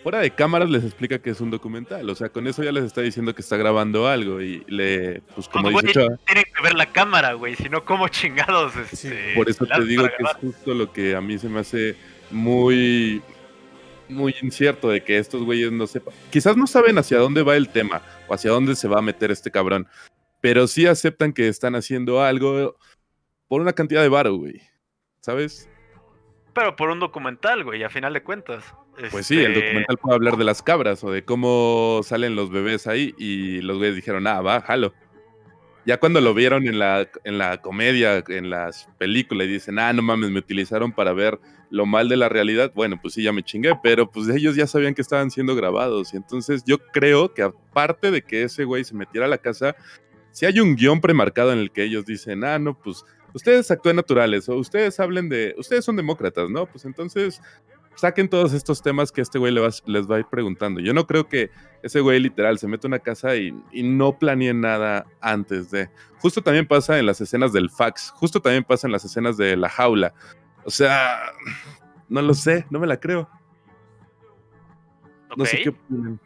Fuera 0.03 0.19
de 0.19 0.31
cámaras 0.31 0.69
les 0.69 0.83
explica 0.83 1.19
que 1.19 1.29
es 1.29 1.41
un 1.41 1.51
documental. 1.51 2.09
O 2.09 2.15
sea, 2.15 2.29
con 2.29 2.47
eso 2.47 2.63
ya 2.63 2.71
les 2.71 2.85
está 2.85 3.01
diciendo 3.01 3.35
que 3.35 3.41
está 3.41 3.57
grabando 3.57 4.07
algo. 4.07 4.41
Y 4.41 4.63
le, 4.67 5.21
pues 5.35 5.47
como 5.47 5.71
no, 5.71 5.81
dice 5.81 6.05
güey, 6.05 6.17
Tienen 6.25 6.45
que 6.55 6.61
ver 6.61 6.73
la 6.75 6.85
cámara, 6.85 7.33
güey. 7.33 7.55
Si 7.55 7.69
no, 7.69 7.83
¿cómo 7.83 8.07
chingados? 8.07 8.75
Este, 8.75 8.95
sí, 8.95 9.09
por 9.35 9.49
eso 9.49 9.65
te 9.65 9.83
digo 9.85 10.03
que 10.03 10.23
es 10.23 10.33
justo 10.41 10.73
lo 10.73 10.91
que 10.91 11.15
a 11.15 11.21
mí 11.21 11.37
se 11.37 11.49
me 11.49 11.59
hace 11.59 11.95
muy 12.31 13.21
muy 14.09 14.35
incierto 14.41 14.89
de 14.89 15.03
que 15.03 15.17
estos 15.17 15.43
güeyes 15.43 15.71
no 15.71 15.87
sepan. 15.87 16.13
Quizás 16.31 16.57
no 16.57 16.67
saben 16.67 16.97
hacia 16.97 17.19
dónde 17.19 17.43
va 17.43 17.55
el 17.55 17.69
tema 17.69 18.01
o 18.27 18.33
hacia 18.33 18.51
dónde 18.51 18.75
se 18.75 18.87
va 18.87 18.99
a 18.99 19.01
meter 19.01 19.31
este 19.31 19.51
cabrón, 19.51 19.87
pero 20.41 20.67
sí 20.67 20.87
aceptan 20.87 21.33
que 21.33 21.47
están 21.47 21.75
haciendo 21.75 22.21
algo 22.23 22.75
por 23.49 23.59
una 23.59 23.73
cantidad 23.73 24.01
de 24.01 24.07
varo, 24.07 24.35
güey. 24.35 24.61
¿Sabes? 25.19 25.69
Pero 26.53 26.75
por 26.75 26.89
un 26.89 26.99
documental, 26.99 27.65
güey, 27.65 27.83
a 27.83 27.89
final 27.89 28.13
de 28.13 28.23
cuentas. 28.23 28.63
Pues 29.11 29.27
sí, 29.27 29.39
el 29.39 29.51
este 29.51 29.65
documental 29.65 29.97
puede 29.97 30.15
hablar 30.15 30.37
de 30.37 30.43
las 30.43 30.61
cabras 30.61 31.03
o 31.03 31.11
de 31.11 31.23
cómo 31.23 32.01
salen 32.03 32.35
los 32.35 32.49
bebés 32.49 32.87
ahí 32.87 33.13
y 33.17 33.61
los 33.61 33.77
güeyes 33.77 33.95
dijeron, 33.95 34.25
ah, 34.27 34.41
va, 34.41 34.61
jalo. 34.61 34.93
Ya 35.85 35.99
cuando 35.99 36.21
lo 36.21 36.33
vieron 36.33 36.67
en 36.67 36.79
la, 36.79 37.09
en 37.23 37.37
la 37.37 37.61
comedia, 37.61 38.23
en 38.27 38.49
las 38.49 38.89
películas, 38.97 39.47
y 39.47 39.51
dicen, 39.51 39.79
ah, 39.79 39.91
no 39.93 40.01
mames, 40.01 40.29
me 40.29 40.39
utilizaron 40.39 40.91
para 40.91 41.13
ver 41.13 41.39
lo 41.71 41.85
mal 41.85 42.09
de 42.09 42.17
la 42.17 42.29
realidad, 42.29 42.71
bueno, 42.75 42.99
pues 43.01 43.13
sí, 43.13 43.23
ya 43.23 43.31
me 43.31 43.43
chingué, 43.43 43.73
pero 43.81 44.09
pues 44.09 44.27
ellos 44.29 44.55
ya 44.55 44.67
sabían 44.67 44.93
que 44.93 45.01
estaban 45.01 45.31
siendo 45.31 45.55
grabados. 45.55 46.13
Y 46.13 46.17
entonces 46.17 46.63
yo 46.65 46.77
creo 46.77 47.33
que 47.33 47.43
aparte 47.43 48.11
de 48.11 48.21
que 48.21 48.43
ese 48.43 48.65
güey 48.65 48.83
se 48.83 48.95
metiera 48.95 49.25
a 49.25 49.29
la 49.29 49.37
casa, 49.37 49.75
si 50.31 50.45
hay 50.45 50.59
un 50.59 50.75
guion 50.75 50.99
premarcado 50.99 51.53
en 51.53 51.59
el 51.59 51.71
que 51.71 51.83
ellos 51.83 52.05
dicen, 52.05 52.43
ah, 52.43 52.59
no, 52.59 52.77
pues 52.77 53.05
ustedes 53.33 53.69
actúen 53.71 53.95
naturales 53.95 54.47
o 54.49 54.55
ustedes 54.55 54.99
hablen 54.99 55.29
de, 55.29 55.55
ustedes 55.57 55.85
son 55.85 55.95
demócratas, 55.95 56.49
¿no? 56.49 56.65
Pues 56.65 56.85
entonces 56.85 57.41
saquen 57.95 58.29
todos 58.29 58.53
estos 58.53 58.81
temas 58.81 59.11
que 59.11 59.21
este 59.21 59.37
güey 59.39 59.53
les 59.53 60.09
va, 60.09 60.15
a 60.15 60.19
ir 60.19 60.25
preguntando. 60.25 60.79
Yo 60.79 60.93
no 60.93 61.05
creo 61.05 61.27
que 61.27 61.51
ese 61.83 61.99
güey 61.99 62.19
literal 62.19 62.57
se 62.57 62.67
mete 62.67 62.87
a 62.87 62.89
una 62.89 62.99
casa 62.99 63.35
y, 63.35 63.53
y, 63.71 63.83
no 63.83 64.17
planee 64.17 64.53
nada 64.53 65.05
antes 65.19 65.69
de. 65.71 65.89
Justo 66.19 66.41
también 66.41 66.65
pasa 66.65 66.97
en 66.97 67.05
las 67.05 67.19
escenas 67.19 67.51
del 67.51 67.69
fax, 67.69 68.11
justo 68.11 68.41
también 68.41 68.63
pasa 68.63 68.87
en 68.87 68.93
las 68.93 69.03
escenas 69.03 69.35
de 69.37 69.57
la 69.57 69.69
jaula. 69.69 70.13
O 70.63 70.71
sea, 70.71 71.19
no 72.07 72.21
lo 72.21 72.33
sé, 72.33 72.65
no 72.69 72.79
me 72.79 72.87
la 72.87 72.99
creo. 72.99 73.29
No 75.35 75.45
sé 75.45 75.61
qué 75.61 75.69
opinan. 75.69 76.19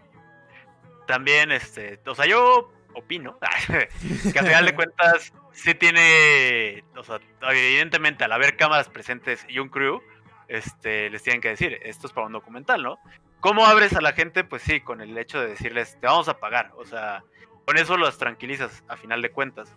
También, 1.07 1.51
este, 1.51 1.99
o 2.05 2.15
sea, 2.15 2.25
yo 2.25 2.71
opino 2.95 3.37
que 4.33 4.39
al 4.39 4.45
final 4.45 4.65
de 4.65 4.75
cuentas 4.75 5.33
sí 5.51 5.73
tiene, 5.75 6.83
o 6.95 7.03
sea, 7.03 7.19
evidentemente 7.41 8.23
al 8.23 8.31
haber 8.31 8.57
cámaras 8.57 8.89
presentes 8.89 9.45
y 9.47 9.59
un 9.59 9.69
crew, 9.69 10.01
este, 10.47 11.09
les 11.09 11.23
tienen 11.23 11.41
que 11.41 11.49
decir, 11.49 11.79
esto 11.83 12.07
es 12.07 12.13
para 12.13 12.27
un 12.27 12.33
documental, 12.33 12.83
¿no? 12.83 12.99
¿Cómo 13.39 13.65
abres 13.65 13.93
a 13.95 14.01
la 14.01 14.13
gente? 14.13 14.43
Pues 14.43 14.61
sí, 14.61 14.81
con 14.81 15.01
el 15.01 15.17
hecho 15.17 15.39
de 15.39 15.47
decirles, 15.47 15.97
te 15.99 16.07
vamos 16.07 16.29
a 16.29 16.39
pagar, 16.39 16.71
o 16.77 16.85
sea, 16.85 17.23
con 17.65 17.77
eso 17.77 17.97
los 17.97 18.17
tranquilizas 18.17 18.83
a 18.87 18.97
final 18.97 19.21
de 19.21 19.31
cuentas. 19.31 19.75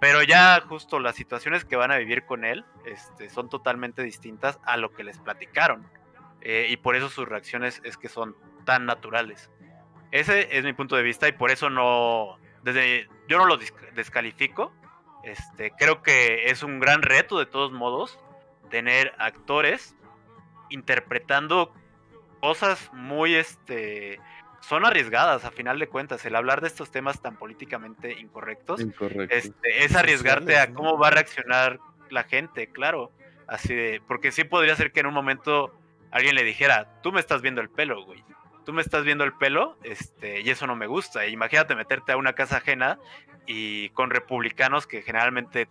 Pero 0.00 0.22
ya 0.22 0.60
justo 0.68 0.98
las 0.98 1.14
situaciones 1.14 1.64
que 1.64 1.76
van 1.76 1.92
a 1.92 1.96
vivir 1.96 2.24
con 2.26 2.44
él 2.44 2.64
este, 2.84 3.30
son 3.30 3.48
totalmente 3.48 4.02
distintas 4.02 4.58
a 4.64 4.76
lo 4.76 4.92
que 4.92 5.04
les 5.04 5.18
platicaron. 5.18 5.86
Eh, 6.40 6.66
y 6.70 6.76
por 6.76 6.96
eso 6.96 7.08
sus 7.08 7.28
reacciones 7.28 7.80
es 7.84 7.96
que 7.96 8.08
son 8.08 8.36
tan 8.64 8.84
naturales. 8.84 9.48
Ese 10.10 10.58
es 10.58 10.64
mi 10.64 10.72
punto 10.72 10.96
de 10.96 11.02
vista 11.02 11.28
y 11.28 11.32
por 11.32 11.50
eso 11.50 11.70
no, 11.70 12.38
desde, 12.62 13.08
yo 13.28 13.38
no 13.38 13.46
lo 13.46 13.58
descalifico. 13.94 14.72
Este, 15.24 15.70
creo 15.78 16.02
que 16.02 16.50
es 16.50 16.62
un 16.62 16.80
gran 16.80 17.02
reto 17.02 17.38
de 17.38 17.46
todos 17.46 17.70
modos 17.70 18.18
tener 18.70 19.14
actores 19.18 19.94
interpretando 20.68 21.72
cosas 22.40 22.90
muy 22.92 23.34
este 23.34 24.18
son 24.62 24.86
arriesgadas 24.86 25.44
a 25.44 25.50
final 25.50 25.78
de 25.78 25.88
cuentas. 25.88 26.24
El 26.24 26.36
hablar 26.36 26.60
de 26.60 26.68
estos 26.68 26.90
temas 26.90 27.20
tan 27.20 27.36
políticamente 27.36 28.12
incorrectos 28.18 28.80
este, 29.28 29.84
es 29.84 29.94
arriesgarte 29.94 30.56
a 30.56 30.72
cómo 30.72 30.98
va 30.98 31.08
a 31.08 31.10
reaccionar 31.10 31.80
la 32.10 32.24
gente, 32.24 32.68
claro. 32.68 33.12
Así 33.46 33.74
de, 33.74 34.00
porque 34.06 34.32
sí 34.32 34.44
podría 34.44 34.76
ser 34.76 34.92
que 34.92 35.00
en 35.00 35.06
un 35.06 35.14
momento 35.14 35.74
alguien 36.10 36.34
le 36.34 36.44
dijera, 36.44 37.00
tú 37.02 37.12
me 37.12 37.20
estás 37.20 37.42
viendo 37.42 37.60
el 37.60 37.70
pelo, 37.70 38.04
güey. 38.04 38.24
Tú 38.64 38.72
me 38.72 38.82
estás 38.82 39.04
viendo 39.04 39.24
el 39.24 39.32
pelo, 39.32 39.76
este, 39.82 40.40
y 40.40 40.50
eso 40.50 40.66
no 40.66 40.76
me 40.76 40.86
gusta. 40.86 41.26
Imagínate 41.26 41.74
meterte 41.74 42.12
a 42.12 42.16
una 42.16 42.34
casa 42.34 42.58
ajena 42.58 42.98
y 43.46 43.88
con 43.90 44.10
republicanos 44.10 44.86
que 44.86 45.02
generalmente 45.02 45.68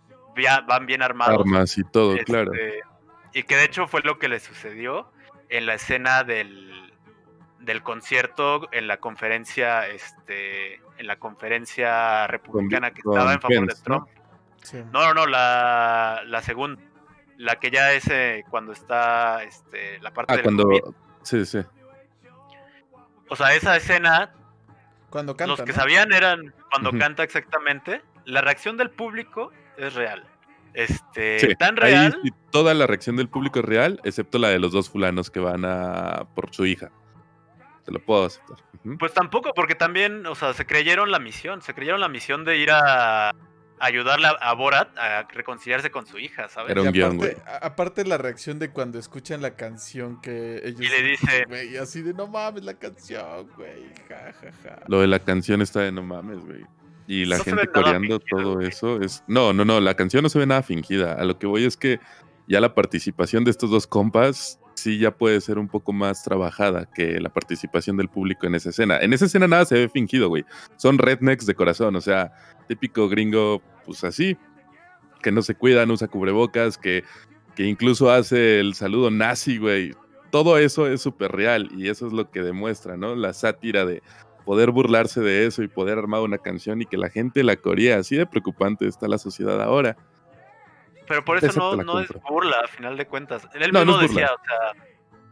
van 0.66 0.86
bien 0.86 1.02
armados. 1.02 1.40
Armas 1.40 1.76
y 1.78 1.84
todo, 1.84 2.16
claro. 2.24 2.52
Este, 2.52 2.80
y 3.34 3.42
que 3.44 3.56
de 3.56 3.64
hecho 3.64 3.86
fue 3.86 4.02
lo 4.02 4.18
que 4.18 4.28
le 4.28 4.40
sucedió 4.40 5.10
en 5.48 5.66
la 5.66 5.74
escena 5.74 6.24
del, 6.24 6.92
del 7.60 7.82
concierto 7.82 8.68
en 8.72 8.88
la 8.88 8.98
conferencia 8.98 9.88
este 9.88 10.80
en 10.98 11.06
la 11.06 11.18
conferencia 11.18 12.26
republicana 12.26 12.90
que 12.92 13.00
estaba 13.00 13.32
en 13.32 13.40
favor 13.40 13.66
de 13.66 13.74
Trump. 13.82 14.08
¿no? 14.92 14.92
no, 14.92 15.14
no, 15.14 15.26
la, 15.26 16.22
la 16.26 16.42
segunda, 16.42 16.80
la 17.36 17.56
que 17.56 17.70
ya 17.70 17.92
es 17.92 18.06
eh, 18.08 18.44
cuando 18.50 18.72
está 18.72 19.42
este 19.44 19.98
la 20.00 20.12
parte 20.12 20.34
ah, 20.34 20.42
cuando 20.42 20.94
sí, 21.22 21.44
sí. 21.44 21.60
O 23.32 23.36
sea, 23.36 23.54
esa 23.54 23.74
escena 23.74 24.30
cuando 25.08 25.34
canta, 25.34 25.56
los 25.56 25.62
que 25.62 25.72
sabían 25.72 26.12
eran 26.12 26.52
cuando 26.70 26.92
canta 26.92 27.22
exactamente, 27.22 28.02
la 28.26 28.42
reacción 28.42 28.76
del 28.76 28.90
público 28.90 29.50
es 29.78 29.94
real. 29.94 30.22
Este, 30.74 31.54
tan 31.56 31.76
real. 31.76 32.20
toda 32.50 32.74
la 32.74 32.86
reacción 32.86 33.16
del 33.16 33.30
público 33.30 33.60
es 33.60 33.64
real, 33.64 34.00
excepto 34.04 34.38
la 34.38 34.48
de 34.48 34.58
los 34.58 34.72
dos 34.72 34.90
fulanos 34.90 35.30
que 35.30 35.40
van 35.40 35.64
a 35.64 36.26
por 36.34 36.54
su 36.54 36.66
hija. 36.66 36.90
te 37.86 37.92
lo 37.92 38.04
puedo 38.04 38.26
aceptar. 38.26 38.58
Pues 38.98 39.14
tampoco, 39.14 39.54
porque 39.54 39.76
también, 39.76 40.26
o 40.26 40.34
sea, 40.34 40.52
se 40.52 40.66
creyeron 40.66 41.10
la 41.10 41.18
misión, 41.18 41.62
se 41.62 41.72
creyeron 41.72 42.00
la 42.00 42.08
misión 42.08 42.44
de 42.44 42.58
ir 42.58 42.70
a 42.70 43.34
ayudarle 43.82 44.28
a 44.40 44.54
Borat 44.54 44.96
a 44.96 45.24
reconciliarse 45.24 45.90
con 45.90 46.06
su 46.06 46.18
hija, 46.18 46.48
¿sabes? 46.48 46.70
Era 46.70 46.82
un 46.82 46.92
guion, 46.92 47.16
güey. 47.16 47.36
Aparte 47.60 48.04
la 48.04 48.16
reacción 48.16 48.58
de 48.60 48.70
cuando 48.70 48.98
escuchan 48.98 49.42
la 49.42 49.56
canción 49.56 50.20
que 50.20 50.60
ellos... 50.64 50.80
Y 50.80 50.88
le 50.88 51.02
dice... 51.02 51.44
Güey, 51.48 51.76
así 51.76 52.00
de 52.00 52.14
no 52.14 52.28
mames 52.28 52.62
la 52.62 52.74
canción, 52.74 53.48
güey, 53.56 53.92
ja, 54.08 54.32
ja, 54.40 54.52
ja. 54.62 54.78
Lo 54.86 55.00
de 55.00 55.08
la 55.08 55.18
canción 55.18 55.60
está 55.62 55.80
de 55.80 55.90
no 55.90 56.02
mames, 56.02 56.38
güey. 56.44 56.64
Y 57.08 57.24
la 57.24 57.40
gente 57.40 57.66
coreando 57.66 58.20
todo 58.20 58.60
eso 58.60 59.00
es... 59.02 59.24
No, 59.26 59.52
no, 59.52 59.64
no, 59.64 59.80
la 59.80 59.94
canción 59.94 60.22
no 60.22 60.28
se 60.28 60.38
ve 60.38 60.46
nada 60.46 60.62
fingida. 60.62 61.14
A 61.14 61.24
lo 61.24 61.38
que 61.38 61.48
voy 61.48 61.64
es 61.64 61.76
que 61.76 61.98
ya 62.46 62.60
la 62.60 62.74
participación 62.74 63.44
de 63.44 63.50
estos 63.50 63.70
dos 63.70 63.88
compas 63.88 64.60
sí 64.74 64.98
ya 64.98 65.10
puede 65.10 65.40
ser 65.40 65.58
un 65.58 65.68
poco 65.68 65.92
más 65.92 66.22
trabajada 66.22 66.88
que 66.92 67.20
la 67.20 67.28
participación 67.28 67.96
del 67.96 68.08
público 68.08 68.46
en 68.46 68.54
esa 68.54 68.70
escena. 68.70 68.98
En 68.98 69.12
esa 69.12 69.26
escena 69.26 69.46
nada 69.46 69.64
se 69.64 69.74
ve 69.74 69.88
fingido, 69.88 70.28
güey. 70.28 70.44
Son 70.76 70.98
rednecks 70.98 71.46
de 71.46 71.54
corazón, 71.54 71.96
o 71.96 72.00
sea, 72.00 72.32
típico 72.68 73.08
gringo, 73.08 73.62
pues 73.84 74.04
así, 74.04 74.36
que 75.22 75.32
no 75.32 75.42
se 75.42 75.54
cuida, 75.54 75.86
no 75.86 75.94
usa 75.94 76.08
cubrebocas, 76.08 76.78
que, 76.78 77.04
que 77.54 77.64
incluso 77.64 78.10
hace 78.10 78.60
el 78.60 78.74
saludo 78.74 79.10
nazi, 79.10 79.58
güey. 79.58 79.94
Todo 80.30 80.58
eso 80.58 80.86
es 80.86 81.02
súper 81.02 81.32
real 81.32 81.70
y 81.76 81.88
eso 81.88 82.06
es 82.06 82.12
lo 82.12 82.30
que 82.30 82.42
demuestra, 82.42 82.96
¿no? 82.96 83.14
La 83.14 83.32
sátira 83.32 83.84
de 83.84 84.02
poder 84.44 84.70
burlarse 84.70 85.20
de 85.20 85.46
eso 85.46 85.62
y 85.62 85.68
poder 85.68 85.98
armar 85.98 86.20
una 86.20 86.38
canción 86.38 86.82
y 86.82 86.86
que 86.86 86.96
la 86.96 87.10
gente 87.10 87.44
la 87.44 87.56
corea. 87.56 87.98
Así 87.98 88.16
de 88.16 88.26
preocupante 88.26 88.86
está 88.86 89.08
la 89.08 89.18
sociedad 89.18 89.60
ahora. 89.62 89.96
Pero 91.06 91.24
por 91.24 91.36
eso 91.42 91.76
no, 91.76 92.00
es 92.00 92.08
burla, 92.28 92.60
a 92.64 92.68
final 92.68 92.96
de 92.96 93.06
cuentas. 93.06 93.46
Él 93.54 93.72
mismo 93.72 93.98
decía, 93.98 94.30
o 94.32 94.44
sea, 94.44 94.84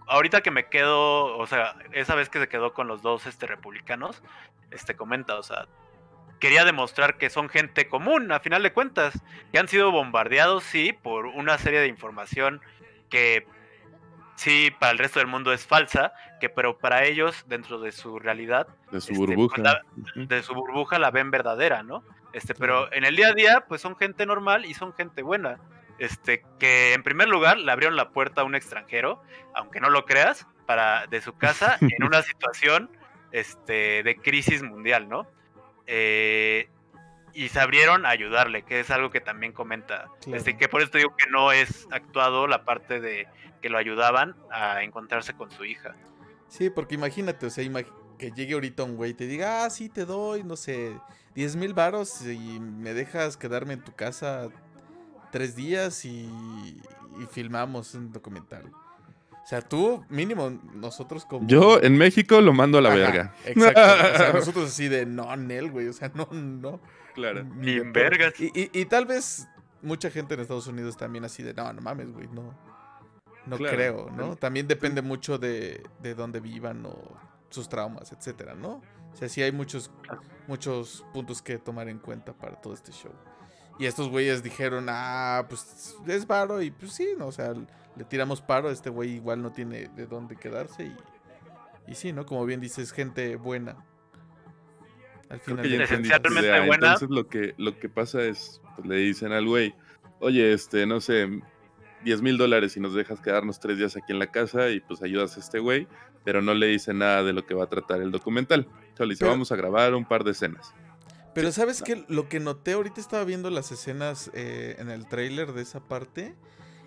ahorita 0.09 0.43
que 0.43 0.51
me 0.51 0.69
quedo, 0.69 1.39
o 1.39 1.47
sea, 1.47 1.77
esa 1.93 2.15
vez 2.15 2.29
que 2.29 2.41
se 2.41 2.49
quedó 2.49 2.75
con 2.75 2.89
los 2.89 3.03
dos 3.03 3.27
este, 3.27 3.47
republicanos, 3.47 4.23
este 4.71 4.95
comenta, 4.95 5.39
o 5.39 5.43
sea, 5.43 5.67
quería 6.41 6.65
demostrar 6.65 7.19
que 7.19 7.31
son 7.31 7.49
gente 7.49 7.87
común, 7.87 8.33
a 8.33 8.41
final 8.41 8.63
de 8.63 8.73
cuentas, 8.73 9.15
que 9.53 9.59
han 9.59 9.69
sido 9.69 9.93
bombardeados, 9.93 10.65
sí, 10.65 10.93
por 10.93 11.27
una 11.27 11.59
serie 11.59 11.81
de 11.81 11.87
información 11.87 12.61
que 13.09 13.47
sí, 14.37 14.73
para 14.79 14.93
el 14.93 14.99
resto 14.99 15.19
del 15.19 15.29
mundo 15.29 15.53
es 15.53 15.67
falsa, 15.67 16.13
que 16.41 16.49
pero 16.49 16.79
para 16.79 17.05
ellos, 17.05 17.45
dentro 17.47 17.79
de 17.79 17.93
su 17.93 18.19
realidad, 18.19 18.67
de 18.91 19.01
su 19.01 19.13
este, 19.13 19.27
pues, 19.27 19.37
burbuja, 19.37 19.83
de 20.15 20.43
su 20.43 20.55
burbuja 20.55 20.99
la 20.99 21.11
ven 21.11 21.31
verdadera, 21.31 21.83
¿no? 21.83 22.03
Este, 22.33 22.55
pero 22.55 22.93
en 22.93 23.05
el 23.05 23.17
día 23.17 23.29
a 23.29 23.35
día, 23.35 23.65
pues 23.69 23.83
son 23.83 23.97
gente 23.97 24.25
normal 24.25 24.65
y 24.65 24.75
son 24.75 24.95
gente 24.95 25.23
buena. 25.23 25.59
Este, 25.99 26.43
que 26.59 26.95
en 26.95 27.03
primer 27.03 27.29
lugar 27.29 27.59
le 27.59 27.71
abrieron 27.71 27.97
la 27.97 28.11
puerta 28.11 28.41
a 28.41 28.45
un 28.45 28.55
extranjero, 28.55 29.23
aunque 29.55 29.81
no 29.81 29.91
lo 29.91 30.07
creas, 30.07 30.47
para 30.65 31.07
de 31.09 31.21
su 31.21 31.37
casa 31.37 31.77
en 31.81 32.03
una 32.03 32.23
situación 32.23 32.91
este, 33.33 34.03
de 34.03 34.17
crisis 34.17 34.63
mundial, 34.63 35.09
¿no? 35.09 35.27
Eh, 35.93 36.69
y 37.35 37.49
se 37.49 37.59
abrieron 37.59 38.07
a 38.07 38.11
ayudarle, 38.11 38.63
que 38.63 38.81
es 38.81 38.91
algo 38.91 39.11
que 39.11 39.21
también 39.21 39.53
comenta. 39.53 40.09
Este, 40.33 40.57
que 40.57 40.69
por 40.69 40.83
eso 40.83 40.91
digo 40.97 41.17
que 41.17 41.29
no 41.31 41.51
es 41.53 41.89
actuado 41.91 42.47
la 42.47 42.65
parte 42.65 43.01
de 43.01 43.27
que 43.61 43.69
lo 43.69 43.79
ayudaban 43.79 44.37
a 44.53 44.83
encontrarse 44.83 45.35
con 45.35 45.51
su 45.51 45.65
hija. 45.65 45.95
Sí, 46.49 46.71
porque 46.71 46.95
imagínate, 46.95 47.47
o 47.47 47.51
sea, 47.51 47.65
que 48.19 48.31
llegue 48.31 48.55
ahorita 48.55 48.85
un 48.85 48.97
güey 48.97 49.13
y 49.13 49.15
te 49.15 49.27
diga, 49.27 49.65
ah, 49.65 49.71
sí, 49.71 49.89
te 49.89 50.05
doy, 50.05 50.45
no 50.45 50.57
sé, 50.57 50.97
10 51.35 51.57
mil 51.57 51.75
varos 51.75 52.23
y 52.23 52.61
me 52.61 52.95
dejas 52.95 53.37
quedarme 53.37 53.75
en 53.75 53.83
tu 53.83 53.95
casa 53.95 54.49
tres 55.33 55.57
días 55.57 56.05
y, 56.05 56.29
y 57.21 57.27
filmamos 57.31 57.95
un 57.95 58.13
documental. 58.13 58.71
O 59.51 59.53
sea, 59.53 59.63
tú, 59.63 60.05
mínimo, 60.09 60.49
nosotros 60.75 61.25
como. 61.25 61.45
Yo 61.49 61.83
en 61.83 61.99
México 61.99 62.41
lo 62.41 62.53
mando 62.53 62.79
a 62.79 62.83
la 62.83 62.91
verga. 62.91 63.35
Exacto. 63.45 63.81
O 63.81 64.17
sea, 64.17 64.33
nosotros 64.35 64.69
así 64.69 64.87
de 64.87 65.07
no, 65.07 65.35
Nel, 65.37 65.73
güey. 65.73 65.89
O 65.89 65.93
sea, 65.93 66.13
no, 66.15 66.29
no. 66.31 66.81
Claro. 67.17 67.43
Ni 67.43 67.73
en 67.73 67.93
vergas. 67.93 68.39
Y, 68.39 68.53
y, 68.55 68.71
y, 68.73 68.85
tal 68.85 69.07
vez 69.07 69.49
mucha 69.83 70.09
gente 70.09 70.35
en 70.35 70.41
Estados 70.41 70.69
Unidos 70.69 70.97
también 70.97 71.25
así 71.25 71.43
de 71.43 71.53
no, 71.53 71.73
no 71.73 71.81
mames, 71.81 72.13
güey. 72.13 72.29
No. 72.29 72.57
No 73.45 73.57
creo, 73.59 74.09
¿no? 74.17 74.37
También 74.37 74.69
depende 74.69 75.03
mucho 75.03 75.37
de, 75.37 75.83
de 76.01 76.15
dónde 76.15 76.39
vivan 76.39 76.87
o 76.87 77.17
sus 77.49 77.69
traumas, 77.69 78.13
etcétera, 78.13 78.55
¿no? 78.55 78.81
O 79.13 79.17
sea, 79.17 79.29
sí 79.29 79.43
hay 79.43 79.51
muchos, 79.51 79.91
muchos 80.47 81.05
puntos 81.13 81.43
que 81.43 81.59
tomar 81.59 81.89
en 81.89 81.99
cuenta 81.99 82.33
para 82.35 82.55
todo 82.55 82.73
este 82.73 82.93
show. 82.93 83.11
Y 83.79 83.87
estos 83.87 84.09
güeyes 84.09 84.43
dijeron, 84.43 84.87
ah, 84.89 85.47
pues 85.49 85.97
es 86.07 86.27
varo 86.27 86.61
y 86.61 86.71
pues 86.71 86.93
sí, 86.93 87.09
¿no? 87.19 87.29
O 87.29 87.33
sea, 87.33 87.55
le 87.97 88.05
tiramos 88.05 88.41
paro, 88.43 88.71
este 88.71 88.91
güey 88.91 89.15
igual 89.15 89.43
no 89.43 89.53
tiene 89.53 89.89
de 89.89 90.07
dónde 90.07 90.37
quedarse 90.37 90.85
y, 90.85 90.97
y 91.87 91.95
sí, 91.95 92.13
¿no? 92.13 92.27
Como 92.27 92.45
bien 92.45 92.61
dices, 92.61 92.93
gente 92.93 93.37
buena. 93.37 93.77
Al 95.31 95.41
final 95.41 95.65
esencialmente 95.65 96.53
ah, 96.53 96.67
buena. 96.67 96.89
Entonces 96.89 97.11
lo 97.11 97.29
que, 97.29 97.55
lo 97.57 97.79
que 97.79 97.89
pasa 97.89 98.23
es, 98.23 98.61
pues, 98.75 98.87
le 98.87 98.97
dicen 98.97 99.33
al 99.33 99.47
güey, 99.47 99.75
oye, 100.19 100.53
este, 100.53 100.87
no 100.87 101.01
sé, 101.01 101.41
10 102.05 102.23
mil 102.23 102.37
dólares 102.37 102.77
y 102.77 102.81
nos 102.81 102.95
dejas 102.95 103.21
quedarnos 103.21 103.61
tres 103.61 103.79
días 103.79 103.97
aquí 103.97 104.13
en 104.13 104.19
la 104.19 104.31
casa 104.31 104.71
y 104.71 104.81
pues 104.81 105.03
ayudas 105.03 105.37
a 105.37 105.41
este 105.41 105.59
güey, 105.59 105.87
pero 106.25 106.43
no 106.43 106.55
le 106.55 106.67
dice 106.67 106.95
nada 106.95 107.23
de 107.23 107.33
lo 107.33 107.47
que 107.47 107.55
va 107.55 107.65
a 107.65 107.69
tratar 107.69 108.01
el 108.01 108.11
documental. 108.11 108.67
Solo 108.97 109.11
dice, 109.11 109.25
vamos 109.25 109.53
a 109.53 109.57
grabar 109.57 109.95
un 109.95 110.05
par 110.05 110.25
de 110.25 110.33
escenas. 110.33 110.75
Pero 111.35 111.53
sabes 111.53 111.83
que 111.83 112.05
lo 112.09 112.29
que 112.29 112.41
noté 112.41 112.73
ahorita 112.73 113.01
estaba 113.01 113.25
viendo 113.25 113.51
las 113.51 113.71
escenas 113.71 114.31
eh, 114.35 114.77
en 114.79 114.91
el 114.91 115.07
trailer 115.07 115.53
de 115.53 115.63
esa 115.63 115.81
parte 115.81 116.35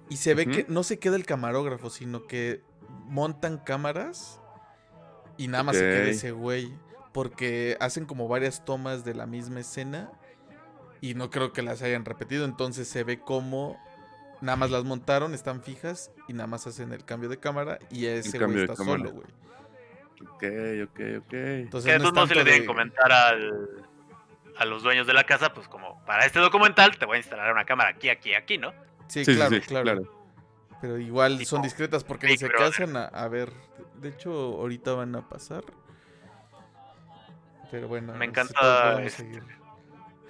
y 0.10 0.18
se 0.18 0.34
ve 0.34 0.48
que 0.48 0.66
no 0.68 0.84
se 0.84 1.00
queda 1.00 1.16
el 1.16 1.26
camarógrafo, 1.26 1.90
sino 1.90 2.28
que 2.28 2.62
montan 3.06 3.58
cámaras 3.58 4.42
y 5.38 5.48
nada 5.48 5.64
más 5.64 5.78
se 5.78 5.82
queda 5.82 6.10
ese 6.10 6.32
güey. 6.32 6.74
Porque 7.14 7.78
hacen 7.80 8.06
como 8.06 8.28
varias 8.28 8.66
tomas 8.66 9.06
de 9.06 9.14
la 9.14 9.28
misma 9.28 9.60
escena 9.60 10.12
y 11.00 11.14
no 11.14 11.30
creo 11.30 11.54
que 11.54 11.62
las 11.62 11.82
hayan 11.82 12.06
repetido. 12.06 12.44
Entonces 12.44 12.88
se 12.88 13.04
ve 13.04 13.20
como 13.20 13.80
nada 14.42 14.58
más 14.58 14.72
las 14.72 14.84
montaron, 14.84 15.34
están 15.34 15.62
fijas 15.62 16.12
y 16.28 16.34
nada 16.34 16.48
más 16.48 16.68
hacen 16.68 16.92
el 16.92 17.06
cambio 17.06 17.30
de 17.30 17.38
cámara 17.38 17.80
y 17.90 18.08
ese 18.08 18.40
güey 18.40 18.62
está 18.62 18.76
solo, 18.76 19.12
güey. 19.12 19.28
Ok, 20.22 20.44
ok, 20.90 21.00
ok. 21.26 21.34
Entonces, 21.34 22.02
no, 22.02 22.12
no 22.12 22.28
se 22.28 22.36
le 22.36 22.44
deben 22.44 22.66
comentar 22.66 23.12
al, 23.12 23.86
a 24.58 24.66
los 24.66 24.84
dueños 24.84 25.08
de 25.08 25.14
la 25.14 25.26
casa, 25.26 25.54
pues 25.54 25.68
como 25.68 26.04
para 26.06 26.26
este 26.26 26.40
documental 26.40 26.98
te 26.98 27.06
voy 27.06 27.18
a 27.18 27.20
instalar 27.20 27.52
una 27.52 27.66
cámara 27.66 27.90
aquí, 27.90 28.10
aquí, 28.10 28.34
aquí, 28.34 28.58
¿no? 28.58 28.74
Sí, 29.08 29.24
claro, 29.26 29.60
claro, 29.68 30.28
Pero 30.82 30.98
igual 30.98 31.46
son 31.46 31.62
discretas 31.62 32.04
porque 32.04 32.28
ni 32.28 32.38
se 32.38 32.50
casan 32.50 32.96
a, 32.96 33.28
ver. 33.28 33.52
De 33.96 34.10
hecho, 34.10 34.32
ahorita 34.32 34.94
van 34.94 35.16
a 35.16 35.28
pasar. 35.28 35.64
Pero 37.72 37.88
bueno. 37.88 38.14
Me 38.14 38.26
encanta. 38.26 39.00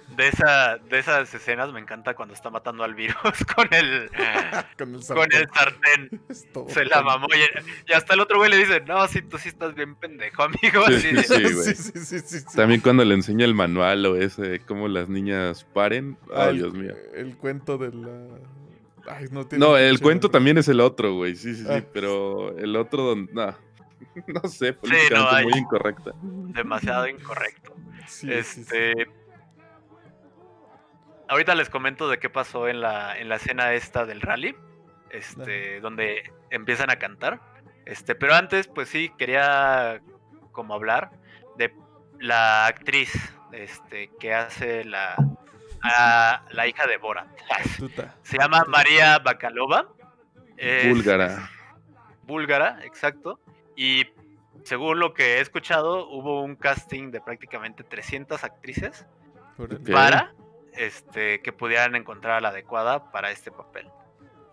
De, 0.16 0.28
esa, 0.28 0.76
de 0.76 0.98
esas 0.98 1.32
escenas 1.34 1.72
me 1.72 1.80
encanta 1.80 2.14
cuando 2.14 2.34
está 2.34 2.50
matando 2.50 2.84
al 2.84 2.94
virus 2.94 3.16
con 3.56 3.72
el, 3.72 4.10
con 4.78 5.32
el 5.32 5.48
sartén. 5.48 6.20
Se 6.68 6.84
la 6.84 7.02
mamó. 7.02 7.26
Y, 7.88 7.92
hasta 7.92 8.14
el 8.14 8.20
otro 8.20 8.38
güey 8.38 8.50
le 8.50 8.58
dice, 8.58 8.80
no, 8.80 9.06
si 9.08 9.22
tú 9.22 9.38
sí 9.38 9.48
estás 9.48 9.74
bien 9.74 9.94
pendejo, 9.96 10.42
amigo. 10.42 10.84
Sí, 10.88 11.16
sí, 12.04 12.20
sí, 12.20 12.44
También 12.54 12.80
cuando 12.80 13.04
le 13.04 13.14
enseña 13.14 13.44
el 13.44 13.54
manual 13.54 14.06
o 14.06 14.16
ese, 14.16 14.60
cómo 14.60 14.88
las 14.88 15.08
niñas 15.08 15.64
paren. 15.72 16.16
Ay, 16.34 16.58
Dios 16.58 16.74
mío. 16.74 16.94
El 17.14 17.36
cuento 17.36 17.78
de 17.78 17.92
la... 17.92 18.38
Ay, 19.06 19.26
no, 19.30 19.46
no 19.58 19.76
el 19.76 20.00
cuento 20.00 20.30
también 20.30 20.56
es 20.58 20.68
el 20.68 20.80
otro, 20.80 21.14
güey. 21.14 21.36
Sí, 21.36 21.54
sí, 21.54 21.62
sí. 21.62 21.68
Ah. 21.68 21.82
Pero 21.92 22.56
el 22.56 22.74
otro, 22.76 23.14
no, 23.16 23.54
no 24.26 24.48
sé, 24.48 24.72
políticamente 24.72 25.42
muy 25.42 25.58
incorrecta. 25.58 26.12
Demasiado 26.22 27.08
incorrecto. 27.08 27.74
este 28.22 29.08
ahorita 31.34 31.56
les 31.56 31.68
comento 31.68 32.08
de 32.08 32.18
qué 32.18 32.30
pasó 32.30 32.68
en 32.68 32.80
la, 32.80 33.18
en 33.18 33.28
la 33.28 33.36
escena 33.36 33.72
esta 33.72 34.06
del 34.06 34.20
rally, 34.20 34.54
este, 35.10 35.80
donde 35.80 36.32
empiezan 36.50 36.90
a 36.90 36.96
cantar. 36.96 37.40
Este, 37.86 38.14
pero 38.14 38.34
antes, 38.34 38.68
pues 38.68 38.88
sí, 38.88 39.10
quería 39.18 40.00
como 40.52 40.74
hablar 40.74 41.10
de 41.56 41.74
la 42.20 42.66
actriz 42.66 43.12
este, 43.50 44.10
que 44.20 44.32
hace 44.32 44.84
la, 44.84 45.16
la 46.50 46.66
hija 46.68 46.86
de 46.86 46.98
Bora. 46.98 47.26
Se 48.22 48.38
llama 48.38 48.64
María 48.68 49.18
Bakalova. 49.18 49.88
búlgara. 50.88 51.50
Búlgara, 52.22 52.78
exacto. 52.84 53.40
Y 53.76 54.06
según 54.62 55.00
lo 55.00 55.14
que 55.14 55.38
he 55.38 55.40
escuchado, 55.40 56.08
hubo 56.08 56.42
un 56.42 56.54
casting 56.54 57.10
de 57.10 57.20
prácticamente 57.20 57.82
300 57.82 58.44
actrices 58.44 59.04
para 59.90 60.32
este, 60.76 61.40
que 61.40 61.52
pudieran 61.52 61.94
encontrar 61.94 62.42
la 62.42 62.48
adecuada 62.48 63.10
para 63.10 63.30
este 63.30 63.50
papel. 63.50 63.88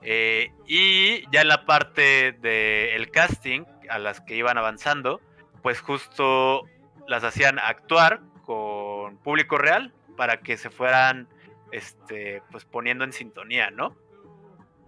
Eh, 0.02 0.52
y 0.66 1.30
ya 1.32 1.42
en 1.42 1.48
la 1.48 1.66
parte 1.66 2.32
del 2.32 3.12
casting, 3.12 3.64
a 3.90 4.00
las 4.00 4.22
que 4.22 4.36
iban 4.36 4.58
avanzando, 4.58 5.22
pues 5.62 5.80
justo 5.82 6.64
las 7.08 7.24
hacían 7.24 7.60
actuar 7.60 8.22
con 8.46 9.18
público 9.18 9.58
real 9.58 9.94
para 10.18 10.38
que 10.38 10.58
se 10.58 10.70
fueran 10.70 11.28
este, 11.72 12.42
pues 12.52 12.66
poniendo 12.66 13.04
en 13.04 13.14
sintonía, 13.14 13.70
¿no? 13.70 13.96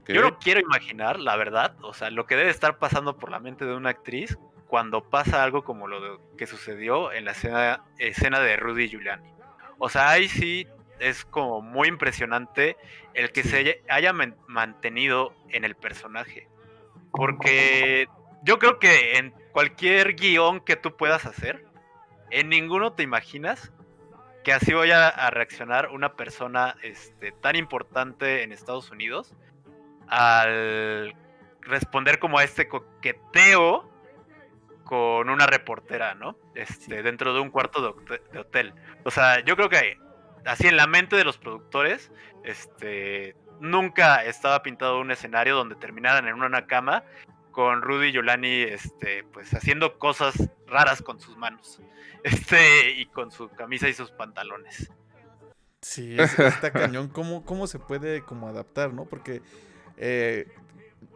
Yo 0.08 0.22
no 0.22 0.38
quiero 0.38 0.60
imaginar, 0.60 1.18
la 1.18 1.38
verdad, 1.38 1.76
o 1.82 1.94
sea, 1.94 2.10
lo 2.10 2.26
que 2.26 2.36
debe 2.36 2.50
estar 2.50 2.78
pasando 2.78 3.18
por 3.18 3.32
la 3.32 3.40
mente 3.40 3.66
de 3.66 3.74
una 3.74 3.92
actriz 3.92 4.38
cuando 4.68 5.02
pasa 5.10 5.44
algo 5.44 5.64
como 5.64 5.88
lo 5.88 6.20
que 6.36 6.46
sucedió 6.46 7.14
en 7.14 7.24
la 7.24 7.32
escena, 7.32 7.84
escena 8.00 8.42
de 8.42 8.58
Rudy 8.58 8.90
Giuliani. 8.90 9.32
O 9.78 9.88
sea, 9.88 10.10
ahí 10.10 10.28
sí 10.28 10.68
es 11.04 11.26
como 11.26 11.62
muy 11.62 11.88
impresionante 11.88 12.78
el 13.14 13.32
que 13.32 13.44
se 13.44 13.84
haya 13.90 14.14
mantenido 14.48 15.34
en 15.50 15.66
el 15.66 15.76
personaje. 15.76 16.48
Porque 17.12 18.08
yo 18.44 18.58
creo 18.58 18.80
que 18.80 19.18
en 19.18 19.32
cualquier 19.52 20.16
guion 20.16 20.62
que 20.62 20.76
tú 20.76 20.96
puedas 20.96 21.26
hacer, 21.26 21.66
en 22.32 22.50
ninguno 22.50 22.94
te 22.94 23.04
imaginas 23.04 23.72
que 24.44 24.54
así 24.54 24.74
vaya 24.74 25.08
a 25.08 25.30
reaccionar 25.30 25.90
una 25.90 26.14
persona 26.14 26.76
este, 26.82 27.32
tan 27.32 27.56
importante 27.56 28.44
en 28.44 28.52
Estados 28.52 28.92
Unidos 28.92 29.34
al 30.08 31.16
responder 31.62 32.20
como 32.20 32.40
a 32.40 32.44
este 32.44 32.68
coqueteo 32.68 33.90
con 34.84 35.30
una 35.30 35.48
reportera, 35.48 36.14
¿no? 36.14 36.38
Este, 36.56 37.04
dentro 37.04 37.34
de 37.34 37.40
un 37.40 37.50
cuarto 37.50 37.96
de, 38.32 38.40
hotel. 38.40 38.74
O 39.04 39.12
sea, 39.12 39.40
yo 39.44 39.56
creo 39.56 39.70
que 39.70 39.98
así 40.46 40.68
en 40.68 40.78
la 40.78 40.88
mente 40.88 41.16
de 41.16 41.24
los 41.24 41.38
productores, 41.38 42.12
este, 42.44 43.36
nunca 43.60 44.24
estaba 44.24 44.64
pintado 44.64 45.00
un 45.00 45.12
escenario 45.12 45.56
donde 45.56 45.76
terminaran 45.76 46.28
en 46.28 46.36
una 46.36 46.68
cama 46.68 47.04
con 47.52 47.82
Rudy 47.82 48.12
Yolani, 48.12 48.64
este, 48.64 49.24
pues 49.32 49.54
haciendo 49.54 50.00
cosas 50.00 50.50
raras 50.68 51.02
con 51.02 51.20
sus 51.20 51.38
manos, 51.38 51.82
este, 52.24 52.92
y 52.92 53.06
con 53.06 53.32
su 53.32 53.50
camisa 53.50 53.88
y 53.88 53.94
sus 53.94 54.12
pantalones. 54.12 54.92
Sí, 55.82 56.16
está 56.18 56.72
cañón. 56.72 57.10
¿Cómo, 57.10 57.46
¿Cómo 57.46 57.68
se 57.68 57.78
puede 57.78 58.24
como 58.24 58.48
adaptar, 58.48 58.94
no? 58.94 59.06
Porque 59.06 59.42
eh, 59.98 60.48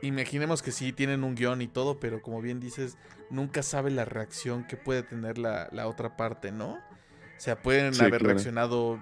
imaginemos 0.02 0.62
que 0.62 0.72
sí 0.72 0.92
tienen 0.92 1.24
un 1.24 1.36
guion 1.36 1.62
y 1.62 1.68
todo, 1.68 2.00
pero 2.00 2.22
como 2.22 2.42
bien 2.42 2.60
dices, 2.60 2.98
nunca 3.30 3.64
sabe 3.64 3.92
la 3.92 4.06
reacción 4.06 4.66
que 4.66 4.78
puede 4.78 5.04
tener 5.04 5.38
la, 5.38 5.70
otra 5.88 6.18
parte, 6.18 6.52
¿no? 6.52 6.74
O 6.74 7.40
sea, 7.40 7.62
pueden 7.62 8.00
haber 8.02 8.24
reaccionado 8.24 9.00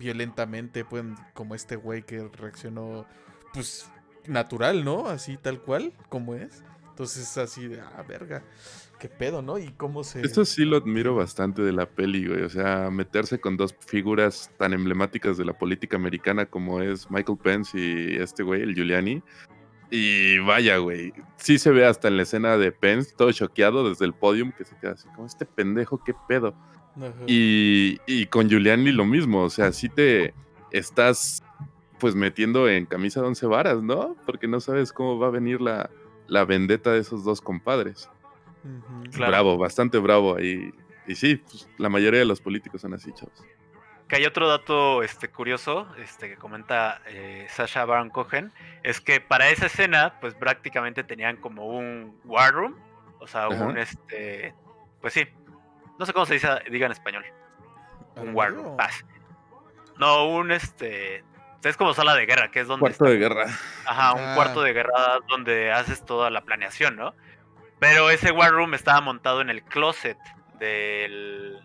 violentamente, 0.00 0.84
pueden, 0.84 1.14
como 1.34 1.54
este 1.54 1.76
güey 1.76 2.02
que 2.02 2.26
reaccionó, 2.28 3.06
pues, 3.52 3.88
natural, 4.26 4.84
¿no? 4.84 5.06
Así 5.06 5.36
tal 5.36 5.60
cual, 5.60 5.92
como 6.08 6.34
es. 6.34 6.64
Entonces, 6.88 7.36
así 7.38 7.68
de, 7.68 7.80
ah, 7.80 8.02
verga, 8.08 8.42
qué 8.98 9.08
pedo, 9.08 9.42
¿no? 9.42 9.58
Y 9.58 9.68
cómo 9.72 10.02
se... 10.02 10.22
Esto 10.22 10.44
sí 10.44 10.64
lo 10.64 10.78
admiro 10.78 11.14
bastante 11.14 11.62
de 11.62 11.72
la 11.72 11.86
peli, 11.86 12.26
güey. 12.26 12.42
O 12.42 12.48
sea, 12.48 12.90
meterse 12.90 13.38
con 13.40 13.56
dos 13.56 13.74
figuras 13.86 14.50
tan 14.58 14.72
emblemáticas 14.72 15.36
de 15.36 15.44
la 15.44 15.56
política 15.56 15.96
americana 15.96 16.46
como 16.46 16.80
es 16.80 17.10
Michael 17.10 17.38
Pence 17.38 17.78
y 17.78 18.16
este 18.16 18.42
güey, 18.42 18.62
el 18.62 18.74
Giuliani. 18.74 19.22
Y 19.90 20.38
vaya, 20.38 20.76
güey. 20.78 21.12
Sí 21.36 21.58
se 21.58 21.70
ve 21.70 21.84
hasta 21.84 22.08
en 22.08 22.16
la 22.16 22.22
escena 22.22 22.56
de 22.56 22.72
Pence, 22.72 23.12
todo 23.16 23.32
choqueado 23.32 23.88
desde 23.88 24.04
el 24.04 24.14
podium, 24.14 24.52
que 24.52 24.64
se 24.64 24.76
queda 24.76 24.92
así 24.92 25.08
como 25.08 25.26
este 25.26 25.46
pendejo, 25.46 26.02
qué 26.04 26.14
pedo. 26.28 26.54
Y, 27.26 27.98
y, 28.06 28.26
con 28.26 28.48
Giuliani 28.48 28.92
lo 28.92 29.04
mismo, 29.04 29.42
o 29.42 29.50
sea, 29.50 29.72
sí 29.72 29.88
te 29.88 30.34
estás 30.70 31.42
pues 31.98 32.14
metiendo 32.14 32.68
en 32.68 32.86
camisa 32.86 33.20
de 33.20 33.28
once 33.28 33.46
varas, 33.46 33.82
¿no? 33.82 34.16
Porque 34.26 34.48
no 34.48 34.60
sabes 34.60 34.92
cómo 34.92 35.18
va 35.18 35.28
a 35.28 35.30
venir 35.30 35.60
la, 35.60 35.90
la 36.26 36.44
vendetta 36.44 36.92
de 36.92 37.00
esos 37.00 37.24
dos 37.24 37.40
compadres. 37.40 38.08
Bravo, 39.16 39.56
bastante 39.58 39.98
bravo 39.98 40.36
ahí. 40.36 40.72
Y 41.06 41.14
sí, 41.14 41.36
pues, 41.36 41.68
la 41.78 41.88
mayoría 41.88 42.20
de 42.20 42.26
los 42.26 42.40
políticos 42.40 42.80
son 42.80 42.94
así, 42.94 43.12
chavos. 43.12 43.44
Que 44.08 44.16
hay 44.16 44.26
otro 44.26 44.48
dato 44.48 45.02
este, 45.02 45.28
curioso 45.28 45.86
este, 45.98 46.30
que 46.30 46.36
comenta 46.36 47.00
eh, 47.06 47.46
Sasha 47.48 47.84
Baron 47.84 48.10
Cohen, 48.10 48.52
es 48.82 49.00
que 49.00 49.20
para 49.20 49.50
esa 49.50 49.66
escena, 49.66 50.18
pues 50.20 50.34
prácticamente 50.34 51.04
tenían 51.04 51.36
como 51.36 51.66
un 51.66 52.18
war 52.24 52.52
room, 52.52 52.74
o 53.20 53.26
sea, 53.26 53.48
un 53.48 53.78
este, 53.78 54.54
pues 55.00 55.14
sí, 55.14 55.28
no 56.00 56.06
sé 56.06 56.14
cómo 56.14 56.24
se 56.24 56.34
dice, 56.34 56.48
diga 56.70 56.86
en 56.86 56.92
español. 56.92 57.26
Un 58.16 58.34
war 58.34 58.54
room, 58.54 58.78
No, 59.98 60.28
un 60.30 60.50
este, 60.50 61.22
es 61.62 61.76
como 61.76 61.92
sala 61.92 62.14
de 62.14 62.24
guerra, 62.24 62.50
que 62.50 62.60
es 62.60 62.66
donde... 62.66 62.80
Cuarto 62.80 63.04
de 63.04 63.18
guerra. 63.18 63.46
Ajá, 63.84 64.14
un 64.14 64.34
cuarto 64.34 64.62
ah. 64.62 64.64
de 64.64 64.72
guerra 64.72 65.18
donde 65.28 65.70
haces 65.70 66.02
toda 66.06 66.30
la 66.30 66.40
planeación, 66.40 66.96
¿no? 66.96 67.14
Pero 67.78 68.08
ese 68.08 68.32
war 68.32 68.50
room 68.50 68.72
estaba 68.72 69.02
montado 69.02 69.42
en 69.42 69.50
el 69.50 69.62
closet 69.62 70.16
del 70.58 71.60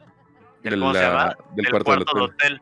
¿cómo 0.63 0.93
se 0.93 1.01
llama? 1.01 1.37
Del, 1.51 1.69
cuarto, 1.69 2.13
del 2.13 2.23
hotel. 2.23 2.61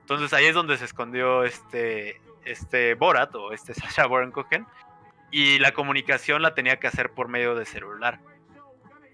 Entonces 0.00 0.32
ahí 0.32 0.46
es 0.46 0.54
donde 0.54 0.76
se 0.76 0.86
escondió 0.86 1.44
este, 1.44 2.20
este 2.44 2.94
Borat 2.94 3.32
o 3.36 3.52
este 3.52 3.74
Sasha 3.74 4.08
Baron 4.08 4.32
Cohen. 4.32 4.66
Y 5.30 5.60
la 5.60 5.70
comunicación 5.70 6.42
la 6.42 6.54
tenía 6.54 6.80
que 6.80 6.88
hacer 6.88 7.12
por 7.12 7.28
medio 7.28 7.54
de 7.54 7.64
celular. 7.64 8.18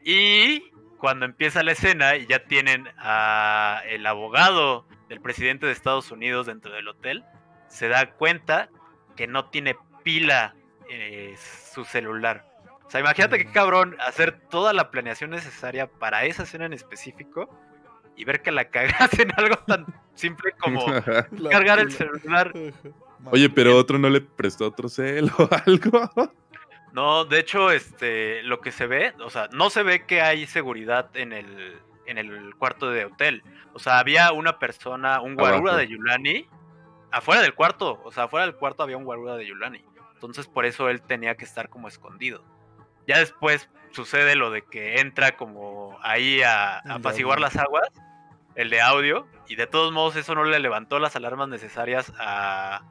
Y 0.03 0.73
cuando 0.99 1.25
empieza 1.25 1.63
la 1.63 1.73
escena 1.73 2.17
y 2.17 2.27
ya 2.27 2.45
tienen 2.45 2.89
a 2.99 3.83
el 3.87 4.07
abogado 4.07 4.87
del 5.09 5.21
presidente 5.21 5.67
de 5.67 5.73
Estados 5.73 6.11
Unidos 6.11 6.47
dentro 6.47 6.73
del 6.73 6.89
hotel, 6.89 7.25
se 7.69 7.89
da 7.89 8.11
cuenta 8.13 8.69
que 9.17 9.27
no 9.27 9.47
tiene 9.47 9.77
pila 10.03 10.55
en 10.89 11.37
su 11.73 11.85
celular. 11.85 12.45
O 12.85 12.91
sea, 12.91 13.01
imagínate 13.01 13.39
qué 13.39 13.51
cabrón 13.53 13.97
hacer 14.01 14.41
toda 14.49 14.73
la 14.73 14.91
planeación 14.91 15.31
necesaria 15.31 15.87
para 15.87 16.25
esa 16.25 16.45
escena 16.45 16.67
en 16.67 16.73
específico 16.73 17.49
y 18.17 18.25
ver 18.25 18.43
que 18.43 18.51
la 18.51 18.65
cagas 18.71 19.19
en 19.19 19.31
algo 19.37 19.57
tan 19.59 19.87
simple 20.15 20.53
como 20.59 20.85
cargar 21.51 21.79
el 21.79 21.93
celular. 21.93 22.53
Oye, 23.27 23.51
pero 23.51 23.77
otro 23.77 23.99
no 23.99 24.09
le 24.09 24.21
prestó 24.21 24.67
otro 24.67 24.89
cel 24.89 25.31
o 25.39 25.49
algo. 25.67 26.33
No, 26.93 27.25
de 27.25 27.41
hecho, 27.41 27.71
este, 27.71 28.43
lo 28.43 28.61
que 28.61 28.73
se 28.73 28.87
ve, 28.87 29.15
o 29.21 29.31
sea, 29.31 29.49
no 29.53 29.71
se 29.71 29.83
ve 29.83 30.07
que 30.07 30.23
hay 30.23 30.47
seguridad 30.47 31.11
en 31.15 31.33
el, 31.33 31.79
en 32.07 32.19
el 32.19 32.55
cuarto 32.57 32.91
de 32.91 33.05
hotel. 33.05 33.43
O 33.75 33.79
sea, 33.79 33.99
había 33.99 34.33
una 34.33 34.59
persona, 34.59 35.21
un 35.21 35.35
guarura 35.35 35.77
de 35.77 35.89
Yulani, 35.89 36.49
afuera 37.11 37.43
del 37.43 37.55
cuarto. 37.55 38.01
O 38.05 38.13
sea, 38.13 38.25
afuera 38.25 38.47
del 38.47 38.57
cuarto 38.57 38.83
había 38.83 38.97
un 38.97 39.05
guarura 39.05 39.37
de 39.37 39.47
Yulani. 39.47 39.85
Entonces, 40.15 40.47
por 40.49 40.67
eso 40.67 40.89
él 40.89 41.03
tenía 41.03 41.37
que 41.37 41.45
estar 41.45 41.69
como 41.69 41.89
escondido. 41.89 42.43
Ya 43.07 43.19
después 43.19 43.69
sucede 43.93 44.35
lo 44.35 44.51
de 44.51 44.63
que 44.63 45.01
entra 45.01 45.37
como 45.37 45.99
ahí 46.03 46.43
a 46.43 46.79
apaciguar 46.79 47.41
las 47.41 47.57
aguas 47.57 47.89
el 48.59 48.71
de 48.71 48.81
audio, 48.81 49.29
y 49.47 49.55
de 49.55 49.69
todos 49.69 49.93
modos 49.93 50.17
eso 50.17 50.35
no 50.35 50.43
le 50.43 50.59
levantó 50.59 50.99
las 50.99 51.15
alarmas 51.15 51.49
necesarias 51.49 52.13
a, 52.19 52.83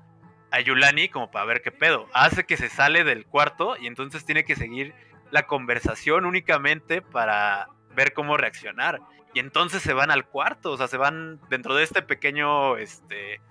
a 0.51 0.59
Yulani 0.59 1.09
como 1.09 1.31
para 1.31 1.45
ver 1.45 1.61
qué 1.61 1.71
pedo. 1.71 2.07
Hace 2.13 2.45
que 2.45 2.57
se 2.57 2.69
sale 2.69 3.03
del 3.03 3.25
cuarto 3.25 3.75
y 3.77 3.87
entonces 3.87 4.25
tiene 4.25 4.45
que 4.45 4.55
seguir 4.55 4.93
la 5.31 5.43
conversación 5.47 6.25
únicamente 6.25 7.01
para 7.01 7.67
ver 7.95 8.13
cómo 8.13 8.37
reaccionar. 8.37 9.01
Y 9.33 9.39
entonces 9.39 9.81
se 9.83 9.93
van 9.93 10.09
al 10.11 10.25
cuarto, 10.25 10.71
o 10.71 10.77
sea, 10.77 10.87
se 10.87 10.97
van 10.97 11.39
dentro 11.49 11.75
de 11.75 11.83
este 11.83 12.01
pequeño, 12.01 12.77
este, 12.77 13.41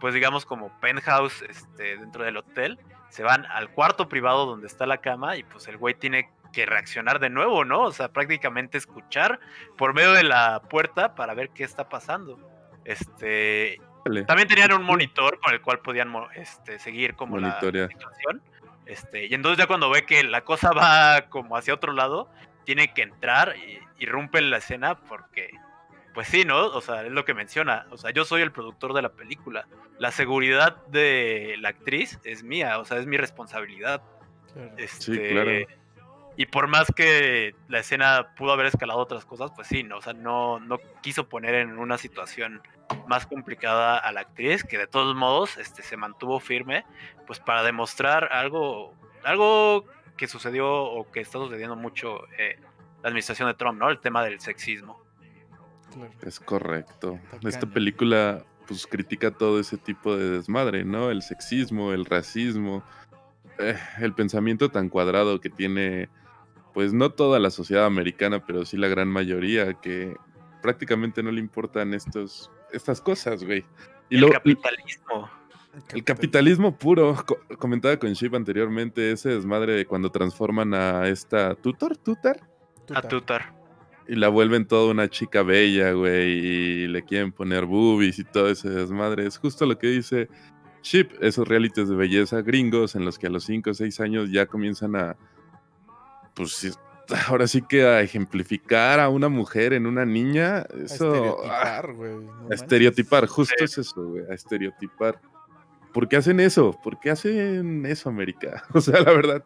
pues 0.00 0.12
digamos 0.12 0.44
como 0.44 0.78
penthouse, 0.80 1.42
este, 1.42 1.96
dentro 1.96 2.24
del 2.24 2.36
hotel, 2.36 2.78
se 3.08 3.22
van 3.22 3.46
al 3.46 3.70
cuarto 3.70 4.08
privado 4.08 4.46
donde 4.46 4.66
está 4.66 4.86
la 4.86 4.98
cama 4.98 5.36
y 5.36 5.44
pues 5.44 5.66
el 5.68 5.76
güey 5.76 5.94
tiene 5.94 6.30
que 6.52 6.66
reaccionar 6.66 7.20
de 7.20 7.30
nuevo, 7.30 7.64
¿no? 7.64 7.82
O 7.82 7.92
sea, 7.92 8.08
prácticamente 8.12 8.76
escuchar 8.76 9.40
por 9.78 9.94
medio 9.94 10.12
de 10.12 10.24
la 10.24 10.62
puerta 10.62 11.14
para 11.14 11.34
ver 11.34 11.50
qué 11.50 11.64
está 11.64 11.88
pasando. 11.88 12.38
Este, 12.84 13.80
también 14.26 14.48
tenían 14.48 14.72
un 14.72 14.82
monitor 14.82 15.38
con 15.40 15.52
el 15.52 15.60
cual 15.60 15.80
podían 15.80 16.12
este, 16.34 16.78
seguir 16.78 17.14
como 17.14 17.38
la 17.38 17.60
situación. 17.60 18.42
Este, 18.86 19.26
y 19.26 19.34
entonces 19.34 19.58
ya 19.58 19.66
cuando 19.66 19.88
ve 19.90 20.04
que 20.04 20.24
la 20.24 20.42
cosa 20.42 20.70
va 20.76 21.28
como 21.28 21.56
hacia 21.56 21.74
otro 21.74 21.92
lado, 21.92 22.28
tiene 22.64 22.92
que 22.92 23.02
entrar 23.02 23.56
y 23.56 23.78
irrumpe 23.98 24.40
la 24.40 24.58
escena 24.58 24.96
porque, 24.96 25.50
pues 26.14 26.28
sí, 26.28 26.44
¿no? 26.44 26.66
O 26.66 26.80
sea, 26.80 27.04
es 27.04 27.12
lo 27.12 27.24
que 27.24 27.34
menciona. 27.34 27.86
O 27.90 27.96
sea, 27.96 28.10
yo 28.10 28.24
soy 28.24 28.42
el 28.42 28.52
productor 28.52 28.94
de 28.94 29.02
la 29.02 29.10
película. 29.10 29.66
La 29.98 30.10
seguridad 30.10 30.76
de 30.86 31.56
la 31.60 31.70
actriz 31.70 32.18
es 32.24 32.42
mía, 32.42 32.78
o 32.78 32.84
sea, 32.84 32.98
es 32.98 33.06
mi 33.06 33.16
responsabilidad. 33.16 34.02
Este, 34.76 35.14
sí, 35.14 35.18
claro 35.18 35.80
y 36.40 36.46
por 36.46 36.68
más 36.68 36.90
que 36.96 37.54
la 37.68 37.80
escena 37.80 38.34
pudo 38.34 38.52
haber 38.52 38.64
escalado 38.64 38.98
otras 38.98 39.26
cosas, 39.26 39.50
pues 39.54 39.68
sí, 39.68 39.82
no, 39.82 39.98
o 39.98 40.00
sea, 40.00 40.14
no, 40.14 40.58
no 40.58 40.78
quiso 41.02 41.28
poner 41.28 41.54
en 41.54 41.78
una 41.78 41.98
situación 41.98 42.62
más 43.06 43.26
complicada 43.26 43.98
a 43.98 44.12
la 44.12 44.20
actriz, 44.20 44.64
que 44.64 44.78
de 44.78 44.86
todos 44.86 45.14
modos 45.14 45.56
este, 45.58 45.82
se 45.82 45.96
mantuvo 45.96 46.40
firme, 46.40 46.84
pues 47.26 47.38
para 47.40 47.62
demostrar 47.62 48.32
algo, 48.32 48.94
algo 49.24 49.84
que 50.16 50.26
sucedió 50.26 50.70
o 50.70 51.10
que 51.10 51.20
está 51.20 51.38
sucediendo 51.38 51.76
mucho 51.76 52.24
en 52.38 52.60
la 53.02 53.08
administración 53.08 53.48
de 53.48 53.54
Trump, 53.54 53.78
¿no? 53.78 53.88
El 53.88 54.00
tema 54.00 54.22
del 54.24 54.40
sexismo. 54.40 55.02
Es 56.22 56.38
correcto. 56.38 57.18
Esta 57.42 57.66
película 57.66 58.44
pues 58.66 58.86
critica 58.86 59.32
todo 59.32 59.58
ese 59.58 59.76
tipo 59.78 60.16
de 60.16 60.30
desmadre, 60.30 60.84
¿no? 60.84 61.10
El 61.10 61.22
sexismo, 61.22 61.92
el 61.92 62.04
racismo, 62.04 62.84
eh, 63.58 63.76
el 63.98 64.14
pensamiento 64.14 64.70
tan 64.70 64.88
cuadrado 64.88 65.40
que 65.40 65.50
tiene 65.50 66.08
pues 66.72 66.92
no 66.92 67.10
toda 67.10 67.38
la 67.40 67.50
sociedad 67.50 67.86
americana, 67.86 68.44
pero 68.46 68.64
sí 68.64 68.76
la 68.76 68.88
gran 68.88 69.08
mayoría, 69.08 69.74
que 69.74 70.16
prácticamente 70.62 71.22
no 71.22 71.32
le 71.32 71.40
importan 71.40 71.94
estos, 71.94 72.50
estas 72.72 73.00
cosas, 73.00 73.44
güey. 73.44 73.64
Y 74.08 74.18
el 74.18 74.30
capitalismo. 74.30 75.30
El 75.92 76.04
capitalismo 76.04 76.76
puro. 76.76 77.16
comentaba 77.58 77.96
con 77.96 78.12
Ship 78.12 78.34
anteriormente 78.34 79.12
ese 79.12 79.30
desmadre 79.30 79.74
de 79.74 79.86
cuando 79.86 80.10
transforman 80.10 80.74
a 80.74 81.08
esta 81.08 81.54
tutor, 81.54 81.96
tutor. 81.96 82.40
A 82.94 83.02
tutar. 83.02 83.54
Y 84.08 84.16
la 84.16 84.28
vuelven 84.28 84.66
toda 84.66 84.90
una 84.90 85.08
chica 85.08 85.42
bella, 85.42 85.92
güey, 85.92 86.30
y 86.30 86.88
le 86.88 87.04
quieren 87.04 87.30
poner 87.30 87.64
boobies 87.64 88.18
y 88.18 88.24
todo 88.24 88.48
ese 88.48 88.68
desmadre. 88.68 89.26
Es 89.26 89.38
justo 89.38 89.66
lo 89.66 89.78
que 89.78 89.86
dice 89.86 90.28
Chip, 90.82 91.12
esos 91.20 91.46
realities 91.46 91.88
de 91.88 91.94
belleza 91.94 92.42
gringos 92.42 92.96
en 92.96 93.04
los 93.04 93.18
que 93.18 93.28
a 93.28 93.30
los 93.30 93.44
5 93.44 93.70
o 93.70 93.74
6 93.74 94.00
años 94.00 94.30
ya 94.32 94.46
comienzan 94.46 94.96
a, 94.96 95.16
pues 96.34 96.78
ahora 97.28 97.46
sí 97.46 97.62
que 97.62 97.84
a 97.84 98.00
ejemplificar 98.00 99.00
a 99.00 99.08
una 99.08 99.28
mujer 99.28 99.72
en 99.72 99.86
una 99.86 100.04
niña, 100.04 100.64
eso... 100.84 101.44
A 101.44 101.80
estereotipar, 101.80 101.92
güey. 101.94 102.12
a 102.50 102.54
estereotipar, 102.54 103.26
justo 103.26 103.64
es 103.64 103.78
eso, 103.78 104.04
güey, 104.04 104.24
a 104.30 104.34
estereotipar. 104.34 105.20
¿Por 105.92 106.08
qué 106.08 106.16
hacen 106.16 106.40
eso? 106.40 106.78
¿Por 106.82 107.00
qué 107.00 107.10
hacen 107.10 107.84
eso, 107.86 108.08
América? 108.08 108.64
O 108.74 108.80
sea, 108.80 109.00
la 109.00 109.12
verdad, 109.12 109.44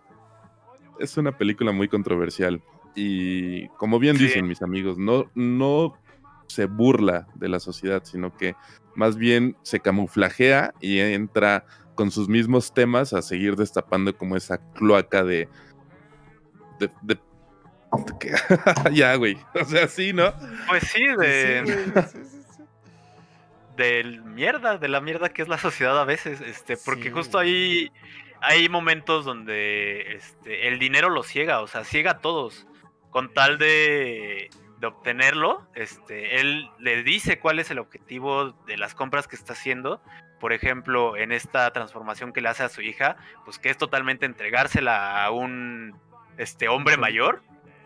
es 0.99 1.17
una 1.17 1.37
película 1.37 1.73
muy 1.73 1.89
controversial. 1.89 2.63
Y 2.95 3.69
como 3.71 3.99
bien 3.99 4.17
dicen 4.17 4.47
mis 4.47 4.63
amigos, 4.63 4.99
no, 4.99 5.31
no 5.35 5.99
se 6.47 6.67
burla 6.67 7.27
de 7.35 7.49
la 7.49 7.59
sociedad, 7.59 8.03
sino 8.05 8.37
que 8.37 8.55
más 8.95 9.17
bien 9.17 9.57
se 9.63 9.81
camuflajea 9.81 10.75
y 10.81 11.01
entra 11.01 11.65
con 11.95 12.11
sus 12.11 12.29
mismos 12.29 12.73
temas 12.73 13.13
a 13.13 13.23
seguir 13.23 13.57
destapando 13.57 14.17
como 14.17 14.37
esa 14.37 14.59
cloaca 14.73 15.25
de... 15.25 15.49
de, 16.79 17.19
ya, 18.93 19.15
güey. 19.17 19.37
O 19.55 19.65
sea, 19.65 19.89
sí, 19.89 20.13
¿no? 20.13 20.33
Pues 20.69 20.85
sí, 20.85 21.05
de... 21.05 22.13
del 23.77 24.23
mierda, 24.23 24.79
de 24.79 24.89
la 24.89 25.01
mierda 25.01 25.29
que 25.29 25.43
es 25.43 25.49
la 25.49 25.59
sociedad 25.59 25.99
a 26.01 26.05
veces, 26.05 26.41
este, 26.41 26.77
porque 26.77 27.11
justo 27.11 27.39
ahí 27.39 27.91
hay 28.41 28.69
momentos 28.69 29.25
donde 29.25 30.15
este, 30.15 30.69
el 30.69 30.79
dinero 30.79 31.09
los 31.09 31.27
ciega, 31.27 31.61
o 31.61 31.67
sea, 31.67 31.85
ciega 31.85 32.13
a 32.13 32.19
todos, 32.19 32.67
con 33.11 33.33
tal 33.33 33.59
de, 33.59 34.51
de, 34.79 34.87
obtenerlo, 34.87 35.67
este, 35.75 36.41
él 36.41 36.71
le 36.79 37.03
dice 37.03 37.39
cuál 37.39 37.59
es 37.59 37.71
el 37.71 37.79
objetivo 37.79 38.53
de 38.67 38.77
las 38.77 38.95
compras 38.95 39.27
que 39.27 39.37
está 39.37 39.55
haciendo, 39.55 40.01
por 40.41 40.53
ejemplo, 40.53 41.17
en 41.17 41.33
esta 41.33 41.73
transformación 41.73 42.33
que 42.33 42.43
le 42.43 42.51
hace 42.51 42.65
a 42.65 42.69
su 42.69 42.83
hija, 42.83 43.17
pues 43.45 43.59
que 43.59 43.71
es 43.71 43.79
totalmente 43.79 44.27
entregársela 44.27 45.25
a 45.25 45.31
un 45.31 45.99
este 46.37 46.69
hombre 46.69 46.97
mayor, 46.97 47.43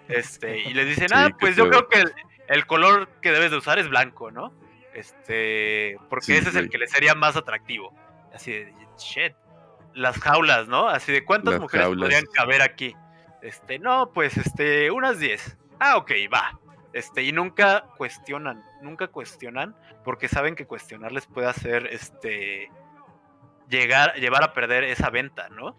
este, 0.08 0.58
y 0.60 0.74
le 0.74 0.84
dicen, 0.84 1.08
ah, 1.12 1.30
pues 1.38 1.56
yo 1.56 1.68
creo 1.68 1.88
que 1.88 2.00
el, 2.00 2.12
el 2.48 2.66
color 2.66 3.08
que 3.20 3.30
debes 3.30 3.50
de 3.50 3.58
usar 3.58 3.78
es 3.78 3.88
blanco, 3.88 4.30
¿no? 4.30 4.52
Este, 4.94 5.96
porque 6.08 6.38
ese 6.38 6.48
es 6.48 6.56
el 6.56 6.70
que 6.70 6.78
le 6.78 6.88
sería 6.88 7.14
más 7.14 7.36
atractivo. 7.36 7.94
Así 8.34 8.52
de, 8.52 8.74
shit. 8.98 9.34
Las 9.94 10.18
jaulas, 10.18 10.68
¿no? 10.68 10.88
Así 10.88 11.12
de, 11.12 11.24
¿cuántas 11.24 11.60
mujeres 11.60 11.86
podrían 11.88 12.24
caber 12.26 12.62
aquí? 12.62 12.94
Este, 13.42 13.78
no, 13.78 14.10
pues, 14.12 14.36
este, 14.36 14.90
unas 14.90 15.18
10. 15.18 15.56
Ah, 15.78 15.96
ok, 15.96 16.12
va. 16.32 16.58
Este, 16.92 17.22
y 17.22 17.32
nunca 17.32 17.84
cuestionan, 17.96 18.64
nunca 18.82 19.08
cuestionan, 19.08 19.76
porque 20.04 20.26
saben 20.26 20.56
que 20.56 20.66
cuestionarles 20.66 21.26
puede 21.26 21.46
hacer, 21.46 21.86
este, 21.92 22.70
llegar, 23.68 24.14
llevar 24.14 24.42
a 24.42 24.52
perder 24.52 24.84
esa 24.84 25.10
venta, 25.10 25.48
¿no? 25.50 25.76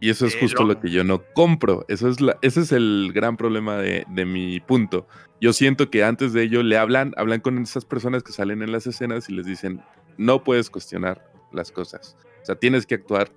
Y 0.00 0.10
eso 0.10 0.26
es 0.26 0.34
eh, 0.34 0.38
justo 0.40 0.64
lo 0.64 0.78
que 0.80 0.90
yo 0.90 1.04
no 1.04 1.22
compro. 1.32 1.84
Eso 1.88 2.08
es 2.08 2.20
la, 2.20 2.36
ese 2.42 2.60
es 2.60 2.72
el 2.72 3.12
gran 3.14 3.36
problema 3.36 3.76
de, 3.78 4.04
de, 4.08 4.24
mi 4.24 4.60
punto. 4.60 5.06
Yo 5.40 5.52
siento 5.52 5.90
que 5.90 6.04
antes 6.04 6.32
de 6.32 6.42
ello 6.42 6.62
le 6.62 6.76
hablan, 6.76 7.14
hablan 7.16 7.40
con 7.40 7.58
esas 7.58 7.84
personas 7.84 8.22
que 8.22 8.32
salen 8.32 8.62
en 8.62 8.72
las 8.72 8.86
escenas 8.86 9.28
y 9.28 9.32
les 9.32 9.46
dicen, 9.46 9.82
no 10.18 10.44
puedes 10.44 10.70
cuestionar 10.70 11.30
las 11.52 11.72
cosas. 11.72 12.16
O 12.42 12.46
sea, 12.46 12.54
tienes 12.56 12.86
que 12.86 12.96
actuar 12.96 13.30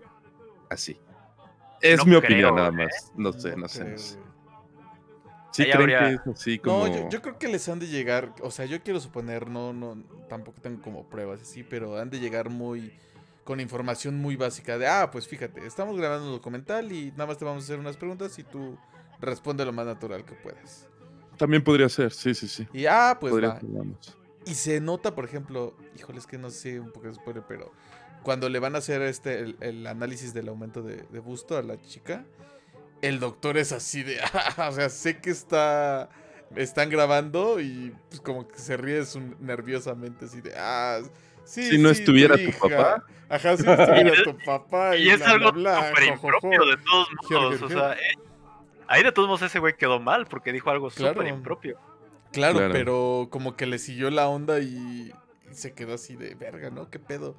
así. 0.70 1.00
Es 1.82 2.06
mi 2.06 2.16
opinión 2.16 2.56
nada 2.56 2.70
¿eh? 2.70 2.72
más. 2.72 3.12
No, 3.16 3.32
sé, 3.32 3.56
no, 3.56 3.68
sé. 3.68 3.96
Sí 5.52 5.64
creen 5.64 5.88
que 5.88 6.14
es 6.14 6.36
así 6.36 6.60
como... 6.60 6.88
No, 6.88 6.94
yo, 6.94 7.10
yo, 7.10 7.22
creo 7.22 7.40
que 7.40 7.48
les 7.48 7.68
han 7.70 7.80
de 7.80 7.88
llegar, 7.88 8.36
o 8.42 8.52
sea, 8.52 8.66
yo 8.66 8.82
quiero 8.84 9.00
suponer, 9.00 9.50
no, 9.50 9.74
no, 9.74 9.98
tampoco 10.28 10.62
tengo 10.62 10.82
como 10.82 11.10
pruebas 11.10 11.42
así, 11.42 11.64
pero 11.64 11.98
han 11.98 12.10
de 12.10 12.20
llegar 12.20 12.50
muy 12.50 12.94
con 13.50 13.60
información 13.60 14.16
muy 14.16 14.36
básica 14.36 14.78
de, 14.78 14.86
ah, 14.86 15.10
pues 15.12 15.28
fíjate, 15.28 15.66
estamos 15.66 15.98
grabando 15.98 16.28
un 16.28 16.34
documental 16.34 16.92
y 16.92 17.10
nada 17.14 17.26
más 17.26 17.40
te 17.40 17.46
vamos 17.46 17.64
a 17.64 17.66
hacer 17.66 17.80
unas 17.80 17.98
preguntas 17.98 18.38
y 18.38 18.44
tú 18.44 18.78
responde 19.20 19.66
lo 19.66 19.74
más 19.74 19.88
natural 19.88 20.24
que 20.24 20.36
puedas. 20.36 20.88
También 21.36 21.64
podría 21.64 21.90
ser, 21.90 22.12
sí, 22.14 22.36
sí, 22.36 22.48
sí. 22.48 22.68
Y 22.72 22.86
ah, 22.86 23.18
pues 23.20 23.34
va. 23.34 23.60
Y 24.46 24.54
se 24.54 24.80
nota, 24.80 25.16
por 25.16 25.26
ejemplo, 25.26 25.76
híjole, 25.98 26.20
es 26.20 26.28
que 26.28 26.38
no 26.38 26.52
sé 26.52 26.80
un 26.80 26.92
poco 26.92 27.08
de 27.08 27.16
spoiler, 27.16 27.44
pero 27.48 27.74
cuando 28.22 28.50
le 28.50 28.60
van 28.60 28.76
a 28.76 28.78
hacer 28.78 29.02
este 29.02 29.56
el, 29.62 29.88
análisis 29.88 30.32
del 30.32 30.50
aumento 30.50 30.84
de, 30.84 31.02
busto 31.20 31.58
a 31.58 31.64
la 31.64 31.82
chica, 31.82 32.26
el 33.02 33.20
doctor 33.20 33.58
es 33.58 33.72
así 33.72 34.04
de, 34.04 34.20
ah, 34.58 34.70
o 34.70 34.74
sea, 34.74 34.90
sé 34.90 35.22
que 35.22 35.32
está 35.32 36.08
están 36.56 36.92
grabando 36.92 37.60
y 37.60 37.96
pues 38.10 38.22
como 38.22 38.48
que 38.48 38.60
se 38.60 38.78
ríe 38.78 39.02
nerviosamente 39.40 40.26
así 40.26 40.40
de, 40.40 40.54
ah, 40.56 41.00
si 41.50 41.78
no 41.78 41.90
estuviera 41.90 42.38
tu, 42.38 42.52
papá. 42.52 43.04
Ajá, 43.28 43.58
si 43.58 43.64
no 43.64 43.74
estuviera 43.74 44.24
tu 44.24 44.38
papá. 44.46 44.96
Y, 44.96 45.10
es 45.10 45.22
algo 45.22 45.50
súper 45.50 46.04
impropio 46.08 46.66
de 46.66 46.78
todos 46.78 47.08
modos. 47.30 47.62
o 47.62 47.70
sea, 47.70 47.94
eh, 47.94 48.16
ahí 48.88 49.04
de 49.04 49.12
todos 49.12 49.28
modos 49.28 49.42
ese 49.42 49.60
güey 49.60 49.76
quedó 49.76 50.00
mal 50.00 50.28
porque 50.28 50.54
dijo 50.54 50.70
algo 50.70 50.90
súper 50.90 51.28
impropio. 51.28 51.78
Claro, 52.32 52.60
pero 52.72 53.28
como 53.32 53.56
que 53.56 53.66
le 53.66 53.80
siguió 53.80 54.12
la 54.12 54.28
onda 54.28 54.60
y 54.60 55.12
se 55.52 55.74
quedó 55.74 55.96
así 55.96 56.16
de 56.16 56.36
verga, 56.36 56.70
¿no? 56.70 56.90
¿Qué 56.90 57.00
pedo? 57.00 57.36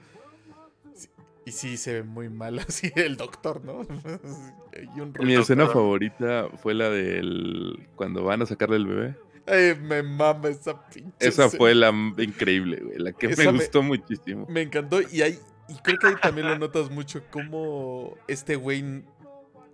Y 1.47 1.53
sí 1.53 1.77
se 1.77 1.95
ve 1.95 2.03
muy 2.03 2.29
mal 2.29 2.59
así 2.69 2.93
el 2.97 3.17
doctor, 3.17 3.65
¿no? 3.65 3.83
Mi 5.21 5.35
escena 5.35 5.67
favorita 5.67 6.49
fue 6.63 6.75
la 6.75 6.91
del 6.91 7.89
cuando 7.97 8.25
van 8.25 8.43
a 8.43 8.47
sacarle 8.47 8.77
el 8.77 8.87
bebé. 8.87 9.17
Ay, 9.47 9.75
me 9.81 10.03
mama 10.03 10.49
esa 10.49 10.87
pinche. 10.89 11.13
Esa 11.19 11.49
fue 11.49 11.75
la 11.75 11.91
increíble, 12.19 12.81
güey. 12.83 12.99
La 12.99 13.13
que 13.13 13.29
me 13.29 13.53
gustó 13.53 13.83
muchísimo. 13.83 14.47
Me 14.49 14.63
encantó. 14.63 15.01
Y 15.03 15.23
hay, 15.23 15.39
y 15.69 15.75
creo 15.83 15.99
que 15.99 16.09
ahí 16.09 16.15
también 16.21 16.49
lo 16.49 16.59
notas 16.59 16.91
mucho 16.91 17.23
cómo 17.31 18.17
este 18.29 18.57
güey 18.57 19.05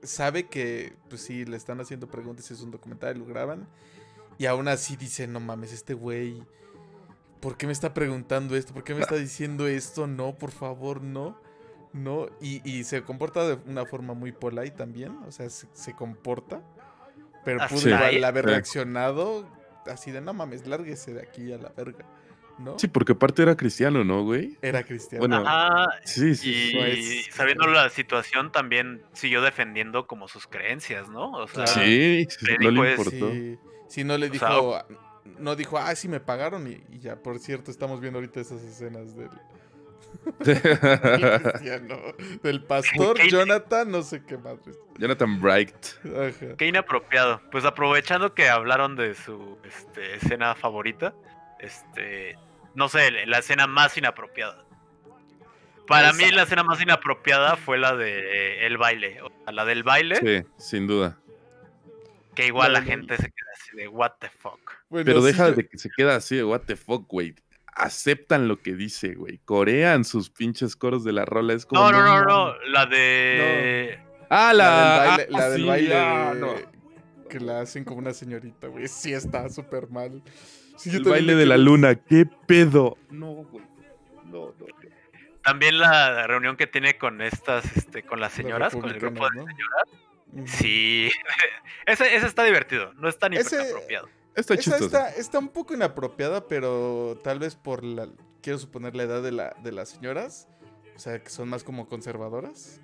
sabe 0.02 0.46
que, 0.46 0.94
pues 1.08 1.22
sí, 1.22 1.44
le 1.44 1.56
están 1.56 1.80
haciendo 1.80 2.08
preguntas, 2.08 2.50
es 2.50 2.62
un 2.62 2.70
documental, 2.70 3.18
lo 3.18 3.26
graban. 3.26 3.68
Y 4.38 4.46
aún 4.46 4.68
así 4.68 4.96
dice, 4.96 5.26
no 5.26 5.40
mames, 5.40 5.72
este 5.72 5.94
güey, 5.94 6.42
¿por 7.40 7.56
qué 7.56 7.66
me 7.66 7.72
está 7.72 7.94
preguntando 7.94 8.56
esto? 8.56 8.74
¿Por 8.74 8.84
qué 8.84 8.94
me 8.94 9.00
está 9.00 9.16
diciendo 9.16 9.66
esto? 9.66 10.06
No, 10.06 10.36
por 10.36 10.50
favor, 10.50 11.02
no. 11.02 11.40
No, 11.92 12.28
y, 12.42 12.84
se 12.84 13.02
comporta 13.02 13.48
de 13.48 13.58
una 13.70 13.86
forma 13.86 14.12
muy 14.12 14.30
polite 14.30 14.72
también, 14.72 15.16
o 15.26 15.32
sea, 15.32 15.48
se, 15.48 15.94
comporta. 15.94 16.62
Pero 17.42 17.60
pudo 17.68 17.96
haber 17.96 18.44
reaccionado 18.44 19.48
así 19.88 20.10
de 20.10 20.20
no 20.20 20.32
mames, 20.32 20.66
lárguese 20.66 21.14
de 21.14 21.22
aquí 21.22 21.52
a 21.52 21.58
la 21.58 21.70
verga. 21.70 22.04
¿No? 22.58 22.78
Sí, 22.78 22.88
porque 22.88 23.12
aparte 23.12 23.42
era 23.42 23.54
cristiano, 23.54 24.02
¿no, 24.02 24.24
güey? 24.24 24.56
Era 24.62 24.82
cristiano. 24.82 25.28
Bueno, 25.28 25.44
sí, 26.04 26.34
sí. 26.34 26.72
Y 26.74 27.22
sabiendo 27.30 27.66
la 27.66 27.90
situación 27.90 28.50
también 28.50 29.02
siguió 29.12 29.42
defendiendo 29.42 30.06
como 30.06 30.26
sus 30.26 30.46
creencias, 30.46 31.10
¿no? 31.10 31.32
O 31.32 31.48
sea, 31.48 31.66
sí, 31.66 32.26
no 32.60 32.70
le 32.70 32.90
importó. 32.92 33.30
Sí, 33.88 34.04
no 34.04 34.16
le 34.16 34.30
dijo, 34.30 34.78
no 35.38 35.54
dijo, 35.54 35.76
ah, 35.76 35.94
sí 35.94 36.08
me 36.08 36.18
pagaron 36.20 36.66
y, 36.66 36.98
ya, 36.98 37.16
por 37.16 37.38
cierto, 37.38 37.70
estamos 37.70 38.00
viendo 38.00 38.18
ahorita 38.18 38.40
esas 38.40 38.62
escenas 38.62 39.14
del, 39.14 39.30
del 42.42 42.62
pastor 42.64 43.18
Jonathan, 43.28 43.90
no 43.90 44.02
sé 44.02 44.22
qué 44.24 44.36
más. 44.36 44.56
Jonathan 44.98 45.40
Bright. 45.40 45.74
Qué 46.58 46.66
inapropiado. 46.66 47.40
Pues 47.50 47.64
aprovechando 47.64 48.34
que 48.34 48.48
hablaron 48.48 48.96
de 48.96 49.14
su 49.14 49.58
este, 49.64 50.16
escena 50.16 50.54
favorita, 50.54 51.14
este, 51.60 52.36
no 52.74 52.88
sé, 52.88 53.10
la 53.26 53.38
escena 53.38 53.66
más 53.66 53.96
inapropiada. 53.96 54.64
Para 55.86 56.12
mí 56.12 56.28
la 56.32 56.42
escena 56.42 56.64
más 56.64 56.80
inapropiada 56.80 57.56
fue 57.56 57.78
la 57.78 57.94
de 57.94 58.66
el 58.66 58.76
baile. 58.76 59.20
la 59.50 59.64
del 59.64 59.84
baile. 59.84 60.16
Sí, 60.16 60.44
sin 60.58 60.88
duda. 60.88 61.16
Que 62.34 62.46
igual 62.46 62.72
la 62.72 62.82
gente 62.82 63.16
se 63.16 63.30
queda 63.30 63.50
así 63.54 63.76
de 63.76 63.88
what 63.88 64.12
the 64.18 64.28
fuck. 64.28 64.72
Pero 64.90 65.22
deja 65.22 65.52
de 65.52 65.66
que 65.66 65.78
se 65.78 65.88
queda 65.96 66.16
así 66.16 66.36
de 66.36 66.44
what 66.44 66.62
the 66.62 66.76
fuck, 66.76 67.06
güey 67.08 67.34
aceptan 67.76 68.48
lo 68.48 68.60
que 68.60 68.74
dice, 68.74 69.14
güey. 69.14 69.38
Corean 69.44 70.04
sus 70.04 70.30
pinches 70.30 70.74
coros 70.74 71.04
de 71.04 71.12
la 71.12 71.24
rola. 71.24 71.52
Es 71.52 71.66
como. 71.66 71.80
No, 71.80 71.92
no, 71.92 72.02
no, 72.02 72.24
no. 72.24 72.54
La 72.70 72.86
de. 72.86 74.00
Ah, 74.28 74.52
la, 74.52 75.24
la 75.28 75.50
del 75.50 75.64
baile. 75.64 75.94
Ah, 75.96 76.34
no. 76.36 76.54
Que 77.28 77.38
la 77.38 77.60
hacen 77.60 77.84
como 77.84 77.98
una 77.98 78.12
señorita, 78.12 78.68
güey. 78.68 78.88
Sí, 78.88 79.12
está 79.12 79.48
súper 79.48 79.88
mal. 79.90 80.22
el 80.84 81.02
baile 81.04 81.34
de 81.34 81.46
la 81.46 81.56
luna. 81.56 81.94
¿Qué 81.94 82.26
pedo? 82.46 82.96
No, 83.10 83.44
güey. 83.44 83.64
No, 84.24 84.54
no, 84.58 84.66
También 85.44 85.78
la 85.78 86.26
reunión 86.26 86.56
que 86.56 86.66
tiene 86.66 86.98
con 86.98 87.20
estas, 87.20 87.76
este, 87.76 88.02
con 88.02 88.20
las 88.20 88.32
señoras, 88.32 88.74
con 88.74 88.88
el 88.88 88.98
grupo 88.98 89.28
de 89.28 89.38
señoras. 89.38 90.06
Sí, 90.46 91.10
ese, 91.86 92.16
ese, 92.16 92.26
está 92.26 92.42
divertido, 92.42 92.92
no 92.94 93.08
está 93.08 93.28
ni 93.28 93.36
apropiado. 93.36 94.08
Está 94.36 94.54
Está, 94.54 95.08
está, 95.10 95.38
un 95.38 95.48
poco 95.48 95.74
inapropiada, 95.74 96.46
pero 96.46 97.18
tal 97.24 97.38
vez 97.38 97.56
por 97.56 97.82
la. 97.82 98.08
Quiero 98.42 98.58
suponer 98.58 98.94
la 98.94 99.04
edad 99.04 99.22
de, 99.22 99.32
la, 99.32 99.56
de 99.62 99.72
las 99.72 99.88
señoras. 99.88 100.48
O 100.94 100.98
sea, 100.98 101.22
que 101.22 101.30
son 101.30 101.48
más 101.48 101.64
como 101.64 101.88
conservadoras. 101.88 102.80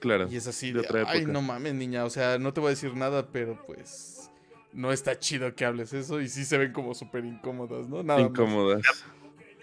Claro. 0.00 0.28
Y 0.30 0.36
es 0.36 0.46
así 0.46 0.72
de, 0.72 0.86
ay, 1.06 1.26
no 1.26 1.42
mames, 1.42 1.74
niña. 1.74 2.04
O 2.04 2.10
sea, 2.10 2.38
no 2.38 2.52
te 2.52 2.60
voy 2.60 2.68
a 2.68 2.70
decir 2.70 2.94
nada, 2.94 3.30
pero 3.30 3.64
pues. 3.66 4.30
no 4.72 4.92
está 4.92 5.18
chido 5.18 5.54
que 5.54 5.64
hables 5.64 5.92
eso 5.92 6.20
y 6.20 6.28
sí 6.28 6.44
se 6.44 6.58
ven 6.58 6.72
como 6.72 6.94
súper 6.94 7.24
incómodas, 7.24 7.88
¿no? 7.88 8.02
Nada 8.02 8.20
incómodas. 8.20 8.82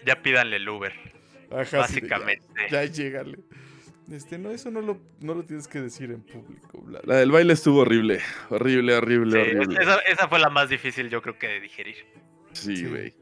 Ya, 0.06 0.22
pídanle 0.22 0.56
el 0.56 0.68
Uber. 0.68 0.92
básicamente. 1.50 2.46
ya, 2.70 2.84
ya 2.84 3.24
Este, 4.10 4.38
no, 4.38 4.50
eso 4.50 4.70
no 4.70 4.80
lo, 4.80 5.00
no 5.20 5.34
lo 5.34 5.44
tienes 5.44 5.68
que 5.68 5.80
decir 5.80 6.10
en 6.10 6.22
público. 6.22 6.84
La 7.04 7.16
del 7.16 7.30
baile 7.30 7.52
estuvo 7.52 7.80
horrible. 7.80 8.20
Horrible, 8.50 8.94
horrible, 8.96 9.40
horrible. 9.40 9.78
Esa, 10.06 10.28
fue 10.28 10.38
la 10.38 10.50
más 10.50 10.68
difícil, 10.68 11.08
yo 11.08 11.22
creo 11.22 11.38
que 11.38 11.48
de 11.48 11.60
digerir. 11.60 11.96
Sí, 12.52 12.84
güey. 12.84 13.14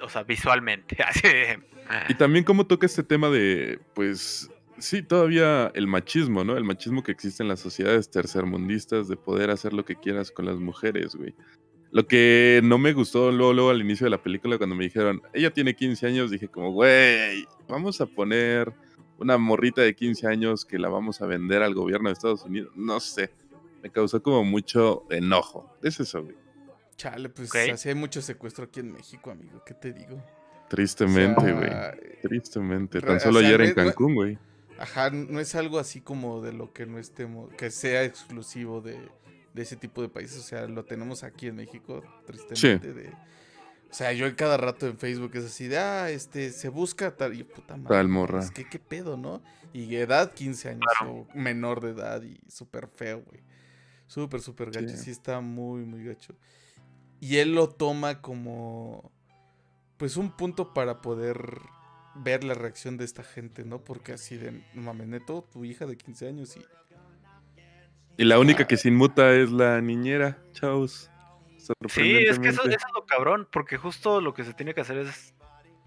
O 0.00 0.08
sea, 0.08 0.22
visualmente. 0.22 0.96
y 2.08 2.14
también 2.14 2.44
cómo 2.44 2.66
toca 2.66 2.86
este 2.86 3.02
tema 3.02 3.28
de, 3.28 3.78
pues, 3.94 4.50
sí, 4.78 5.02
todavía 5.02 5.70
el 5.74 5.86
machismo, 5.86 6.44
¿no? 6.44 6.56
El 6.56 6.64
machismo 6.64 7.02
que 7.02 7.12
existe 7.12 7.42
en 7.42 7.48
las 7.48 7.60
sociedades 7.60 8.10
tercermundistas 8.10 9.08
de 9.08 9.16
poder 9.16 9.50
hacer 9.50 9.72
lo 9.72 9.84
que 9.84 9.96
quieras 9.96 10.30
con 10.30 10.46
las 10.46 10.56
mujeres, 10.56 11.14
güey. 11.14 11.34
Lo 11.92 12.06
que 12.06 12.60
no 12.64 12.78
me 12.78 12.92
gustó 12.92 13.30
luego, 13.30 13.52
luego 13.52 13.70
al 13.70 13.80
inicio 13.80 14.04
de 14.04 14.10
la 14.10 14.22
película 14.22 14.58
cuando 14.58 14.74
me 14.74 14.84
dijeron, 14.84 15.22
ella 15.32 15.50
tiene 15.52 15.74
15 15.74 16.06
años, 16.06 16.30
dije 16.30 16.48
como, 16.48 16.72
güey, 16.72 17.46
vamos 17.68 18.00
a 18.00 18.06
poner 18.06 18.72
una 19.18 19.38
morrita 19.38 19.82
de 19.82 19.94
15 19.94 20.26
años 20.26 20.64
que 20.64 20.78
la 20.78 20.88
vamos 20.88 21.20
a 21.20 21.26
vender 21.26 21.62
al 21.62 21.74
gobierno 21.74 22.08
de 22.08 22.14
Estados 22.14 22.44
Unidos. 22.44 22.72
No 22.76 23.00
sé, 23.00 23.30
me 23.82 23.90
causó 23.90 24.22
como 24.22 24.44
mucho 24.44 25.04
enojo. 25.10 25.76
Es 25.82 26.00
eso, 26.00 26.22
güey. 26.22 26.36
Chale, 26.96 27.28
pues 27.28 27.54
así 27.54 27.88
hay 27.88 27.94
mucho 27.94 28.22
secuestro 28.22 28.64
aquí 28.64 28.80
en 28.80 28.92
México, 28.92 29.30
amigo, 29.30 29.62
¿qué 29.64 29.74
te 29.74 29.92
digo? 29.92 30.22
Tristemente, 30.68 31.52
güey. 31.52 31.70
Tristemente. 32.22 33.00
Tan 33.00 33.20
solo 33.20 33.40
ayer 33.40 33.60
en 33.60 33.74
Cancún, 33.74 34.14
güey. 34.14 34.38
Ajá, 34.78 35.10
no 35.10 35.40
es 35.40 35.54
algo 35.54 35.78
así 35.78 36.00
como 36.00 36.42
de 36.42 36.52
lo 36.52 36.72
que 36.72 36.86
no 36.86 36.98
estemos, 36.98 37.52
que 37.54 37.70
sea 37.70 38.04
exclusivo 38.04 38.80
de, 38.80 38.98
ese 39.54 39.76
tipo 39.76 40.02
de 40.02 40.08
países. 40.08 40.38
O 40.38 40.42
sea, 40.42 40.66
lo 40.66 40.84
tenemos 40.84 41.22
aquí 41.22 41.46
en 41.46 41.56
México, 41.56 42.02
tristemente. 42.26 42.92
De, 42.92 43.12
o 43.90 43.94
sea, 43.94 44.12
yo 44.12 44.26
en 44.26 44.34
cada 44.34 44.56
rato 44.56 44.86
en 44.86 44.98
Facebook 44.98 45.32
es 45.34 45.44
así 45.44 45.68
de, 45.68 45.78
ah, 45.78 46.10
este, 46.10 46.50
se 46.50 46.68
busca 46.68 47.16
tal, 47.16 47.38
y 47.38 47.44
puta 47.44 47.76
madre. 47.76 47.96
Tal 47.96 48.08
morra. 48.08 48.40
Es 48.40 48.50
que 48.50 48.68
qué 48.68 48.78
pedo, 48.78 49.16
¿no? 49.16 49.42
Y 49.72 49.94
edad 49.96 50.32
15 50.32 50.68
años 50.70 50.84
o 51.04 51.26
menor 51.34 51.80
de 51.80 51.90
edad 51.90 52.22
y 52.22 52.38
súper 52.48 52.88
feo, 52.88 53.22
güey. 53.22 53.42
Súper, 54.06 54.40
súper 54.40 54.70
gacho. 54.70 54.88
Sí. 54.90 54.96
sí 54.96 55.10
está 55.10 55.40
muy, 55.40 55.84
muy 55.84 56.04
gacho. 56.04 56.34
Y 57.20 57.36
él 57.36 57.54
lo 57.54 57.68
toma 57.68 58.20
como, 58.20 59.10
pues, 59.96 60.16
un 60.16 60.30
punto 60.30 60.74
para 60.74 61.00
poder 61.00 61.60
ver 62.14 62.44
la 62.44 62.54
reacción 62.54 62.96
de 62.96 63.04
esta 63.04 63.22
gente, 63.22 63.64
¿no? 63.64 63.82
Porque 63.84 64.12
así 64.12 64.36
de, 64.36 64.62
mames, 64.74 65.08
neto, 65.08 65.46
tu 65.50 65.64
hija 65.64 65.86
de 65.86 65.96
15 65.96 66.28
años 66.28 66.56
y... 66.56 66.60
Y 68.18 68.24
la 68.24 68.38
única 68.38 68.66
que 68.66 68.78
se 68.78 68.88
inmuta 68.88 69.34
es 69.34 69.50
la 69.50 69.80
niñera, 69.82 70.38
chavos. 70.52 71.10
Sí, 71.88 72.16
es 72.16 72.38
que 72.38 72.48
eso, 72.48 72.64
es 72.64 72.76
lo 72.94 73.06
cabrón, 73.06 73.48
porque 73.50 73.76
justo 73.76 74.20
lo 74.20 74.34
que 74.34 74.44
se 74.44 74.54
tiene 74.54 74.74
que 74.74 74.82
hacer 74.82 74.98
es 74.98 75.34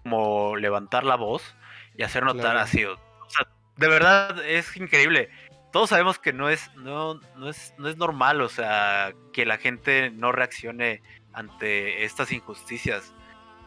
como 0.02 0.56
levantar 0.56 1.04
la 1.04 1.16
voz 1.16 1.54
y 1.96 2.02
hacer 2.02 2.24
notar 2.24 2.56
así. 2.56 2.84
O 2.84 2.96
sea, 3.28 3.46
de 3.76 3.88
verdad 3.88 4.44
es 4.44 4.76
increíble. 4.76 5.30
Todos 5.72 5.90
sabemos 5.90 6.18
que 6.18 6.32
no 6.32 6.48
es, 6.48 6.74
no, 6.76 7.20
no 7.36 7.48
es, 7.48 7.74
no 7.78 7.88
es 7.88 7.96
normal, 7.96 8.40
o 8.40 8.48
sea, 8.48 9.12
que 9.32 9.46
la 9.46 9.56
gente 9.56 10.10
no 10.10 10.32
reaccione 10.32 11.02
ante 11.32 12.04
estas 12.04 12.32
injusticias. 12.32 13.14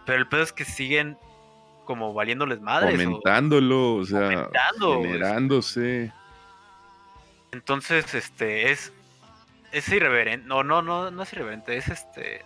Pero 0.05 0.19
el 0.19 0.27
pedo 0.27 0.43
es 0.43 0.51
que 0.51 0.65
siguen 0.65 1.17
como 1.85 2.13
valiéndoles 2.13 2.61
madres. 2.61 2.99
Aumentándolo, 2.99 3.95
o, 3.95 4.05
sea, 4.05 4.49
generándose. 4.79 6.11
Entonces, 7.51 8.13
este, 8.13 8.71
es, 8.71 8.91
es 9.73 9.89
irreverente. 9.89 10.47
No, 10.47 10.63
no, 10.63 10.81
no, 10.81 11.11
no 11.11 11.23
es 11.23 11.33
irreverente, 11.33 11.75
es 11.75 11.89
este. 11.89 12.41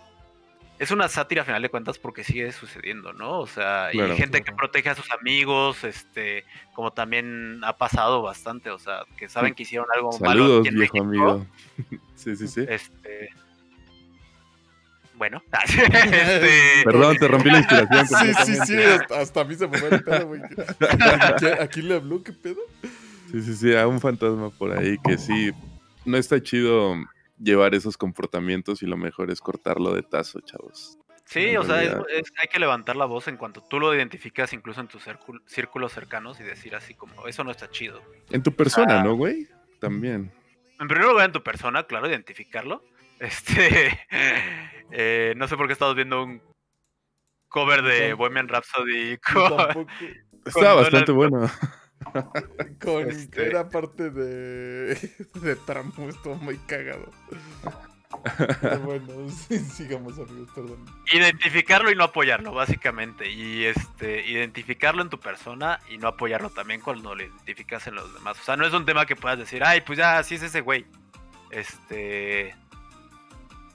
Es 0.78 0.92
una 0.92 1.08
sátira 1.08 1.42
a 1.42 1.44
final 1.44 1.60
de 1.60 1.68
cuentas 1.70 1.98
porque 1.98 2.22
sigue 2.22 2.52
sucediendo, 2.52 3.12
¿no? 3.12 3.40
O 3.40 3.46
sea, 3.48 3.92
y 3.92 3.98
gente 4.16 4.42
que 4.42 4.52
protege 4.52 4.90
a 4.90 4.94
sus 4.94 5.10
amigos, 5.10 5.82
este, 5.82 6.44
como 6.72 6.92
también 6.92 7.60
ha 7.64 7.76
pasado 7.76 8.22
bastante, 8.22 8.70
o 8.70 8.78
sea, 8.78 9.02
que 9.16 9.28
saben 9.28 9.54
que 9.54 9.64
hicieron 9.64 9.88
algo 9.92 10.10
malo. 10.20 10.62
Saludos, 10.62 10.68
viejo 10.70 11.02
amigo. 11.02 11.46
sí, 12.14 12.36
sí, 12.36 12.46
sí. 12.46 12.64
Este, 12.68 13.30
bueno. 15.14 15.42
este... 15.64 16.84
Perdón, 16.84 17.16
te 17.18 17.26
rompí 17.26 17.50
la 17.50 17.58
inspiración. 17.58 18.06
Sí, 18.06 18.34
sí, 18.44 18.56
sí, 18.66 18.76
hasta, 19.16 19.40
a 19.40 19.44
mí 19.44 19.56
se 19.56 19.66
me 19.66 19.78
fue 19.78 19.88
el 19.88 20.04
pedo, 20.04 20.26
güey. 20.28 20.40
¿Aquí 21.60 21.82
le 21.82 21.96
habló? 21.96 22.22
¿Qué 22.22 22.32
pedo? 22.32 22.60
Sí, 23.32 23.42
sí, 23.42 23.54
sí, 23.54 23.74
a 23.74 23.86
un 23.88 24.00
fantasma 24.00 24.50
por 24.50 24.78
ahí 24.78 24.96
que 25.04 25.18
sí, 25.18 25.50
no 26.04 26.16
está 26.16 26.40
chido 26.40 26.96
llevar 27.38 27.74
esos 27.74 27.96
comportamientos 27.96 28.82
y 28.82 28.86
lo 28.86 28.96
mejor 28.96 29.30
es 29.30 29.40
cortarlo 29.40 29.94
de 29.94 30.02
tazo, 30.02 30.40
chavos. 30.40 30.98
Sí, 31.24 31.56
o 31.58 31.62
sea, 31.62 31.76
hay 31.76 32.48
que 32.50 32.58
levantar 32.58 32.96
la 32.96 33.04
voz 33.04 33.28
en 33.28 33.36
cuanto 33.36 33.62
tú 33.62 33.78
lo 33.78 33.94
identificas 33.94 34.54
incluso 34.54 34.80
en 34.80 34.88
tus 34.88 35.04
círculos 35.44 35.92
cercanos 35.92 36.40
y 36.40 36.42
decir 36.42 36.74
así 36.74 36.94
como, 36.94 37.26
eso 37.26 37.44
no 37.44 37.50
está 37.50 37.70
chido. 37.70 38.00
En 38.30 38.42
tu 38.42 38.52
persona, 38.52 39.02
¿no, 39.02 39.14
güey? 39.14 39.46
También. 39.78 40.32
En 40.80 40.88
primer 40.88 41.06
lugar, 41.06 41.26
en 41.26 41.32
tu 41.32 41.42
persona, 41.42 41.84
claro, 41.84 42.08
identificarlo. 42.08 42.82
Este, 43.20 43.98
eh, 44.92 45.34
no 45.36 45.48
sé 45.48 45.56
por 45.56 45.66
qué 45.66 45.72
estamos 45.72 45.96
viendo 45.96 46.22
un 46.22 46.40
cover 47.48 47.82
de 47.82 48.14
Bohemian 48.14 48.46
Rhapsody. 48.46 49.18
Estaba 50.44 50.74
bastante 50.74 51.10
bueno. 51.10 51.40
Con 52.80 53.10
este... 53.10 53.46
era 53.46 53.68
parte 53.68 54.10
de, 54.10 54.94
de 55.34 55.56
tramo, 55.56 56.08
estuvo 56.08 56.36
muy 56.36 56.56
cagado. 56.58 57.10
bueno, 58.84 59.28
sigamos 59.28 60.18
amigos, 60.18 60.48
perdón. 60.54 60.84
Identificarlo 61.12 61.90
y 61.90 61.96
no 61.96 62.04
apoyarlo, 62.04 62.52
básicamente. 62.52 63.30
Y 63.30 63.64
este, 63.66 64.26
identificarlo 64.26 65.02
en 65.02 65.10
tu 65.10 65.20
persona 65.20 65.80
y 65.90 65.98
no 65.98 66.08
apoyarlo 66.08 66.50
también 66.50 66.80
cuando 66.80 67.14
lo 67.14 67.22
identificas 67.22 67.86
en 67.86 67.96
los 67.96 68.12
demás. 68.14 68.38
O 68.40 68.44
sea, 68.44 68.56
no 68.56 68.66
es 68.66 68.72
un 68.72 68.86
tema 68.86 69.06
que 69.06 69.16
puedas 69.16 69.38
decir, 69.38 69.62
ay, 69.62 69.82
pues 69.82 69.98
ya, 69.98 70.18
así 70.18 70.36
es 70.36 70.42
ese 70.42 70.60
güey. 70.60 70.86
Este, 71.50 72.54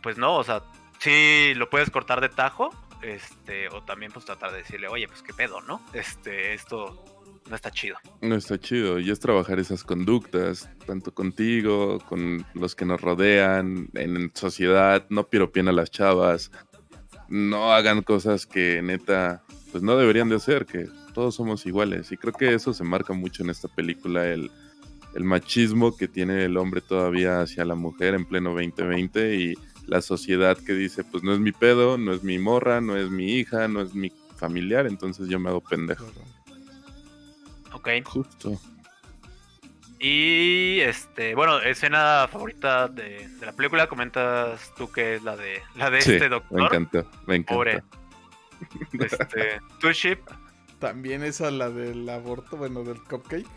pues 0.01 0.17
no, 0.17 0.35
o 0.35 0.43
sea, 0.43 0.63
sí 0.99 1.53
lo 1.55 1.69
puedes 1.69 1.89
cortar 1.89 2.21
de 2.21 2.29
tajo, 2.29 2.71
este, 3.01 3.67
o 3.69 3.83
también 3.83 4.11
pues 4.11 4.25
tratar 4.25 4.51
de 4.51 4.59
decirle, 4.59 4.87
oye, 4.87 5.07
pues 5.07 5.21
qué 5.21 5.33
pedo, 5.33 5.61
¿no? 5.61 5.81
Este, 5.93 6.53
esto 6.53 7.03
no 7.49 7.55
está 7.55 7.71
chido. 7.71 7.97
No 8.21 8.35
está 8.35 8.59
chido, 8.59 8.99
y 8.99 9.09
es 9.09 9.19
trabajar 9.19 9.59
esas 9.59 9.83
conductas, 9.83 10.69
tanto 10.85 11.13
contigo, 11.13 11.99
con 12.07 12.45
los 12.53 12.75
que 12.75 12.85
nos 12.85 13.01
rodean, 13.01 13.89
en 13.93 14.31
sociedad, 14.33 15.05
no 15.09 15.27
piropien 15.27 15.67
a 15.67 15.71
las 15.73 15.91
chavas, 15.91 16.51
no 17.27 17.73
hagan 17.73 18.01
cosas 18.01 18.45
que 18.45 18.81
neta, 18.81 19.43
pues 19.71 19.83
no 19.83 19.97
deberían 19.97 20.29
de 20.29 20.35
hacer, 20.35 20.65
que 20.65 20.87
todos 21.13 21.35
somos 21.35 21.65
iguales, 21.65 22.11
y 22.11 22.17
creo 22.17 22.33
que 22.33 22.53
eso 22.53 22.73
se 22.73 22.83
marca 22.83 23.13
mucho 23.13 23.43
en 23.43 23.49
esta 23.49 23.67
película, 23.67 24.27
el, 24.27 24.51
el 25.13 25.23
machismo 25.23 25.95
que 25.95 26.07
tiene 26.07 26.45
el 26.45 26.57
hombre 26.57 26.81
todavía 26.81 27.41
hacia 27.41 27.65
la 27.65 27.75
mujer 27.75 28.13
en 28.15 28.25
pleno 28.25 28.51
2020 28.51 29.35
y 29.35 29.53
la 29.85 30.01
sociedad 30.01 30.57
que 30.57 30.73
dice, 30.73 31.03
pues 31.03 31.23
no 31.23 31.33
es 31.33 31.39
mi 31.39 31.51
pedo, 31.51 31.97
no 31.97 32.13
es 32.13 32.23
mi 32.23 32.39
morra, 32.39 32.81
no 32.81 32.95
es 32.95 33.09
mi 33.09 33.33
hija, 33.33 33.67
no 33.67 33.81
es 33.81 33.93
mi 33.93 34.11
familiar, 34.37 34.87
entonces 34.87 35.27
yo 35.27 35.39
me 35.39 35.49
hago 35.49 35.61
pendejo. 35.61 36.05
Ok. 37.83 37.89
Justo. 38.05 38.59
Y 39.99 40.79
este, 40.81 41.35
bueno, 41.35 41.59
escena 41.59 42.27
favorita 42.29 42.87
de, 42.87 43.29
la 43.41 43.53
película, 43.53 43.87
comentas 43.87 44.73
tú 44.75 44.91
que 44.91 45.15
es 45.15 45.23
la 45.23 45.35
de 45.35 45.61
la 45.75 45.89
de 45.89 45.99
este 45.99 46.29
doctor. 46.29 46.59
Me 46.59 46.65
encantó, 46.65 47.11
me 47.25 47.35
encantó. 47.35 47.55
Pobre. 47.55 47.83
Este, 48.93 49.59
tu 49.79 49.91
ship. 49.91 50.19
También 50.79 51.23
esa 51.23 51.51
la 51.51 51.69
del 51.69 52.07
aborto, 52.09 52.57
bueno, 52.57 52.83
del 52.83 53.01
cupcake. 53.03 53.47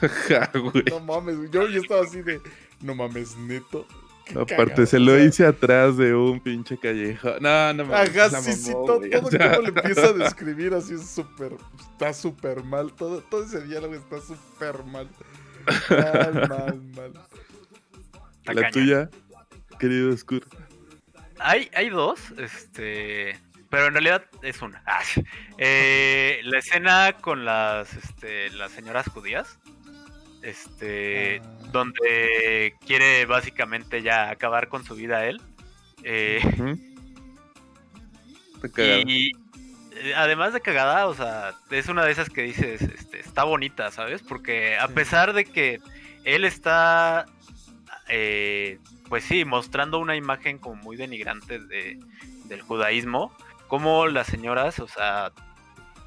no 0.90 1.00
mames, 1.00 1.50
yo, 1.50 1.68
yo 1.68 1.80
estaba 1.80 2.02
así 2.02 2.22
de, 2.22 2.40
no 2.80 2.94
mames, 2.94 3.36
neto. 3.36 3.86
Aparte, 4.30 4.86
se 4.86 4.98
lo 4.98 5.18
hice 5.18 5.46
atrás 5.46 5.96
de 5.96 6.14
un 6.14 6.40
pinche 6.40 6.78
callejo. 6.78 7.38
No, 7.40 7.72
no 7.74 7.84
me 7.84 7.94
Ajá, 7.94 8.30
sí, 8.40 8.52
sí, 8.52 8.72
todo, 8.72 9.00
todo 9.00 9.00
como 9.00 9.30
le 9.30 9.68
empieza 9.68 10.06
a 10.06 10.12
describir 10.14 10.74
así 10.74 10.94
es 10.94 11.08
súper. 11.08 11.52
Está 11.92 12.12
súper 12.12 12.62
mal. 12.64 12.92
Todo, 12.92 13.20
todo 13.20 13.44
ese 13.44 13.62
diálogo 13.62 13.94
está 13.94 14.20
súper 14.20 14.82
mal. 14.84 15.08
Mal, 15.90 16.48
mal, 16.48 16.82
mal. 16.96 17.12
La 18.44 18.70
tuya, 18.70 19.10
querido 19.78 20.16
Skur. 20.16 20.46
Hay, 21.38 21.70
hay 21.74 21.90
dos, 21.90 22.20
este. 22.38 23.38
Pero 23.70 23.86
en 23.86 23.92
realidad 23.92 24.24
es 24.42 24.62
una. 24.62 24.82
Ah, 24.86 25.02
eh, 25.58 26.40
la 26.44 26.58
escena 26.58 27.16
con 27.20 27.44
las, 27.44 27.92
este, 27.94 28.50
las 28.50 28.72
señoras 28.72 29.08
judías 29.08 29.58
este, 30.44 31.40
ah. 31.42 31.68
donde 31.72 32.74
quiere 32.86 33.26
básicamente 33.26 34.02
ya 34.02 34.30
acabar 34.30 34.68
con 34.68 34.84
su 34.84 34.94
vida 34.94 35.26
él. 35.26 35.40
Eh, 36.02 36.40
y 39.06 39.32
eh, 39.96 40.14
además 40.16 40.52
de 40.52 40.60
cagada, 40.60 41.06
o 41.06 41.14
sea, 41.14 41.54
es 41.70 41.88
una 41.88 42.04
de 42.04 42.12
esas 42.12 42.30
que 42.30 42.42
dices, 42.42 42.82
este, 42.82 43.20
está 43.20 43.44
bonita, 43.44 43.90
¿sabes? 43.90 44.22
Porque 44.22 44.76
a 44.76 44.88
pesar 44.88 45.32
de 45.32 45.44
que 45.44 45.80
él 46.24 46.44
está 46.44 47.26
eh, 48.08 48.78
pues 49.08 49.24
sí, 49.24 49.44
mostrando 49.44 49.98
una 49.98 50.16
imagen 50.16 50.58
como 50.58 50.76
muy 50.76 50.96
denigrante 50.96 51.58
de, 51.58 51.98
del 52.44 52.62
judaísmo, 52.62 53.32
como 53.68 54.06
las 54.06 54.26
señoras, 54.26 54.78
o 54.80 54.88
sea, 54.88 55.32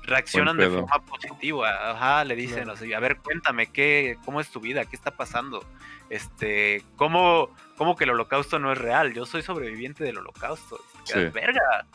reaccionan 0.08 0.58
de 0.58 0.70
forma 0.70 1.00
positiva, 1.06 1.92
ajá, 1.92 2.24
le 2.24 2.36
dicen, 2.36 2.70
así, 2.70 2.94
a 2.94 3.00
ver, 3.00 3.18
cuéntame, 3.18 3.68
¿qué, 3.68 4.18
¿cómo 4.24 4.40
es 4.40 4.50
tu 4.50 4.62
vida? 4.62 4.86
¿Qué 4.86 4.96
está 4.96 5.12
pasando? 5.12 5.64
Este, 6.10 6.82
¿cómo, 6.96 7.50
¿cómo 7.76 7.96
que 7.98 8.06
el 8.06 8.12
holocausto 8.12 8.58
no 8.58 8.72
es 8.72 8.78
real? 8.78 9.14
Yo 9.14 9.26
soy 9.26 9.42
sobreviviente 9.42 10.06
del 10.06 10.18
holocausto. 10.18 10.80
Sí. 11.04 11.20
Verga. 11.34 11.86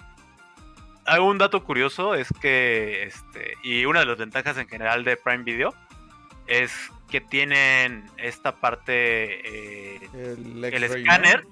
Un 1.20 1.38
dato 1.38 1.64
curioso 1.64 2.14
es 2.14 2.28
que, 2.40 3.04
este, 3.04 3.54
y 3.62 3.86
una 3.86 4.00
de 4.00 4.06
las 4.06 4.18
ventajas 4.18 4.56
en 4.58 4.68
general 4.68 5.02
de 5.04 5.16
Prime 5.16 5.42
Video 5.42 5.74
es 6.46 6.72
que 7.10 7.20
tienen 7.20 8.04
esta 8.18 8.54
parte, 8.54 9.94
eh, 9.94 10.00
el, 10.14 10.64
el 10.64 10.84
escáner, 10.84 11.44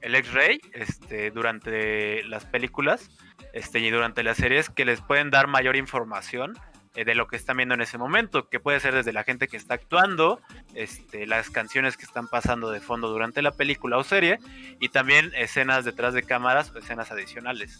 el 0.00 0.14
X-Ray, 0.14 0.60
este, 0.72 1.30
durante 1.30 2.22
las 2.24 2.44
películas 2.46 3.10
este, 3.54 3.78
y 3.78 3.88
durante 3.88 4.24
las 4.24 4.36
series 4.36 4.68
que 4.68 4.84
les 4.84 5.00
pueden 5.00 5.30
dar 5.30 5.46
mayor 5.46 5.76
información 5.76 6.58
eh, 6.96 7.04
de 7.04 7.14
lo 7.14 7.28
que 7.28 7.36
están 7.36 7.56
viendo 7.56 7.74
en 7.74 7.82
ese 7.82 7.98
momento, 7.98 8.48
que 8.48 8.58
puede 8.58 8.80
ser 8.80 8.94
desde 8.94 9.12
la 9.12 9.22
gente 9.22 9.46
que 9.46 9.56
está 9.56 9.74
actuando, 9.74 10.40
este, 10.74 11.24
las 11.28 11.50
canciones 11.50 11.96
que 11.96 12.04
están 12.04 12.26
pasando 12.26 12.72
de 12.72 12.80
fondo 12.80 13.08
durante 13.08 13.42
la 13.42 13.52
película 13.52 13.96
o 13.96 14.02
serie, 14.02 14.40
y 14.80 14.88
también 14.88 15.30
escenas 15.36 15.84
detrás 15.84 16.14
de 16.14 16.24
cámaras 16.24 16.72
o 16.72 16.78
escenas 16.78 17.12
adicionales. 17.12 17.78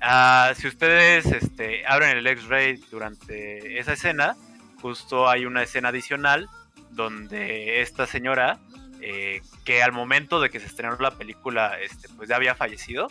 Ah, 0.00 0.52
si 0.56 0.66
ustedes 0.66 1.26
este, 1.26 1.86
abren 1.86 2.16
el 2.16 2.26
X-Ray 2.26 2.76
durante 2.90 3.78
esa 3.78 3.92
escena, 3.92 4.36
justo 4.80 5.28
hay 5.28 5.44
una 5.44 5.62
escena 5.62 5.90
adicional 5.90 6.48
donde 6.92 7.82
esta 7.82 8.06
señora, 8.06 8.58
eh, 9.02 9.42
que 9.66 9.82
al 9.82 9.92
momento 9.92 10.40
de 10.40 10.48
que 10.48 10.60
se 10.60 10.66
estrenó 10.66 10.96
la 10.98 11.10
película, 11.10 11.78
este, 11.78 12.08
pues 12.16 12.30
ya 12.30 12.36
había 12.36 12.54
fallecido, 12.54 13.08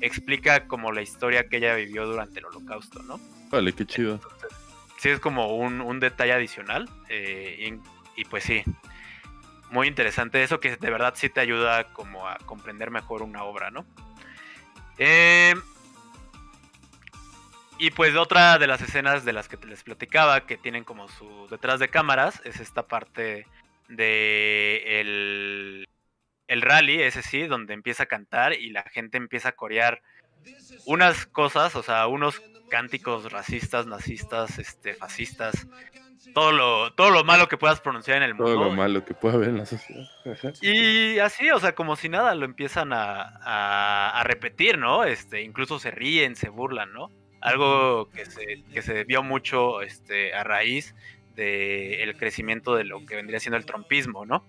explica 0.00 0.66
como 0.66 0.92
la 0.92 1.02
historia 1.02 1.48
que 1.48 1.58
ella 1.58 1.74
vivió 1.74 2.06
durante 2.06 2.40
el 2.40 2.46
holocausto, 2.46 3.02
¿no? 3.02 3.20
Vale, 3.50 3.72
qué 3.72 3.86
chido. 3.86 4.20
sí, 4.98 5.08
es 5.08 5.20
como 5.20 5.56
un, 5.56 6.00
detalle 6.00 6.32
adicional. 6.32 6.88
Eh, 7.08 7.72
y, 8.16 8.20
y, 8.20 8.24
pues 8.24 8.44
sí, 8.44 8.62
muy 9.70 9.88
interesante 9.88 10.42
eso 10.42 10.60
que 10.60 10.76
de 10.76 10.90
verdad 10.90 11.14
sí 11.16 11.28
te 11.28 11.40
ayuda 11.40 11.92
como 11.92 12.26
a 12.28 12.38
comprender 12.38 12.90
mejor 12.90 13.22
una 13.22 13.44
obra, 13.44 13.70
¿no? 13.70 13.84
Eh, 14.98 15.54
y 17.78 17.90
pues 17.92 18.16
otra 18.16 18.58
de 18.58 18.66
las 18.66 18.82
escenas 18.82 19.24
de 19.24 19.32
las 19.32 19.48
que 19.48 19.56
les 19.66 19.84
platicaba, 19.84 20.46
que 20.46 20.56
tienen 20.56 20.84
como 20.84 21.08
su 21.08 21.46
detrás 21.48 21.78
de 21.78 21.88
cámaras, 21.88 22.42
es 22.44 22.58
esta 22.58 22.82
parte 22.82 23.46
de 23.88 25.00
el, 25.00 25.88
el 26.48 26.62
rally, 26.62 27.00
ese 27.00 27.22
sí, 27.22 27.46
donde 27.46 27.74
empieza 27.74 28.04
a 28.04 28.06
cantar 28.06 28.54
y 28.54 28.70
la 28.70 28.82
gente 28.82 29.16
empieza 29.16 29.50
a 29.50 29.52
corear 29.52 30.02
unas 30.86 31.26
cosas, 31.26 31.76
o 31.76 31.82
sea, 31.82 32.06
unos 32.06 32.42
cánticos 32.70 33.30
racistas, 33.30 33.86
nazistas, 33.86 34.58
este, 34.58 34.94
fascistas, 34.94 35.66
todo 36.34 36.52
lo, 36.52 36.92
todo 36.92 37.10
lo 37.10 37.24
malo 37.24 37.48
que 37.48 37.56
puedas 37.56 37.80
pronunciar 37.80 38.18
en 38.18 38.24
el 38.24 38.34
mundo. 38.34 38.52
Todo 38.52 38.64
lo 38.64 38.70
malo 38.72 39.04
que 39.04 39.14
pueda 39.14 39.34
haber 39.34 39.50
en 39.50 39.58
la 39.58 39.66
sociedad. 39.66 40.04
Y 40.60 41.18
así, 41.20 41.50
o 41.50 41.60
sea, 41.60 41.74
como 41.74 41.96
si 41.96 42.08
nada, 42.08 42.34
lo 42.34 42.44
empiezan 42.44 42.92
a, 42.92 44.10
a 44.10 44.24
repetir, 44.24 44.78
¿no? 44.78 45.04
Este, 45.04 45.42
incluso 45.42 45.78
se 45.78 45.90
ríen, 45.90 46.36
se 46.36 46.48
burlan, 46.48 46.92
¿no? 46.92 47.10
algo 47.40 48.10
que 48.10 48.26
se, 48.26 48.62
que 48.72 48.82
se 48.82 49.04
vio 49.04 49.22
mucho 49.22 49.82
este, 49.82 50.34
a 50.34 50.44
raíz 50.44 50.94
del 51.34 52.16
crecimiento 52.16 52.74
de 52.74 52.84
lo 52.84 53.04
que 53.06 53.14
vendría 53.14 53.38
siendo 53.38 53.56
el 53.56 53.64
trompismo, 53.64 54.26
¿no? 54.26 54.44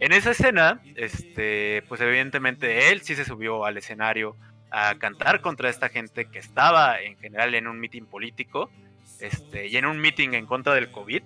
En 0.00 0.12
esa 0.12 0.30
escena, 0.30 0.80
este, 0.96 1.84
pues 1.86 2.00
evidentemente 2.00 2.90
él 2.90 3.02
sí 3.02 3.14
se 3.14 3.26
subió 3.26 3.66
al 3.66 3.76
escenario 3.76 4.34
a 4.70 4.94
cantar 4.94 5.42
contra 5.42 5.68
esta 5.68 5.90
gente 5.90 6.24
que 6.24 6.38
estaba 6.38 7.00
en 7.00 7.18
general 7.18 7.54
en 7.54 7.66
un 7.66 7.78
mitin 7.78 8.06
político 8.06 8.70
este, 9.20 9.66
y 9.66 9.76
en 9.76 9.84
un 9.84 10.00
mitin 10.00 10.32
en 10.32 10.46
contra 10.46 10.74
del 10.74 10.90
COVID, 10.90 11.22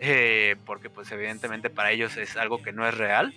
eh, 0.00 0.56
porque 0.66 0.90
pues 0.90 1.10
evidentemente 1.10 1.70
para 1.70 1.90
ellos 1.90 2.18
es 2.18 2.36
algo 2.36 2.62
que 2.62 2.72
no 2.72 2.86
es 2.86 2.94
real. 2.96 3.32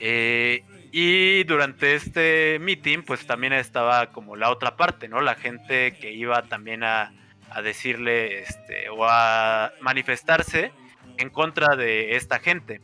Eh, 0.00 0.64
y 0.90 1.44
durante 1.44 1.94
este 1.94 2.58
meeting, 2.58 3.02
pues 3.04 3.26
también 3.26 3.54
estaba 3.54 4.12
como 4.12 4.36
la 4.36 4.50
otra 4.50 4.76
parte, 4.76 5.08
¿no? 5.08 5.22
La 5.22 5.36
gente 5.36 5.96
que 5.98 6.12
iba 6.12 6.42
también 6.42 6.84
a, 6.84 7.14
decirle 7.62 8.40
este, 8.40 8.88
o 8.88 9.04
a 9.06 9.72
manifestarse 9.80 10.72
en 11.18 11.30
contra 11.30 11.76
de 11.76 12.16
esta 12.16 12.38
gente. 12.38 12.80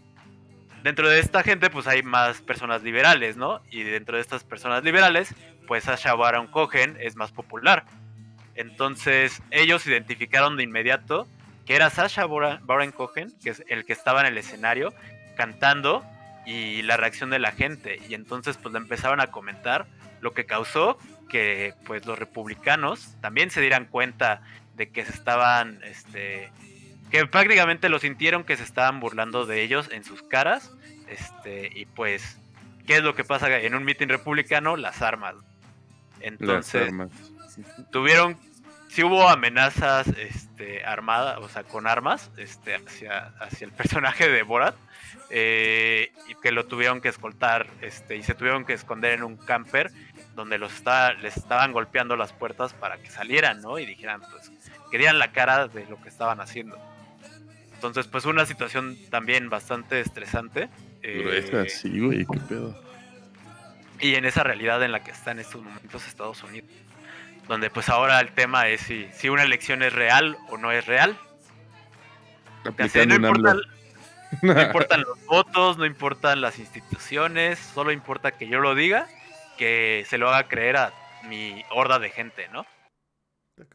Dentro 0.88 1.10
de 1.10 1.18
esta 1.18 1.42
gente, 1.42 1.68
pues 1.68 1.86
hay 1.86 2.02
más 2.02 2.40
personas 2.40 2.82
liberales, 2.82 3.36
¿no? 3.36 3.60
Y 3.70 3.82
dentro 3.82 4.16
de 4.16 4.22
estas 4.22 4.42
personas 4.42 4.82
liberales, 4.82 5.34
pues 5.66 5.84
Sasha 5.84 6.14
Baron 6.14 6.46
Cohen 6.46 6.96
es 6.98 7.14
más 7.14 7.30
popular. 7.30 7.84
Entonces, 8.54 9.42
ellos 9.50 9.86
identificaron 9.86 10.56
de 10.56 10.62
inmediato 10.62 11.28
que 11.66 11.76
era 11.76 11.90
Sasha 11.90 12.24
Baron 12.24 12.92
Cohen, 12.92 13.34
que 13.44 13.50
es 13.50 13.62
el 13.68 13.84
que 13.84 13.92
estaba 13.92 14.22
en 14.22 14.28
el 14.28 14.38
escenario 14.38 14.94
cantando 15.36 16.06
y 16.46 16.80
la 16.80 16.96
reacción 16.96 17.28
de 17.28 17.38
la 17.38 17.52
gente. 17.52 18.00
Y 18.08 18.14
entonces 18.14 18.56
pues 18.56 18.72
le 18.72 18.78
empezaron 18.78 19.20
a 19.20 19.26
comentar, 19.26 19.84
lo 20.22 20.32
que 20.32 20.46
causó 20.46 20.96
que 21.28 21.74
pues 21.84 22.06
los 22.06 22.18
republicanos 22.18 23.14
también 23.20 23.50
se 23.50 23.60
dieran 23.60 23.84
cuenta 23.84 24.40
de 24.74 24.88
que 24.88 25.04
se 25.04 25.12
estaban, 25.12 25.84
este, 25.84 26.50
que 27.10 27.26
prácticamente 27.26 27.90
lo 27.90 27.98
sintieron 27.98 28.44
que 28.44 28.56
se 28.56 28.62
estaban 28.62 29.00
burlando 29.00 29.44
de 29.44 29.62
ellos 29.62 29.90
en 29.92 30.02
sus 30.02 30.22
caras. 30.22 30.72
Este, 31.10 31.70
y 31.74 31.86
pues, 31.86 32.38
¿qué 32.86 32.96
es 32.96 33.02
lo 33.02 33.14
que 33.14 33.24
pasa 33.24 33.58
en 33.58 33.74
un 33.74 33.84
mitin 33.84 34.08
republicano? 34.08 34.76
Las 34.76 35.02
armas. 35.02 35.34
Entonces, 36.20 36.92
tuvieron, 37.90 38.36
si 38.88 39.02
hubo 39.04 39.28
amenazas 39.28 40.08
este, 40.08 40.84
armadas, 40.84 41.38
o 41.40 41.48
sea, 41.48 41.64
con 41.64 41.86
armas, 41.86 42.30
este, 42.36 42.74
hacia, 42.74 43.32
hacia 43.40 43.66
el 43.66 43.72
personaje 43.76 44.28
de 44.28 44.42
Borat 44.42 44.74
eh, 45.30 46.12
y 46.28 46.34
que 46.36 46.52
lo 46.52 46.66
tuvieron 46.66 47.00
que 47.00 47.08
escoltar 47.08 47.66
este, 47.82 48.16
y 48.16 48.22
se 48.22 48.34
tuvieron 48.34 48.64
que 48.64 48.72
esconder 48.72 49.12
en 49.12 49.22
un 49.22 49.36
camper 49.36 49.92
donde 50.34 50.58
los 50.58 50.72
está, 50.72 51.14
les 51.14 51.36
estaban 51.36 51.72
golpeando 51.72 52.16
las 52.16 52.32
puertas 52.32 52.72
para 52.72 52.98
que 52.98 53.10
salieran, 53.10 53.60
¿no? 53.60 53.78
Y 53.78 53.86
dijeran, 53.86 54.20
pues, 54.30 54.50
que 54.90 54.98
dieran 54.98 55.18
la 55.18 55.32
cara 55.32 55.68
de 55.68 55.84
lo 55.86 56.00
que 56.00 56.08
estaban 56.08 56.40
haciendo. 56.40 56.78
Entonces, 57.74 58.06
pues, 58.06 58.24
una 58.24 58.46
situación 58.46 58.96
también 59.10 59.50
bastante 59.50 60.00
estresante. 60.00 60.68
Eh, 61.02 61.66
sí, 61.68 62.00
güey, 62.00 62.26
qué 62.26 62.38
pedo. 62.48 62.80
Y 64.00 64.14
en 64.14 64.24
esa 64.24 64.42
realidad 64.42 64.82
en 64.82 64.92
la 64.92 65.02
que 65.02 65.10
está 65.10 65.32
en 65.32 65.40
estos 65.40 65.62
momentos 65.62 66.06
Estados 66.06 66.42
Unidos. 66.42 66.70
Donde, 67.48 67.70
pues, 67.70 67.88
ahora 67.88 68.20
el 68.20 68.30
tema 68.32 68.68
es 68.68 68.82
si, 68.82 69.08
si 69.12 69.28
una 69.28 69.42
elección 69.42 69.82
es 69.82 69.92
real 69.92 70.36
o 70.50 70.58
no 70.58 70.70
es 70.70 70.86
real. 70.86 71.16
no 72.64 73.14
importa, 73.14 73.56
no 74.42 74.62
importan 74.62 75.00
los 75.00 75.24
votos, 75.26 75.78
no 75.78 75.86
importan 75.86 76.40
las 76.40 76.58
instituciones, 76.58 77.58
solo 77.58 77.92
importa 77.92 78.32
que 78.32 78.48
yo 78.48 78.60
lo 78.60 78.74
diga, 78.74 79.08
que 79.56 80.04
se 80.06 80.18
lo 80.18 80.28
haga 80.28 80.48
creer 80.48 80.76
a 80.76 80.92
mi 81.28 81.64
horda 81.70 81.98
de 81.98 82.10
gente, 82.10 82.48
¿no? 82.52 82.66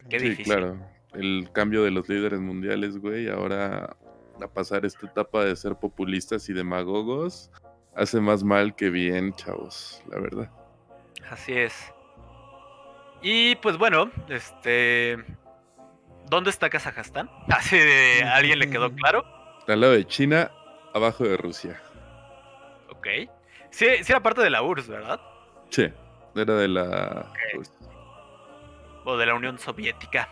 Qué 0.08 0.20
sí, 0.20 0.44
claro. 0.44 0.78
El 1.12 1.50
cambio 1.52 1.84
de 1.84 1.90
los 1.90 2.08
líderes 2.08 2.40
mundiales, 2.40 2.96
güey, 2.98 3.28
ahora 3.28 3.96
a 4.40 4.48
pasar 4.48 4.84
esta 4.84 5.06
etapa 5.06 5.44
de 5.44 5.56
ser 5.56 5.76
populistas 5.76 6.48
y 6.48 6.52
demagogos 6.52 7.50
hace 7.96 8.20
más 8.20 8.42
mal 8.42 8.74
que 8.74 8.90
bien, 8.90 9.32
chavos, 9.34 10.02
la 10.08 10.18
verdad. 10.18 10.50
Así 11.30 11.52
es. 11.52 11.92
Y 13.22 13.56
pues 13.56 13.78
bueno, 13.78 14.10
este 14.28 15.24
¿Dónde 16.28 16.50
está 16.50 16.70
Kazajstán? 16.70 17.30
Así 17.48 17.78
de 17.78 18.22
alguien 18.22 18.58
le 18.58 18.70
quedó 18.70 18.92
claro. 18.92 19.24
Al 19.66 19.80
lado 19.80 19.92
de 19.92 20.06
China, 20.06 20.50
abajo 20.92 21.24
de 21.24 21.36
Rusia. 21.36 21.80
Ok. 22.90 23.06
Sí, 23.70 23.86
sí 24.02 24.12
era 24.12 24.22
parte 24.22 24.42
de 24.42 24.50
la 24.50 24.62
URSS, 24.62 24.88
¿verdad? 24.88 25.20
Sí, 25.70 25.90
era 26.34 26.54
de 26.54 26.68
la 26.68 27.32
O 29.04 29.16
de 29.16 29.26
la 29.26 29.34
Unión 29.34 29.58
Soviética. 29.58 30.28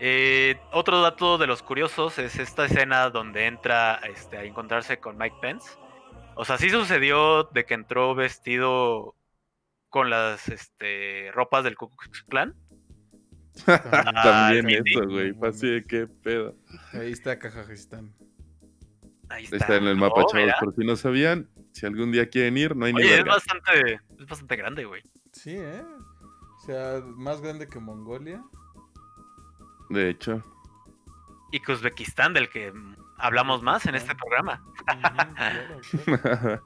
Eh, 0.00 0.60
otro 0.72 1.00
dato 1.00 1.38
de 1.38 1.46
los 1.46 1.62
curiosos 1.62 2.18
es 2.18 2.38
esta 2.38 2.66
escena 2.66 3.10
donde 3.10 3.46
entra 3.46 3.96
este, 3.96 4.36
a 4.36 4.44
encontrarse 4.44 4.98
con 4.98 5.16
Mike 5.18 5.36
Pence. 5.40 5.70
O 6.36 6.44
sea, 6.44 6.56
sí 6.56 6.70
sucedió 6.70 7.44
de 7.44 7.64
que 7.64 7.74
entró 7.74 8.14
vestido 8.14 9.16
con 9.88 10.10
las 10.10 10.48
este, 10.48 11.30
ropas 11.32 11.64
del 11.64 11.76
Ku 11.76 11.90
Klux 11.90 12.22
Klan. 12.24 12.54
También 13.66 14.68
eso, 14.86 15.04
güey. 15.08 15.34
Así 15.42 15.68
de 15.68 15.84
qué 15.84 16.06
pedo. 16.06 16.54
Ahí 16.92 17.10
está 17.10 17.38
Kazajistán. 17.38 18.14
Ahí 19.30 19.44
está. 19.44 19.56
está 19.56 19.76
en 19.76 19.84
el 19.84 19.96
mapa, 19.96 20.24
chavos. 20.26 20.52
Por 20.60 20.74
si 20.74 20.84
no 20.84 20.94
sabían, 20.94 21.50
si 21.72 21.86
algún 21.86 22.12
día 22.12 22.28
quieren 22.28 22.56
ir, 22.56 22.76
no 22.76 22.86
hay 22.86 22.92
ni 22.92 23.02
es 23.02 23.24
bastante, 23.24 24.00
es 24.18 24.26
bastante 24.26 24.56
grande, 24.56 24.84
güey. 24.84 25.02
Sí, 25.32 25.56
¿eh? 25.56 25.82
O 26.56 26.60
sea, 26.64 27.00
más 27.04 27.40
grande 27.40 27.68
que 27.68 27.78
Mongolia. 27.78 28.42
De 29.88 30.10
hecho. 30.10 30.42
Y 31.50 31.60
que 31.60 31.72
Uzbekistán, 31.72 32.34
del 32.34 32.50
que 32.50 32.72
hablamos 33.16 33.62
más 33.62 33.86
en 33.86 33.94
este 33.94 34.14
programa. 34.14 34.62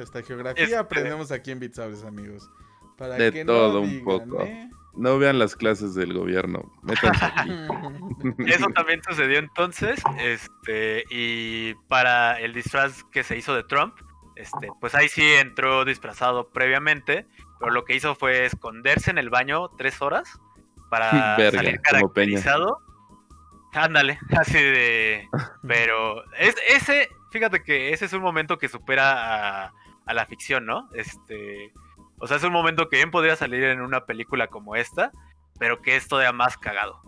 Esta 0.00 0.22
geografía 0.22 0.64
este, 0.64 0.76
aprendemos 0.76 1.30
aquí 1.30 1.50
en 1.50 1.60
Bitsaures, 1.60 2.04
amigos. 2.04 2.50
Para 2.96 3.16
de 3.16 3.44
todo 3.44 3.80
un 3.80 4.02
poco. 4.02 4.42
¿eh? 4.42 4.70
No 4.96 5.18
vean 5.18 5.38
las 5.38 5.56
clases 5.56 5.94
del 5.94 6.14
gobierno. 6.14 6.72
Métanse 6.82 7.24
aquí. 7.24 7.50
Eso 8.46 8.68
también 8.68 9.02
sucedió 9.06 9.38
entonces. 9.38 10.00
Este, 10.18 11.04
y 11.10 11.74
para 11.88 12.40
el 12.40 12.54
disfraz 12.54 13.02
que 13.04 13.24
se 13.24 13.36
hizo 13.36 13.54
de 13.54 13.64
Trump, 13.64 13.94
este, 14.36 14.68
pues 14.80 14.94
ahí 14.94 15.08
sí 15.08 15.24
entró 15.34 15.84
disfrazado 15.84 16.50
previamente. 16.50 17.26
Pero 17.58 17.72
lo 17.72 17.84
que 17.84 17.96
hizo 17.96 18.14
fue 18.14 18.46
esconderse 18.46 19.10
en 19.10 19.18
el 19.18 19.28
baño 19.28 19.68
tres 19.76 20.00
horas 20.00 20.40
para 20.94 21.36
salir 21.50 21.80
caracterizado. 21.80 22.78
Ándale, 23.72 24.18
así 24.38 24.58
de. 24.58 25.28
Pero 25.66 26.24
es, 26.38 26.54
ese, 26.68 27.08
fíjate 27.32 27.62
que 27.62 27.92
ese 27.92 28.04
es 28.04 28.12
un 28.12 28.22
momento 28.22 28.58
que 28.58 28.68
supera 28.68 29.64
a, 29.64 29.72
a 30.06 30.14
la 30.14 30.26
ficción, 30.26 30.66
¿no? 30.66 30.88
Este 30.94 31.72
o 32.18 32.26
sea, 32.26 32.36
es 32.36 32.44
un 32.44 32.52
momento 32.52 32.88
que 32.88 32.96
bien 32.96 33.10
podría 33.10 33.34
salir 33.34 33.64
en 33.64 33.80
una 33.80 34.06
película 34.06 34.46
como 34.46 34.76
esta, 34.76 35.10
pero 35.58 35.82
que 35.82 35.96
es 35.96 36.06
todavía 36.06 36.32
más 36.32 36.56
cagado. 36.56 37.02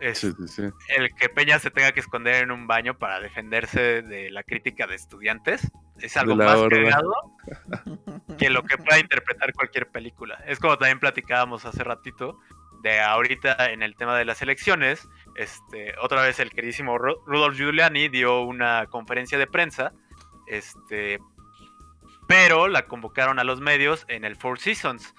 Es 0.00 0.24
El 0.24 1.14
que 1.14 1.28
Peña 1.28 1.58
se 1.58 1.70
tenga 1.70 1.92
que 1.92 2.00
esconder 2.00 2.44
en 2.44 2.52
un 2.52 2.66
baño 2.66 2.96
para 2.96 3.20
defenderse 3.20 4.00
de 4.00 4.30
la 4.30 4.42
crítica 4.44 4.86
de 4.86 4.94
estudiantes 4.94 5.70
es 6.00 6.16
algo 6.16 6.36
más 6.36 6.58
cagado 6.68 7.12
que 8.38 8.50
lo 8.50 8.62
que 8.62 8.78
pueda 8.78 8.98
interpretar 8.98 9.52
cualquier 9.52 9.88
película. 9.88 10.42
Es 10.46 10.58
como 10.58 10.78
también 10.78 10.98
platicábamos 10.98 11.64
hace 11.64 11.84
ratito 11.84 12.38
de 12.82 13.00
ahorita 13.00 13.70
en 13.70 13.82
el 13.82 13.94
tema 13.96 14.16
de 14.16 14.24
las 14.24 14.42
elecciones. 14.42 15.08
Este, 15.36 15.94
otra 16.02 16.22
vez 16.22 16.40
el 16.40 16.50
queridísimo 16.50 16.98
Rudolf 16.98 17.56
Giuliani 17.56 18.08
dio 18.08 18.42
una 18.42 18.86
conferencia 18.86 19.38
de 19.38 19.46
prensa 19.46 19.92
este, 20.50 21.20
pero 22.26 22.68
la 22.68 22.86
convocaron 22.86 23.38
a 23.38 23.44
los 23.44 23.60
medios 23.60 24.04
en 24.08 24.24
el 24.24 24.36
Four 24.36 24.58
Seasons. 24.58 25.14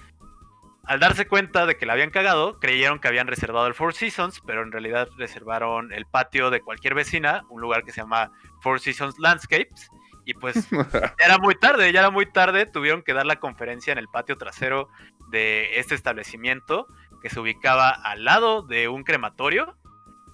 Al 0.83 0.99
darse 0.99 1.27
cuenta 1.27 1.65
de 1.65 1.77
que 1.77 1.85
la 1.85 1.93
habían 1.93 2.09
cagado, 2.09 2.59
creyeron 2.59 2.99
que 2.99 3.07
habían 3.07 3.27
reservado 3.27 3.67
el 3.67 3.73
Four 3.73 3.93
Seasons, 3.93 4.41
pero 4.45 4.61
en 4.61 4.71
realidad 4.71 5.07
reservaron 5.17 5.93
el 5.93 6.05
patio 6.05 6.49
de 6.49 6.61
cualquier 6.61 6.95
vecina, 6.95 7.43
un 7.49 7.61
lugar 7.61 7.83
que 7.83 7.91
se 7.91 8.01
llama 8.01 8.31
Four 8.61 8.81
Seasons 8.81 9.17
Landscapes. 9.19 9.89
Y 10.25 10.33
pues 10.33 10.69
ya 10.69 11.15
era 11.17 11.37
muy 11.37 11.55
tarde, 11.55 11.91
ya 11.93 12.01
era 12.01 12.09
muy 12.09 12.25
tarde, 12.25 12.65
tuvieron 12.65 13.01
que 13.01 13.13
dar 13.13 13.25
la 13.25 13.37
conferencia 13.37 13.93
en 13.93 13.99
el 13.99 14.07
patio 14.09 14.37
trasero 14.37 14.89
de 15.29 15.79
este 15.79 15.95
establecimiento 15.95 16.87
que 17.21 17.29
se 17.29 17.39
ubicaba 17.39 17.89
al 17.89 18.25
lado 18.25 18.61
de 18.63 18.87
un 18.87 19.03
crematorio 19.03 19.77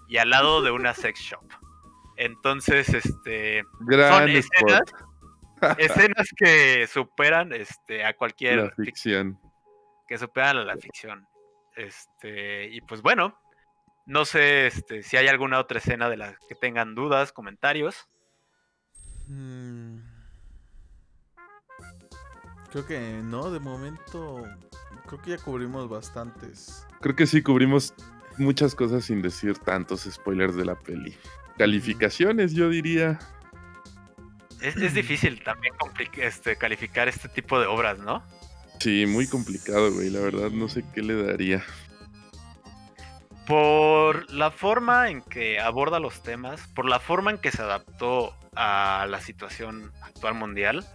y 0.07 0.17
al 0.17 0.29
lado 0.29 0.61
de 0.61 0.71
una 0.71 0.93
sex 0.93 1.19
shop. 1.19 1.43
Entonces, 2.15 2.89
este... 2.89 3.63
Gran 3.81 4.29
escenas 5.77 6.29
que 6.35 6.87
superan 6.87 7.51
este 7.51 8.05
a 8.05 8.15
cualquier 8.15 8.73
ficción. 8.75 9.39
Que 10.07 10.17
superan 10.17 10.57
a 10.57 10.65
la 10.65 10.77
ficción. 10.77 11.27
Este, 11.75 12.69
y 12.69 12.81
pues 12.81 13.01
bueno, 13.01 13.39
no 14.05 14.25
sé 14.25 14.67
este, 14.67 15.03
si 15.03 15.17
hay 15.17 15.27
alguna 15.27 15.59
otra 15.59 15.79
escena 15.79 16.09
de 16.09 16.17
las 16.17 16.35
que 16.47 16.55
tengan 16.55 16.95
dudas, 16.95 17.31
comentarios. 17.31 18.07
Mm. 19.27 19.99
Creo 22.71 22.85
que 22.85 22.99
no, 23.23 23.49
de 23.49 23.59
momento 23.59 24.43
creo 25.07 25.21
que 25.21 25.29
ya 25.31 25.37
cubrimos 25.37 25.89
bastantes. 25.89 26.85
Creo 27.01 27.15
que 27.15 27.25
sí 27.25 27.41
cubrimos 27.41 27.93
muchas 28.37 28.75
cosas 28.75 29.05
sin 29.05 29.21
decir 29.21 29.57
tantos 29.57 30.01
spoilers 30.01 30.55
de 30.55 30.65
la 30.65 30.75
peli. 30.75 31.17
Calificaciones, 31.57 32.53
yo 32.53 32.69
diría. 32.69 33.17
Es, 34.61 34.93
difícil 34.93 35.43
también 35.43 35.73
este, 36.17 36.55
calificar 36.55 37.07
este 37.07 37.29
tipo 37.29 37.59
de 37.59 37.67
obras, 37.67 37.99
¿no? 37.99 38.23
Sí, 38.79 39.05
muy 39.07 39.27
complicado, 39.27 39.91
güey. 39.91 40.09
La 40.09 40.19
verdad, 40.19 40.51
no 40.51 40.67
sé 40.67 40.83
qué 40.93 41.01
le 41.01 41.23
daría. 41.23 41.63
Por 43.47 44.29
la 44.31 44.51
forma 44.51 45.09
en 45.09 45.21
que 45.21 45.59
aborda 45.59 45.99
los 45.99 46.21
temas, 46.21 46.67
por 46.75 46.87
la 46.87 46.99
forma 46.99 47.31
en 47.31 47.37
que 47.37 47.51
se 47.51 47.61
adaptó 47.61 48.35
a 48.55 49.05
la 49.09 49.21
situación 49.21 49.93
actual 50.01 50.33
mundial, 50.33 50.85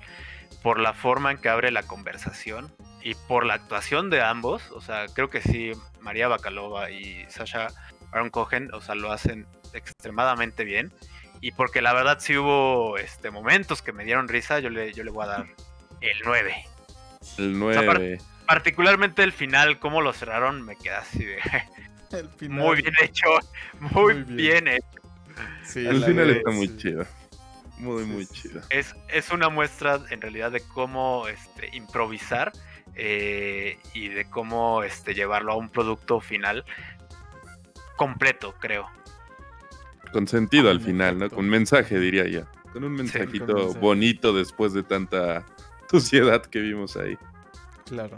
por 0.62 0.78
la 0.78 0.92
forma 0.92 1.30
en 1.30 1.38
que 1.38 1.48
abre 1.48 1.70
la 1.70 1.84
conversación 1.84 2.72
y 3.02 3.14
por 3.14 3.44
la 3.44 3.54
actuación 3.54 4.10
de 4.10 4.22
ambos, 4.22 4.70
o 4.70 4.80
sea, 4.80 5.06
creo 5.06 5.28
que 5.28 5.40
sí, 5.40 5.72
María 6.00 6.28
Bacalova 6.28 6.90
y 6.90 7.24
Sasha 7.28 7.68
Aaron 8.12 8.30
Cohen, 8.30 8.72
o 8.72 8.80
sea, 8.80 8.94
lo 8.94 9.12
hacen 9.12 9.46
extremadamente 9.72 10.64
bien 10.64 10.92
y 11.40 11.52
porque 11.52 11.82
la 11.82 11.92
verdad 11.92 12.18
sí 12.20 12.36
hubo 12.36 12.96
este, 12.98 13.30
momentos 13.30 13.82
que 13.82 13.92
me 13.92 14.04
dieron 14.04 14.28
risa, 14.28 14.60
yo 14.60 14.70
le, 14.70 14.92
yo 14.92 15.02
le 15.02 15.10
voy 15.10 15.24
a 15.24 15.28
dar 15.28 15.46
el 16.00 16.18
9. 16.24 16.54
El 17.38 17.58
9. 17.58 18.18
particularmente 18.46 19.22
el 19.22 19.32
final, 19.32 19.78
cómo 19.80 20.00
lo 20.00 20.12
cerraron, 20.12 20.62
me 20.62 20.76
queda 20.76 21.00
así 21.00 21.24
de... 21.24 21.38
Muy 22.48 22.82
bien 22.82 22.92
hecho, 23.02 23.24
muy, 23.80 24.22
bien. 24.24 24.68
hecho. 24.68 24.84
el 25.76 26.04
final 26.04 26.28
está 26.28 26.50
muy 26.50 26.76
chido. 26.76 27.06
Muy, 27.78 28.04
muy 28.04 28.26
chido. 28.26 28.60
Es, 28.68 28.94
es 29.08 29.30
una 29.30 29.48
muestra 29.48 29.98
en 30.10 30.20
realidad 30.20 30.52
de 30.52 30.60
cómo 30.60 31.26
este, 31.28 31.74
improvisar 31.74 32.52
eh, 32.94 33.78
y 33.94 34.08
de 34.08 34.24
cómo 34.26 34.82
este, 34.82 35.14
llevarlo 35.14 35.52
a 35.52 35.56
un 35.56 35.68
producto 35.68 36.20
final 36.20 36.64
completo, 37.96 38.54
creo. 38.58 38.86
Con 40.12 40.28
sentido 40.28 40.70
al 40.70 40.80
final, 40.80 41.18
¿no? 41.18 41.30
Con 41.30 41.48
mensaje, 41.48 41.98
diría 41.98 42.26
yo. 42.26 42.42
Con 42.72 42.84
un 42.84 42.92
mensajito 42.92 43.72
bonito 43.74 44.32
después 44.32 44.72
de 44.72 44.82
tanta 44.82 45.46
suciedad 45.90 46.42
que 46.42 46.60
vimos 46.60 46.96
ahí. 46.96 47.16
Claro. 47.86 48.16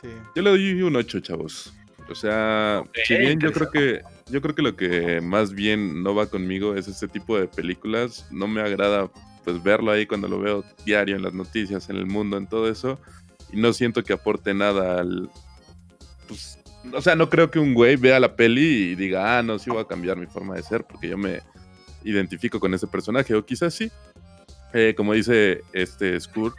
Sí. 0.00 0.08
Yo 0.34 0.42
le 0.42 0.50
doy 0.50 0.82
un 0.82 0.96
8, 0.96 1.20
chavos. 1.20 1.74
O 2.08 2.14
sea, 2.14 2.82
si 3.04 3.16
bien 3.16 3.38
yo 3.38 3.52
creo 3.52 3.70
que 3.70 4.00
yo 4.30 4.40
creo 4.40 4.54
que 4.54 4.62
lo 4.62 4.76
que 4.76 5.20
más 5.20 5.52
bien 5.52 6.02
no 6.02 6.14
va 6.14 6.26
conmigo 6.26 6.74
es 6.74 6.88
este 6.88 7.08
tipo 7.08 7.38
de 7.38 7.48
películas, 7.48 8.26
no 8.30 8.46
me 8.46 8.60
agrada 8.60 9.10
pues 9.44 9.62
verlo 9.62 9.90
ahí 9.90 10.06
cuando 10.06 10.28
lo 10.28 10.38
veo 10.38 10.64
diario 10.84 11.16
en 11.16 11.22
las 11.22 11.32
noticias, 11.32 11.88
en 11.88 11.96
el 11.96 12.06
mundo, 12.06 12.36
en 12.36 12.46
todo 12.46 12.68
eso, 12.70 12.98
y 13.52 13.56
no 13.56 13.72
siento 13.72 14.02
que 14.02 14.12
aporte 14.12 14.54
nada 14.54 15.00
al 15.00 15.30
pues 16.26 16.58
o 16.92 17.02
sea, 17.02 17.16
no 17.16 17.28
creo 17.28 17.50
que 17.50 17.58
un 17.58 17.74
güey 17.74 17.96
vea 17.96 18.20
la 18.20 18.36
peli 18.36 18.90
y 18.90 18.94
diga, 18.94 19.38
ah, 19.38 19.42
no, 19.42 19.58
sí 19.58 19.70
voy 19.70 19.80
a 19.80 19.86
cambiar 19.86 20.16
mi 20.16 20.26
forma 20.26 20.54
de 20.54 20.62
ser 20.62 20.84
porque 20.84 21.08
yo 21.08 21.18
me 21.18 21.40
identifico 22.04 22.60
con 22.60 22.74
ese 22.74 22.86
personaje. 22.86 23.34
O 23.34 23.44
quizás 23.44 23.74
sí. 23.74 23.90
Eh, 24.72 24.94
como 24.96 25.14
dice 25.14 25.62
este 25.72 26.18
Skur, 26.20 26.54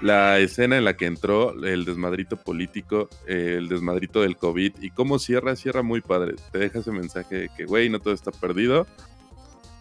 la 0.00 0.38
escena 0.38 0.78
en 0.78 0.84
la 0.84 0.96
que 0.96 1.06
entró 1.06 1.52
el 1.64 1.84
desmadrito 1.84 2.36
político, 2.36 3.08
el 3.26 3.68
desmadrito 3.68 4.22
del 4.22 4.36
COVID 4.36 4.76
y 4.80 4.90
cómo 4.90 5.18
cierra, 5.18 5.56
cierra 5.56 5.82
muy 5.82 6.00
padre. 6.00 6.34
Te 6.52 6.58
deja 6.58 6.80
ese 6.80 6.90
mensaje 6.90 7.36
de 7.36 7.48
que, 7.56 7.64
güey, 7.64 7.88
no 7.88 8.00
todo 8.00 8.14
está 8.14 8.30
perdido. 8.30 8.86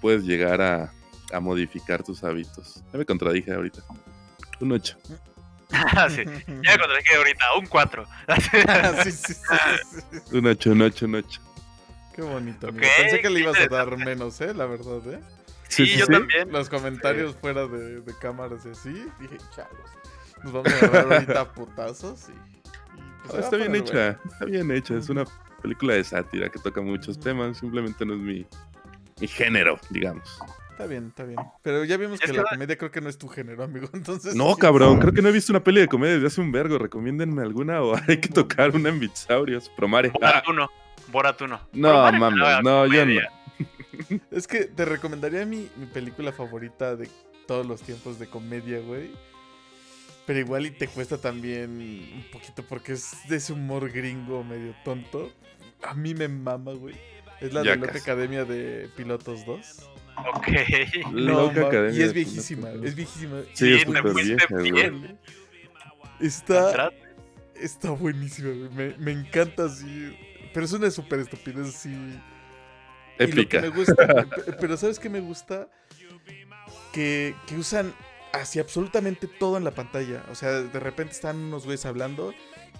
Puedes 0.01 0.23
llegar 0.23 0.61
a, 0.61 0.93
a 1.31 1.39
modificar 1.39 2.03
tus 2.03 2.23
hábitos. 2.23 2.83
Ya 2.91 2.99
me 2.99 3.05
contradije 3.05 3.53
ahorita. 3.53 3.81
Un 4.59 4.73
8. 4.73 4.97
Sí. 6.09 6.23
Ya 6.61 6.77
cuando 6.77 6.95
dije 6.95 7.15
ahorita, 7.15 7.45
un 7.59 7.65
4. 7.65 8.05
sí, 9.03 9.11
sí, 9.11 9.33
sí, 9.33 10.37
Un 10.37 10.47
8, 10.47 10.71
un 10.71 10.81
8, 10.81 11.05
un 11.05 11.15
8. 11.15 11.41
Qué 12.15 12.21
bonito. 12.21 12.67
Pensé 12.71 13.21
que 13.21 13.29
le 13.29 13.39
ibas 13.39 13.59
a 13.59 13.67
dar 13.67 13.97
menos, 13.97 14.39
¿eh? 14.41 14.53
La 14.53 14.65
verdad, 14.65 15.01
¿eh? 15.13 15.19
Sí, 15.67 15.87
yo 15.97 16.05
también. 16.05 16.51
Los 16.51 16.69
comentarios 16.69 17.35
fuera 17.35 17.65
de, 17.65 18.01
de 18.01 18.17
cámaras 18.19 18.65
y 18.65 18.69
así, 18.69 19.07
dije, 19.19 19.37
chavos, 19.55 19.89
nos 20.43 20.53
vamos 20.53 20.83
a 20.83 20.87
ver 20.87 21.13
ahorita 21.13 21.53
putazos 21.53 22.29
y... 22.29 22.53
Pues, 23.23 23.35
ah, 23.35 23.39
está 23.39 23.57
bien 23.57 23.75
hecha, 23.75 24.19
está 24.31 24.45
bien 24.45 24.69
hecha. 24.69 24.95
Es 24.95 25.09
una 25.09 25.23
película 25.61 25.93
de 25.93 26.03
sátira 26.03 26.49
que 26.49 26.59
toca 26.59 26.81
muchos 26.81 27.19
temas, 27.19 27.57
simplemente 27.57 28.05
no 28.05 28.13
es 28.13 28.19
mi, 28.19 28.45
mi 29.19 29.27
género, 29.27 29.79
digamos. 29.89 30.39
Está 30.73 30.87
bien, 30.87 31.09
está 31.09 31.23
bien. 31.23 31.37
Pero 31.61 31.85
ya 31.85 31.97
vimos 31.97 32.19
que, 32.19 32.33
la 32.33 32.45
comedia 32.45 32.75
creo 32.75 32.89
que 32.89 32.99
no 32.99 33.07
es 33.07 33.19
tu 33.19 33.27
género, 33.27 33.63
amigo. 33.63 33.87
Entonces. 33.93 34.33
No, 34.33 34.55
cabrón. 34.55 34.99
Creo 34.99 35.13
que 35.13 35.21
no 35.21 35.29
he 35.29 35.31
visto 35.31 35.53
una 35.53 35.63
peli 35.63 35.81
de 35.81 35.87
comedia 35.87 36.15
desde 36.15 36.25
hace 36.25 36.41
un 36.41 36.51
vergo. 36.51 36.79
Recomiéndenme 36.79 37.43
alguna 37.43 37.83
o 37.83 37.95
hay 38.07 38.19
que 38.19 38.29
tocar 38.29 38.75
una 38.75 38.89
en 38.89 38.99
Bitsaurios. 38.99 39.69
Promare. 39.69 40.09
Boratuno. 40.09 40.71
Boratuno. 41.11 41.59
No, 41.73 42.11
mames. 42.11 42.63
No, 42.63 42.87
yo 42.87 43.05
no. 43.05 43.21
Es 44.31 44.47
que 44.47 44.65
te 44.65 44.83
recomendaría 44.83 45.45
mi, 45.45 45.69
mi 45.75 45.85
película 45.85 46.31
favorita 46.31 46.95
de 46.95 47.07
todos 47.45 47.67
los 47.67 47.83
tiempos 47.83 48.17
de 48.17 48.25
comedia, 48.25 48.79
güey. 48.79 49.11
Pero 50.25 50.39
igual 50.39 50.65
y 50.65 50.71
te 50.71 50.87
cuesta 50.87 51.19
también 51.19 51.69
un 51.69 52.25
poquito 52.31 52.63
porque 52.63 52.93
es 52.93 53.11
de 53.29 53.35
ese 53.35 53.53
humor 53.53 53.91
gringo 53.91 54.43
medio 54.43 54.73
tonto. 54.83 55.31
A 55.83 55.93
mí 55.93 56.15
me 56.15 56.27
mama, 56.27 56.73
güey. 56.73 56.95
Es 57.41 57.53
la 57.53 57.61
de 57.61 57.75
la 57.75 57.91
Academia 57.91 58.43
de 58.43 58.89
Pilotos 58.95 59.45
2. 59.45 59.92
Ok. 60.17 60.47
No, 61.11 61.51
y 61.91 62.01
es 62.01 62.13
viejísima, 62.13 62.69
es 62.83 62.95
viejísima. 62.95 63.41
Sí, 63.53 63.73
es 63.73 63.85
vieja, 64.15 64.55
bien. 64.57 65.19
Está, 66.19 66.91
está 67.55 67.89
buenísima, 67.91 68.69
me, 68.75 68.95
me, 68.97 69.11
encanta 69.11 69.65
así. 69.65 70.15
Pero 70.53 70.65
es 70.65 70.71
una 70.73 70.91
súper 70.91 71.19
estupidez 71.19 71.69
así. 71.69 71.93
Épica. 73.17 73.61
me 73.61 73.69
gusta, 73.69 74.27
pero 74.59 74.77
¿sabes 74.77 74.99
qué 74.99 75.09
me 75.09 75.19
gusta? 75.19 75.67
que, 76.93 77.35
que 77.47 77.57
usan 77.57 77.93
así 78.31 78.59
absolutamente 78.59 79.27
todo 79.27 79.57
en 79.57 79.65
la 79.65 79.71
pantalla. 79.71 80.23
O 80.31 80.35
sea, 80.35 80.51
de 80.61 80.79
repente 80.79 81.11
están 81.11 81.37
unos 81.37 81.65
güeyes 81.65 81.85
hablando 81.85 82.33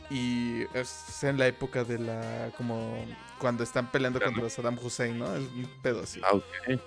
y 0.09 0.63
es 0.73 1.23
en 1.23 1.37
la 1.37 1.47
época 1.47 1.83
de 1.83 1.99
la. 1.99 2.51
como 2.55 3.05
cuando 3.39 3.63
están 3.63 3.91
peleando 3.91 4.21
contra 4.21 4.49
Saddam 4.49 4.77
Hussein, 4.81 5.19
¿no? 5.19 5.35
Es 5.35 5.41
un 5.41 5.69
pedo 5.81 6.03
así. 6.03 6.21
Ah, 6.23 6.33
ok. 6.33 6.79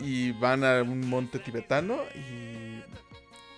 Y 0.00 0.32
van 0.32 0.64
a 0.64 0.82
un 0.82 1.08
monte 1.08 1.38
tibetano 1.38 1.98
y. 2.14 2.82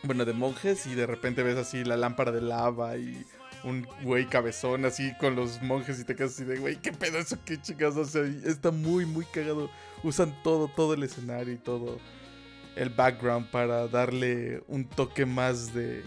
Bueno, 0.03 0.25
de 0.25 0.33
monjes 0.33 0.87
y 0.87 0.95
de 0.95 1.07
repente 1.07 1.43
ves 1.43 1.59
así 1.59 1.85
la 1.85 1.97
lámpara 1.97 2.33
de 2.33 2.41
lava 2.41 2.97
y 2.97 3.27
un 3.65 3.87
güey 4.03 4.27
cabezón 4.27 4.85
así 4.87 5.13
con 5.19 5.37
los 5.37 5.61
monjes 5.63 6.01
y 6.01 6.05
te 6.05 6.17
quedas 6.17 6.33
así 6.33 6.45
de, 6.45 6.59
güey, 6.59 6.77
¿qué 6.77 6.93
pedo 6.93 7.19
eso? 7.19 7.37
¿Qué 7.45 7.61
chicas? 7.61 7.97
O 7.97 8.05
sea, 8.05 8.23
está 8.45 8.71
muy, 8.71 9.05
muy 9.05 9.25
cagado. 9.27 9.71
Usan 10.03 10.35
todo, 10.43 10.69
todo 10.69 10.95
el 10.95 11.03
escenario 11.03 11.53
y 11.53 11.59
todo 11.59 11.99
el 12.77 12.91
background 12.91 13.51
para 13.51 13.89
darle 13.89 14.63
un 14.69 14.85
toque 14.85 15.27
más 15.27 15.75
de, 15.75 16.03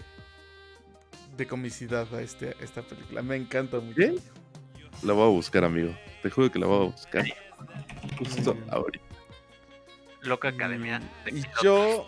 de 1.36 1.46
comicidad 1.46 2.12
a, 2.14 2.20
este, 2.20 2.56
esta 2.60 2.82
película. 2.82 3.22
Me 3.22 3.36
encanta 3.36 3.78
mucho. 3.78 3.94
¿Bien? 3.96 4.16
La 5.02 5.12
voy 5.12 5.24
a 5.24 5.28
buscar, 5.28 5.64
amigo. 5.64 5.94
Te 6.22 6.30
juro 6.30 6.50
que 6.50 6.58
la 6.58 6.66
voy 6.66 6.86
a 6.86 6.90
buscar. 6.90 7.24
Justo 8.18 8.56
ahorita. 8.70 9.04
Loca 10.24 10.48
Academia. 10.48 11.00
y 11.30 11.42
yo. 11.62 12.04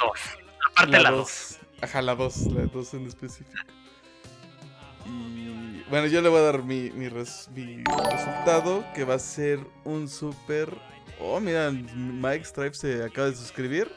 Aparte 0.72 1.00
la 1.00 1.10
2. 1.10 1.58
Ajá, 1.82 2.02
la 2.02 2.14
2. 2.14 2.36
La 2.52 2.66
2 2.66 2.94
en 2.94 3.06
específico. 3.06 3.52
Y 5.06 5.82
bueno, 5.88 6.06
yo 6.06 6.20
le 6.20 6.28
voy 6.28 6.38
a 6.40 6.42
dar 6.42 6.62
mi, 6.62 6.90
mi, 6.90 7.08
resultado, 7.08 8.84
que 8.94 9.04
va 9.04 9.14
a 9.14 9.18
ser 9.18 9.60
un 9.84 10.08
super... 10.08 10.76
Oh, 11.20 11.40
mira, 11.40 11.70
Mike 11.70 12.44
Stripe 12.44 12.74
se 12.74 13.04
acaba 13.04 13.30
de 13.30 13.36
suscribir. 13.36 13.90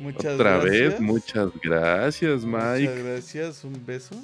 Muchas 0.00 0.34
Otra 0.34 0.58
vez, 0.58 1.00
muchas 1.00 1.48
gracias, 1.62 2.44
Mike. 2.44 2.88
Muchas 2.88 3.04
gracias, 3.04 3.64
un 3.64 3.86
beso. 3.86 4.16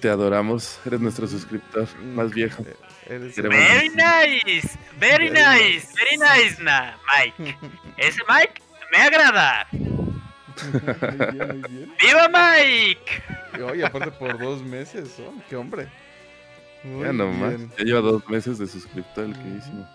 Te 0.00 0.08
adoramos, 0.08 0.78
eres 0.84 1.00
nuestro 1.00 1.26
suscriptor 1.26 1.88
mm, 2.02 2.14
más 2.14 2.30
viejo. 2.32 2.64
Very 3.10 3.88
nice, 3.88 4.78
very 5.00 5.30
nice, 5.30 5.92
very 5.96 6.16
nice, 6.16 6.62
na, 6.62 6.94
Mike. 7.08 7.56
Ese 7.98 8.22
Mike 8.28 8.62
me 8.92 8.98
agrada. 8.98 9.66
muy 9.72 11.32
bien, 11.32 11.60
muy 11.60 11.70
bien. 11.70 11.92
¡Viva 12.00 12.28
Mike! 12.28 13.64
Oye, 13.64 13.84
aparte 13.84 14.12
por 14.12 14.38
dos 14.38 14.62
meses, 14.62 15.16
oh, 15.18 15.34
qué 15.48 15.56
hombre. 15.56 15.88
ya 16.84 17.12
nomás, 17.12 17.54
ya 17.76 17.84
lleva 17.84 18.00
dos 18.00 18.28
meses 18.28 18.58
de 18.58 18.68
suscriptor 18.68 19.24
el 19.24 19.32
que 19.32 19.48
hicimos. 19.58 19.88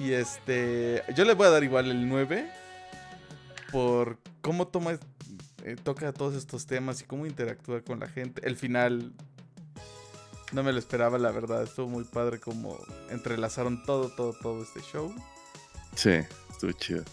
Y 0.00 0.12
este, 0.12 1.04
yo 1.14 1.24
le 1.24 1.34
voy 1.34 1.46
a 1.46 1.50
dar 1.50 1.62
igual 1.62 1.88
el 1.88 2.08
9 2.08 2.50
por 3.70 4.18
cómo 4.40 4.66
toma, 4.66 4.98
eh, 5.62 5.76
toca 5.80 6.12
todos 6.12 6.34
estos 6.34 6.66
temas 6.66 7.00
y 7.00 7.04
cómo 7.04 7.26
interactúa 7.26 7.80
con 7.82 8.00
la 8.00 8.08
gente. 8.08 8.44
El 8.44 8.56
final 8.56 9.12
no 10.52 10.62
me 10.62 10.72
lo 10.72 10.78
esperaba, 10.78 11.18
la 11.18 11.30
verdad. 11.30 11.62
Estuvo 11.62 11.88
muy 11.88 12.04
padre 12.04 12.38
como 12.40 12.78
entrelazaron 13.10 13.84
todo, 13.84 14.08
todo, 14.10 14.32
todo 14.32 14.62
este 14.62 14.80
show. 14.80 15.14
Sí, 15.94 16.20
estuvo 16.50 16.72
chido. 16.72 17.04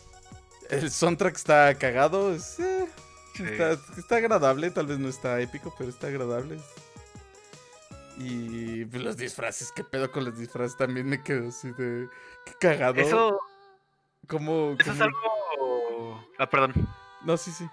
El 0.70 0.90
soundtrack 0.90 1.36
está 1.36 1.76
cagado. 1.76 2.34
Eh, 2.34 2.88
está, 3.98 4.16
agradable, 4.16 4.72
tal 4.72 4.88
vez 4.88 5.00
no 5.00 5.10
está 5.10 5.40
épico, 5.40 5.74
pero 5.78 5.90
está 5.90 6.08
agradable. 6.08 6.60
Y 8.18 8.86
los 8.86 9.18
disfraces, 9.18 9.72
qué 9.72 9.84
pedo 9.84 10.12
con 10.12 10.24
los 10.24 10.38
disfraces, 10.38 10.78
también 10.78 11.08
me 11.08 11.24
quedo 11.24 11.50
así 11.50 11.72
de... 11.72 12.08
Qué 12.46 12.54
cagado. 12.60 13.02
Eso... 13.02 13.40
Como, 14.28 14.78
Eso 14.80 14.94
es 14.94 15.02
algo 15.02 15.20
Ah, 16.38 16.50
perdón. 16.50 16.74
No, 17.24 17.38
sí, 17.38 17.52
sí, 17.52 17.68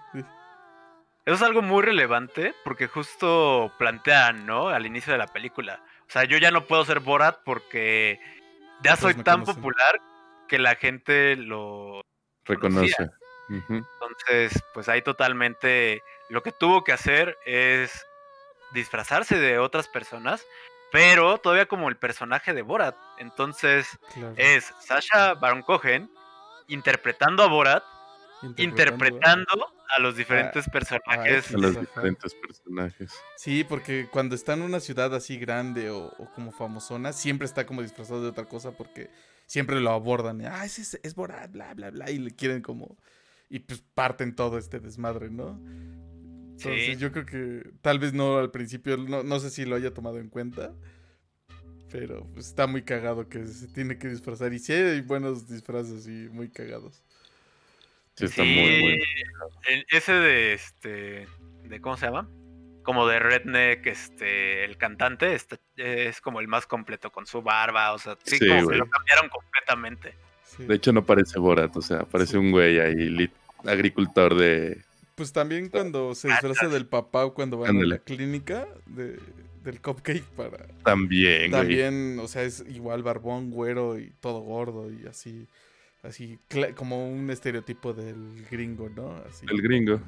Eso 1.25 1.35
es 1.35 1.41
algo 1.41 1.61
muy 1.61 1.83
relevante 1.83 2.55
porque 2.63 2.87
justo 2.87 3.71
plantean, 3.77 4.45
¿no? 4.45 4.69
Al 4.69 4.85
inicio 4.85 5.13
de 5.13 5.19
la 5.19 5.27
película. 5.27 5.83
O 6.07 6.11
sea, 6.11 6.23
yo 6.23 6.37
ya 6.37 6.51
no 6.51 6.65
puedo 6.65 6.83
ser 6.83 6.99
Borat 6.99 7.39
porque 7.45 8.19
ya 8.83 8.95
soy 8.95 9.13
tan 9.13 9.43
popular 9.43 9.99
que 10.47 10.57
la 10.57 10.75
gente 10.75 11.35
lo 11.35 12.01
reconoce. 12.45 13.09
Entonces, 13.49 14.63
pues 14.73 14.89
ahí 14.89 15.01
totalmente 15.01 16.01
lo 16.29 16.41
que 16.41 16.51
tuvo 16.51 16.83
que 16.83 16.93
hacer 16.93 17.37
es 17.45 18.05
disfrazarse 18.73 19.37
de 19.37 19.59
otras 19.59 19.87
personas, 19.87 20.45
pero 20.91 21.37
todavía 21.37 21.67
como 21.67 21.89
el 21.89 21.97
personaje 21.97 22.53
de 22.53 22.61
Borat. 22.61 22.95
Entonces, 23.17 23.99
es 24.37 24.73
Sasha 24.79 25.35
Baron 25.35 25.61
Cohen 25.61 26.09
interpretando 26.67 27.43
a 27.43 27.47
Borat 27.47 27.83
interpretando, 28.57 29.73
a 29.95 30.01
los 30.01 30.15
diferentes 30.15 30.69
personajes. 30.69 31.53
A, 31.53 31.57
los 31.57 31.79
diferentes 31.79 32.33
personajes. 32.35 33.11
Sí, 33.37 33.63
porque 33.63 34.07
cuando 34.11 34.35
está 34.35 34.53
en 34.53 34.61
una 34.61 34.79
ciudad 34.79 35.13
así 35.13 35.37
grande 35.37 35.89
o, 35.89 36.11
como 36.35 36.51
famosona, 36.51 37.13
siempre 37.13 37.45
está 37.45 37.65
como 37.65 37.81
disfrazado 37.81 38.21
de 38.23 38.29
otra 38.29 38.45
cosa 38.45 38.71
porque 38.71 39.09
siempre 39.45 39.81
lo 39.81 39.91
abordan. 39.91 40.41
Ah, 40.45 40.65
es, 40.65 40.99
es, 41.01 41.15
Borat, 41.15 41.51
bla, 41.51 41.73
bla, 41.73 41.91
bla. 41.91 42.09
Y 42.09 42.19
le 42.19 42.31
quieren 42.31 42.61
como. 42.61 42.97
Y 43.49 43.59
pues 43.59 43.83
parten 43.93 44.35
todo 44.35 44.57
este 44.57 44.79
desmadre, 44.79 45.29
¿no? 45.29 45.59
Entonces 46.51 46.99
yo 46.99 47.11
creo 47.11 47.25
que 47.25 47.71
tal 47.81 47.99
vez 47.99 48.13
no 48.13 48.37
al 48.37 48.51
principio, 48.51 48.95
no, 48.95 49.23
no 49.23 49.39
sé 49.39 49.49
si 49.49 49.65
lo 49.65 49.75
haya 49.75 49.93
tomado 49.93 50.19
en 50.19 50.29
cuenta. 50.29 50.73
Pero 51.91 52.25
pues, 52.33 52.47
está 52.47 52.67
muy 52.67 52.83
cagado 52.83 53.27
que 53.27 53.45
se 53.45 53.67
tiene 53.67 53.97
que 53.97 54.07
disfrazar. 54.07 54.53
Y 54.53 54.59
sí 54.59 54.71
hay 54.71 55.01
buenos 55.01 55.49
disfraces 55.49 56.07
y 56.07 56.29
muy 56.29 56.49
cagados. 56.49 57.03
Sí, 58.27 58.41
está 58.41 58.43
muy, 58.43 59.01
Ese 59.89 60.13
de 60.13 60.53
este. 60.53 61.27
de 61.63 61.81
¿Cómo 61.81 61.97
se 61.97 62.05
llama? 62.05 62.29
Como 62.83 63.07
de 63.07 63.19
Redneck, 63.19 63.85
este, 63.85 64.65
el 64.65 64.77
cantante, 64.77 65.35
este, 65.35 65.59
es 65.75 66.19
como 66.19 66.39
el 66.39 66.47
más 66.47 66.65
completo 66.65 67.11
con 67.11 67.27
su 67.27 67.41
barba, 67.41 67.93
o 67.93 67.99
sea, 67.99 68.17
sí, 68.23 68.39
como 68.39 68.67
que 68.69 68.77
lo 68.77 68.89
cambiaron 68.89 69.29
completamente. 69.29 70.15
De 70.57 70.75
hecho, 70.75 70.91
no 70.91 71.05
parece 71.05 71.39
Borat, 71.39 71.75
o 71.77 71.81
sea, 71.81 72.03
parece 72.03 72.37
un 72.37 72.51
güey 72.51 72.79
ahí, 72.79 73.29
agricultor 73.65 74.35
de. 74.35 74.81
Pues 75.15 75.31
también 75.31 75.69
cuando 75.69 76.15
se 76.15 76.27
disfraza 76.27 76.67
del 76.67 76.87
papá 76.87 77.25
o 77.25 77.33
cuando 77.33 77.57
van 77.57 77.77
a 77.77 77.85
la 77.85 77.97
clínica 77.99 78.67
de, 78.87 79.19
del 79.63 79.81
cupcake 79.81 80.23
para. 80.23 80.67
También, 80.83 81.51
También, 81.51 82.17
o 82.19 82.27
sea, 82.27 82.43
es 82.43 82.63
igual 82.69 83.03
barbón, 83.03 83.51
güero 83.51 83.99
y 83.99 84.11
todo 84.19 84.39
gordo 84.39 84.91
y 84.91 85.07
así. 85.07 85.47
Así, 86.03 86.39
como 86.75 87.07
un 87.07 87.29
estereotipo 87.29 87.93
del 87.93 88.45
gringo, 88.49 88.89
¿no? 88.89 89.15
Así. 89.27 89.45
El 89.49 89.61
gringo. 89.61 90.01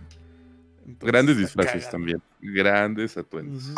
Grandes 0.99 1.38
disfraces 1.38 1.90
también. 1.90 2.22
Grandes 2.41 3.15
atuendos. 3.15 3.72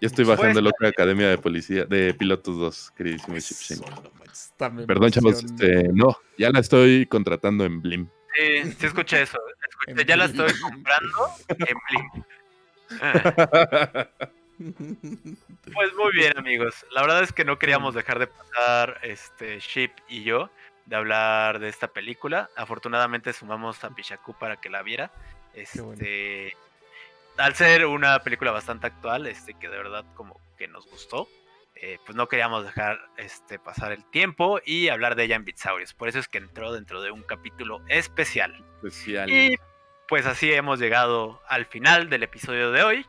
Ya 0.00 0.06
estoy 0.06 0.24
bajando 0.24 0.60
la 0.60 0.70
otra 0.70 0.88
academia 0.88 1.28
de 1.28 1.38
policía, 1.38 1.84
de 1.84 2.14
pilotos 2.14 2.58
2, 2.58 2.92
queridísimo 2.96 3.38
Chip 3.40 3.84
Perdón, 4.86 5.10
chavos, 5.10 5.42
este, 5.42 5.88
no, 5.92 6.16
ya 6.36 6.50
la 6.50 6.60
estoy 6.60 7.06
contratando 7.06 7.64
en 7.64 7.80
Blim. 7.80 8.06
Sí, 8.34 8.72
sí 8.78 8.86
escuché 8.86 9.22
eso. 9.22 9.38
ya 10.06 10.16
la 10.16 10.26
estoy 10.26 10.52
comprando 10.60 11.30
en 11.48 11.76
Blim. 11.88 12.24
Pues 15.74 15.94
muy 15.94 16.12
bien, 16.12 16.36
amigos. 16.38 16.86
La 16.90 17.02
verdad 17.02 17.22
es 17.22 17.32
que 17.32 17.44
no 17.44 17.58
queríamos 17.58 17.94
dejar 17.94 18.18
de 18.18 18.28
pasar, 18.28 18.98
este, 19.02 19.58
Ship 19.58 19.90
y 20.08 20.22
yo, 20.22 20.50
de 20.86 20.96
hablar 20.96 21.58
de 21.58 21.68
esta 21.68 21.88
película. 21.88 22.48
Afortunadamente 22.56 23.32
sumamos 23.32 23.82
a 23.84 23.90
Pichaku 23.90 24.34
para 24.34 24.56
que 24.56 24.70
la 24.70 24.82
viera. 24.82 25.10
Este, 25.54 26.54
al 27.36 27.54
ser 27.54 27.86
una 27.86 28.20
película 28.20 28.52
bastante 28.52 28.86
actual, 28.86 29.26
este, 29.26 29.54
que 29.54 29.68
de 29.68 29.76
verdad 29.76 30.04
como 30.14 30.40
que 30.56 30.68
nos 30.68 30.86
gustó, 30.86 31.28
eh, 31.74 31.98
pues 32.06 32.16
no 32.16 32.28
queríamos 32.28 32.64
dejar 32.64 32.98
este, 33.18 33.58
pasar 33.58 33.92
el 33.92 34.04
tiempo 34.04 34.60
y 34.64 34.88
hablar 34.88 35.16
de 35.16 35.24
ella 35.24 35.36
en 35.36 35.44
Bitsaurios. 35.44 35.92
Por 35.92 36.08
eso 36.08 36.18
es 36.18 36.28
que 36.28 36.38
entró 36.38 36.72
dentro 36.72 37.02
de 37.02 37.10
un 37.10 37.22
capítulo 37.22 37.82
especial. 37.88 38.64
Especial. 38.82 39.28
Y 39.30 39.56
pues 40.08 40.24
así 40.24 40.52
hemos 40.52 40.78
llegado 40.78 41.42
al 41.48 41.66
final 41.66 42.08
del 42.08 42.22
episodio 42.22 42.70
de 42.70 42.82
hoy. 42.82 43.06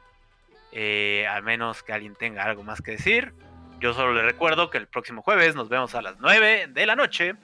Eh, 0.72 1.26
al 1.28 1.44
menos 1.44 1.84
que 1.84 1.94
alguien 1.94 2.16
tenga 2.16 2.44
algo 2.44 2.64
más 2.64 2.82
que 2.82 2.92
decir. 2.92 3.34
Yo 3.80 3.94
solo 3.94 4.14
le 4.14 4.24
recuerdo 4.24 4.70
que 4.70 4.78
el 4.78 4.88
próximo 4.88 5.22
jueves 5.22 5.56
nos 5.56 5.70
vemos 5.70 5.96
a 5.96 6.02
las 6.02 6.20
9 6.20 6.68
de 6.74 6.86
la 6.86 6.96
noche 6.96 7.36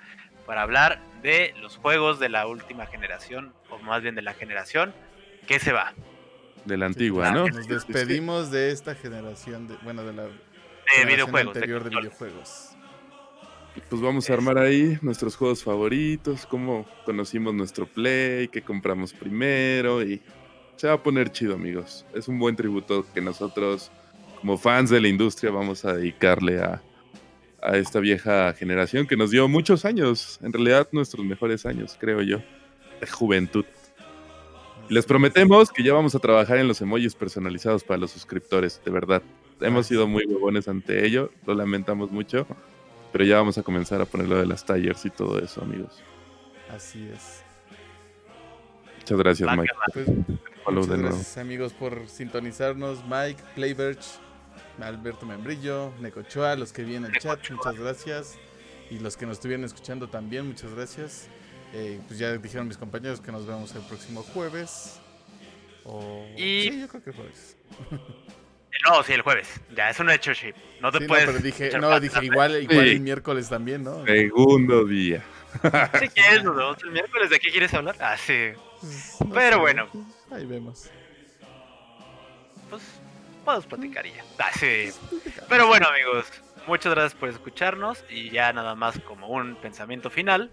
para 0.45 0.63
hablar 0.63 0.99
de 1.21 1.53
los 1.61 1.77
juegos 1.77 2.19
de 2.19 2.29
la 2.29 2.47
última 2.47 2.85
generación, 2.85 3.53
o 3.69 3.77
más 3.79 4.01
bien 4.01 4.15
de 4.15 4.21
la 4.21 4.33
generación 4.33 4.93
que 5.47 5.59
se 5.59 5.71
va. 5.71 5.93
De 6.65 6.77
la 6.77 6.85
antigua, 6.85 7.31
¿no? 7.31 7.47
Nos 7.47 7.67
despedimos 7.67 8.51
de 8.51 8.71
esta 8.71 8.95
generación, 8.95 9.67
de, 9.67 9.75
bueno, 9.83 10.03
de 10.03 10.13
la 10.13 10.27
videojuegos, 11.05 11.55
anterior 11.55 11.83
de, 11.83 11.89
videojuegos. 11.89 12.75
Pues 13.89 14.01
vamos 14.01 14.29
a 14.29 14.33
armar 14.33 14.57
ahí 14.57 14.97
nuestros 15.01 15.35
juegos 15.35 15.63
favoritos, 15.63 16.45
cómo 16.45 16.85
conocimos 17.05 17.53
nuestro 17.53 17.85
play, 17.87 18.47
qué 18.47 18.61
compramos 18.61 19.13
primero 19.13 20.03
y 20.03 20.21
se 20.75 20.87
va 20.87 20.93
a 20.93 21.03
poner 21.03 21.31
chido, 21.31 21.55
amigos. 21.55 22.05
Es 22.13 22.27
un 22.27 22.39
buen 22.39 22.55
tributo 22.55 23.05
que 23.13 23.21
nosotros, 23.21 23.91
como 24.39 24.57
fans 24.57 24.89
de 24.89 25.01
la 25.01 25.07
industria, 25.07 25.51
vamos 25.51 25.85
a 25.85 25.93
dedicarle 25.93 26.59
a, 26.59 26.81
esta 27.73 28.01
vieja 28.01 28.51
generación 28.53 29.07
que 29.07 29.15
nos 29.15 29.31
dio 29.31 29.47
muchos 29.47 29.85
años, 29.85 30.37
en 30.43 30.51
realidad 30.51 30.89
nuestros 30.91 31.25
mejores 31.25 31.65
años, 31.65 31.95
creo 31.97 32.21
yo. 32.21 32.39
de 32.99 33.07
juventud. 33.07 33.65
Les 34.89 35.05
prometemos 35.05 35.71
que 35.71 35.81
ya 35.81 35.93
vamos 35.93 36.13
a 36.13 36.19
trabajar 36.19 36.57
en 36.57 36.67
los 36.67 36.81
emojis 36.81 37.15
personalizados 37.15 37.83
para 37.85 37.97
los 37.99 38.11
suscriptores, 38.11 38.81
de 38.83 38.91
verdad. 38.91 39.23
Hemos 39.61 39.87
sido 39.87 40.07
muy 40.07 40.25
huevones 40.25 40.67
ante 40.67 41.05
ello, 41.05 41.31
lo 41.45 41.55
lamentamos 41.55 42.11
mucho, 42.11 42.45
pero 43.13 43.23
ya 43.23 43.37
vamos 43.37 43.57
a 43.57 43.63
comenzar 43.63 44.01
a 44.01 44.05
poner 44.05 44.27
lo 44.27 44.37
de 44.37 44.45
las 44.45 44.65
tallers 44.65 45.05
y 45.05 45.09
todo 45.09 45.39
eso, 45.39 45.61
amigos. 45.61 46.03
Así 46.69 47.07
es. 47.13 47.43
Muchas 49.03 49.17
gracias, 49.17 49.57
Mike. 49.57 49.73
Pues, 49.93 50.07
muchas 50.07 50.97
gracias, 50.97 51.37
amigos, 51.37 51.73
por 51.73 52.07
sintonizarnos. 52.07 53.03
Mike, 53.05 53.43
Playberch, 53.53 54.05
Alberto 54.79 55.25
Membrillo, 55.25 55.93
Necochoa, 55.99 56.55
los 56.55 56.71
que 56.71 56.83
vienen 56.83 57.09
en 57.09 57.15
el 57.15 57.21
chat, 57.21 57.39
muchas 57.51 57.77
gracias. 57.77 58.39
Y 58.89 58.99
los 58.99 59.17
que 59.17 59.25
nos 59.25 59.37
estuvieron 59.37 59.65
escuchando 59.65 60.07
también, 60.07 60.47
muchas 60.47 60.73
gracias. 60.73 61.27
Eh, 61.73 61.99
pues 62.07 62.17
ya 62.17 62.31
dijeron 62.37 62.67
mis 62.67 62.77
compañeros 62.77 63.19
que 63.19 63.31
nos 63.33 63.45
vemos 63.45 63.75
el 63.75 63.81
próximo 63.81 64.23
jueves. 64.23 65.01
O... 65.83 66.25
Sí, 66.37 66.79
yo 66.79 66.87
creo 66.87 67.03
que 67.03 67.11
jueves. 67.11 67.57
No, 68.89 69.03
sí, 69.03 69.13
el 69.13 69.21
jueves. 69.21 69.49
Ya, 69.75 69.89
es 69.89 69.99
un 69.99 70.09
hecho, 70.09 70.33
Chip. 70.33 70.55
No 70.81 70.91
te 70.91 71.01
puedes. 71.01 71.25
No, 71.25 71.31
pero 71.33 71.43
dije, 71.43 71.77
no, 71.77 71.99
dije 71.99 72.23
igual, 72.23 72.63
igual 72.63 72.87
el 72.87 72.99
miércoles 73.01 73.49
también, 73.49 73.83
¿no? 73.83 74.05
Segundo 74.05 74.85
día. 74.85 75.23
Sí, 75.99 76.07
¿qué 76.15 76.35
es, 76.35 76.43
no? 76.43 76.73
¿El 76.73 76.91
miércoles 76.91 77.29
de 77.29 77.39
qué 77.39 77.49
quieres 77.51 77.73
hablar? 77.73 77.95
Ah, 77.99 78.15
sí. 78.17 78.53
Pero 79.33 79.59
bueno. 79.59 79.87
Pues, 79.91 80.05
ahí 80.31 80.45
vemos. 80.45 80.89
Pues, 82.69 82.83
podemos 83.45 83.65
platicar 83.65 84.05
ya. 84.05 84.23
Ah, 84.39 84.51
sí. 84.57 84.91
Pero 85.49 85.67
bueno, 85.67 85.87
amigos. 85.87 86.25
Muchas 86.67 86.93
gracias 86.93 87.19
por 87.19 87.29
escucharnos. 87.29 88.03
Y 88.09 88.29
ya 88.29 88.53
nada 88.53 88.75
más 88.75 88.99
como 88.99 89.27
un 89.27 89.55
pensamiento 89.55 90.09
final 90.09 90.51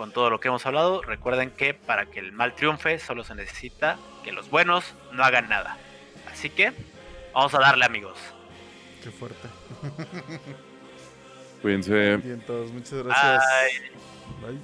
con 0.00 0.12
todo 0.12 0.30
lo 0.30 0.40
que 0.40 0.48
hemos 0.48 0.64
hablado, 0.64 1.02
recuerden 1.02 1.50
que 1.50 1.74
para 1.74 2.06
que 2.06 2.20
el 2.20 2.32
mal 2.32 2.54
triunfe 2.54 2.98
solo 2.98 3.22
se 3.22 3.34
necesita 3.34 3.98
que 4.24 4.32
los 4.32 4.48
buenos 4.48 4.94
no 5.12 5.22
hagan 5.22 5.50
nada. 5.50 5.76
Así 6.32 6.48
que 6.48 6.72
vamos 7.34 7.52
a 7.54 7.58
darle 7.58 7.84
amigos. 7.84 8.18
Qué 9.04 9.10
fuerte. 9.10 9.46
Cuídense. 11.60 12.16
Bien 12.16 12.40
todos, 12.46 12.70
muchas 12.70 13.02
gracias. 13.02 13.44
Bye. 14.40 14.58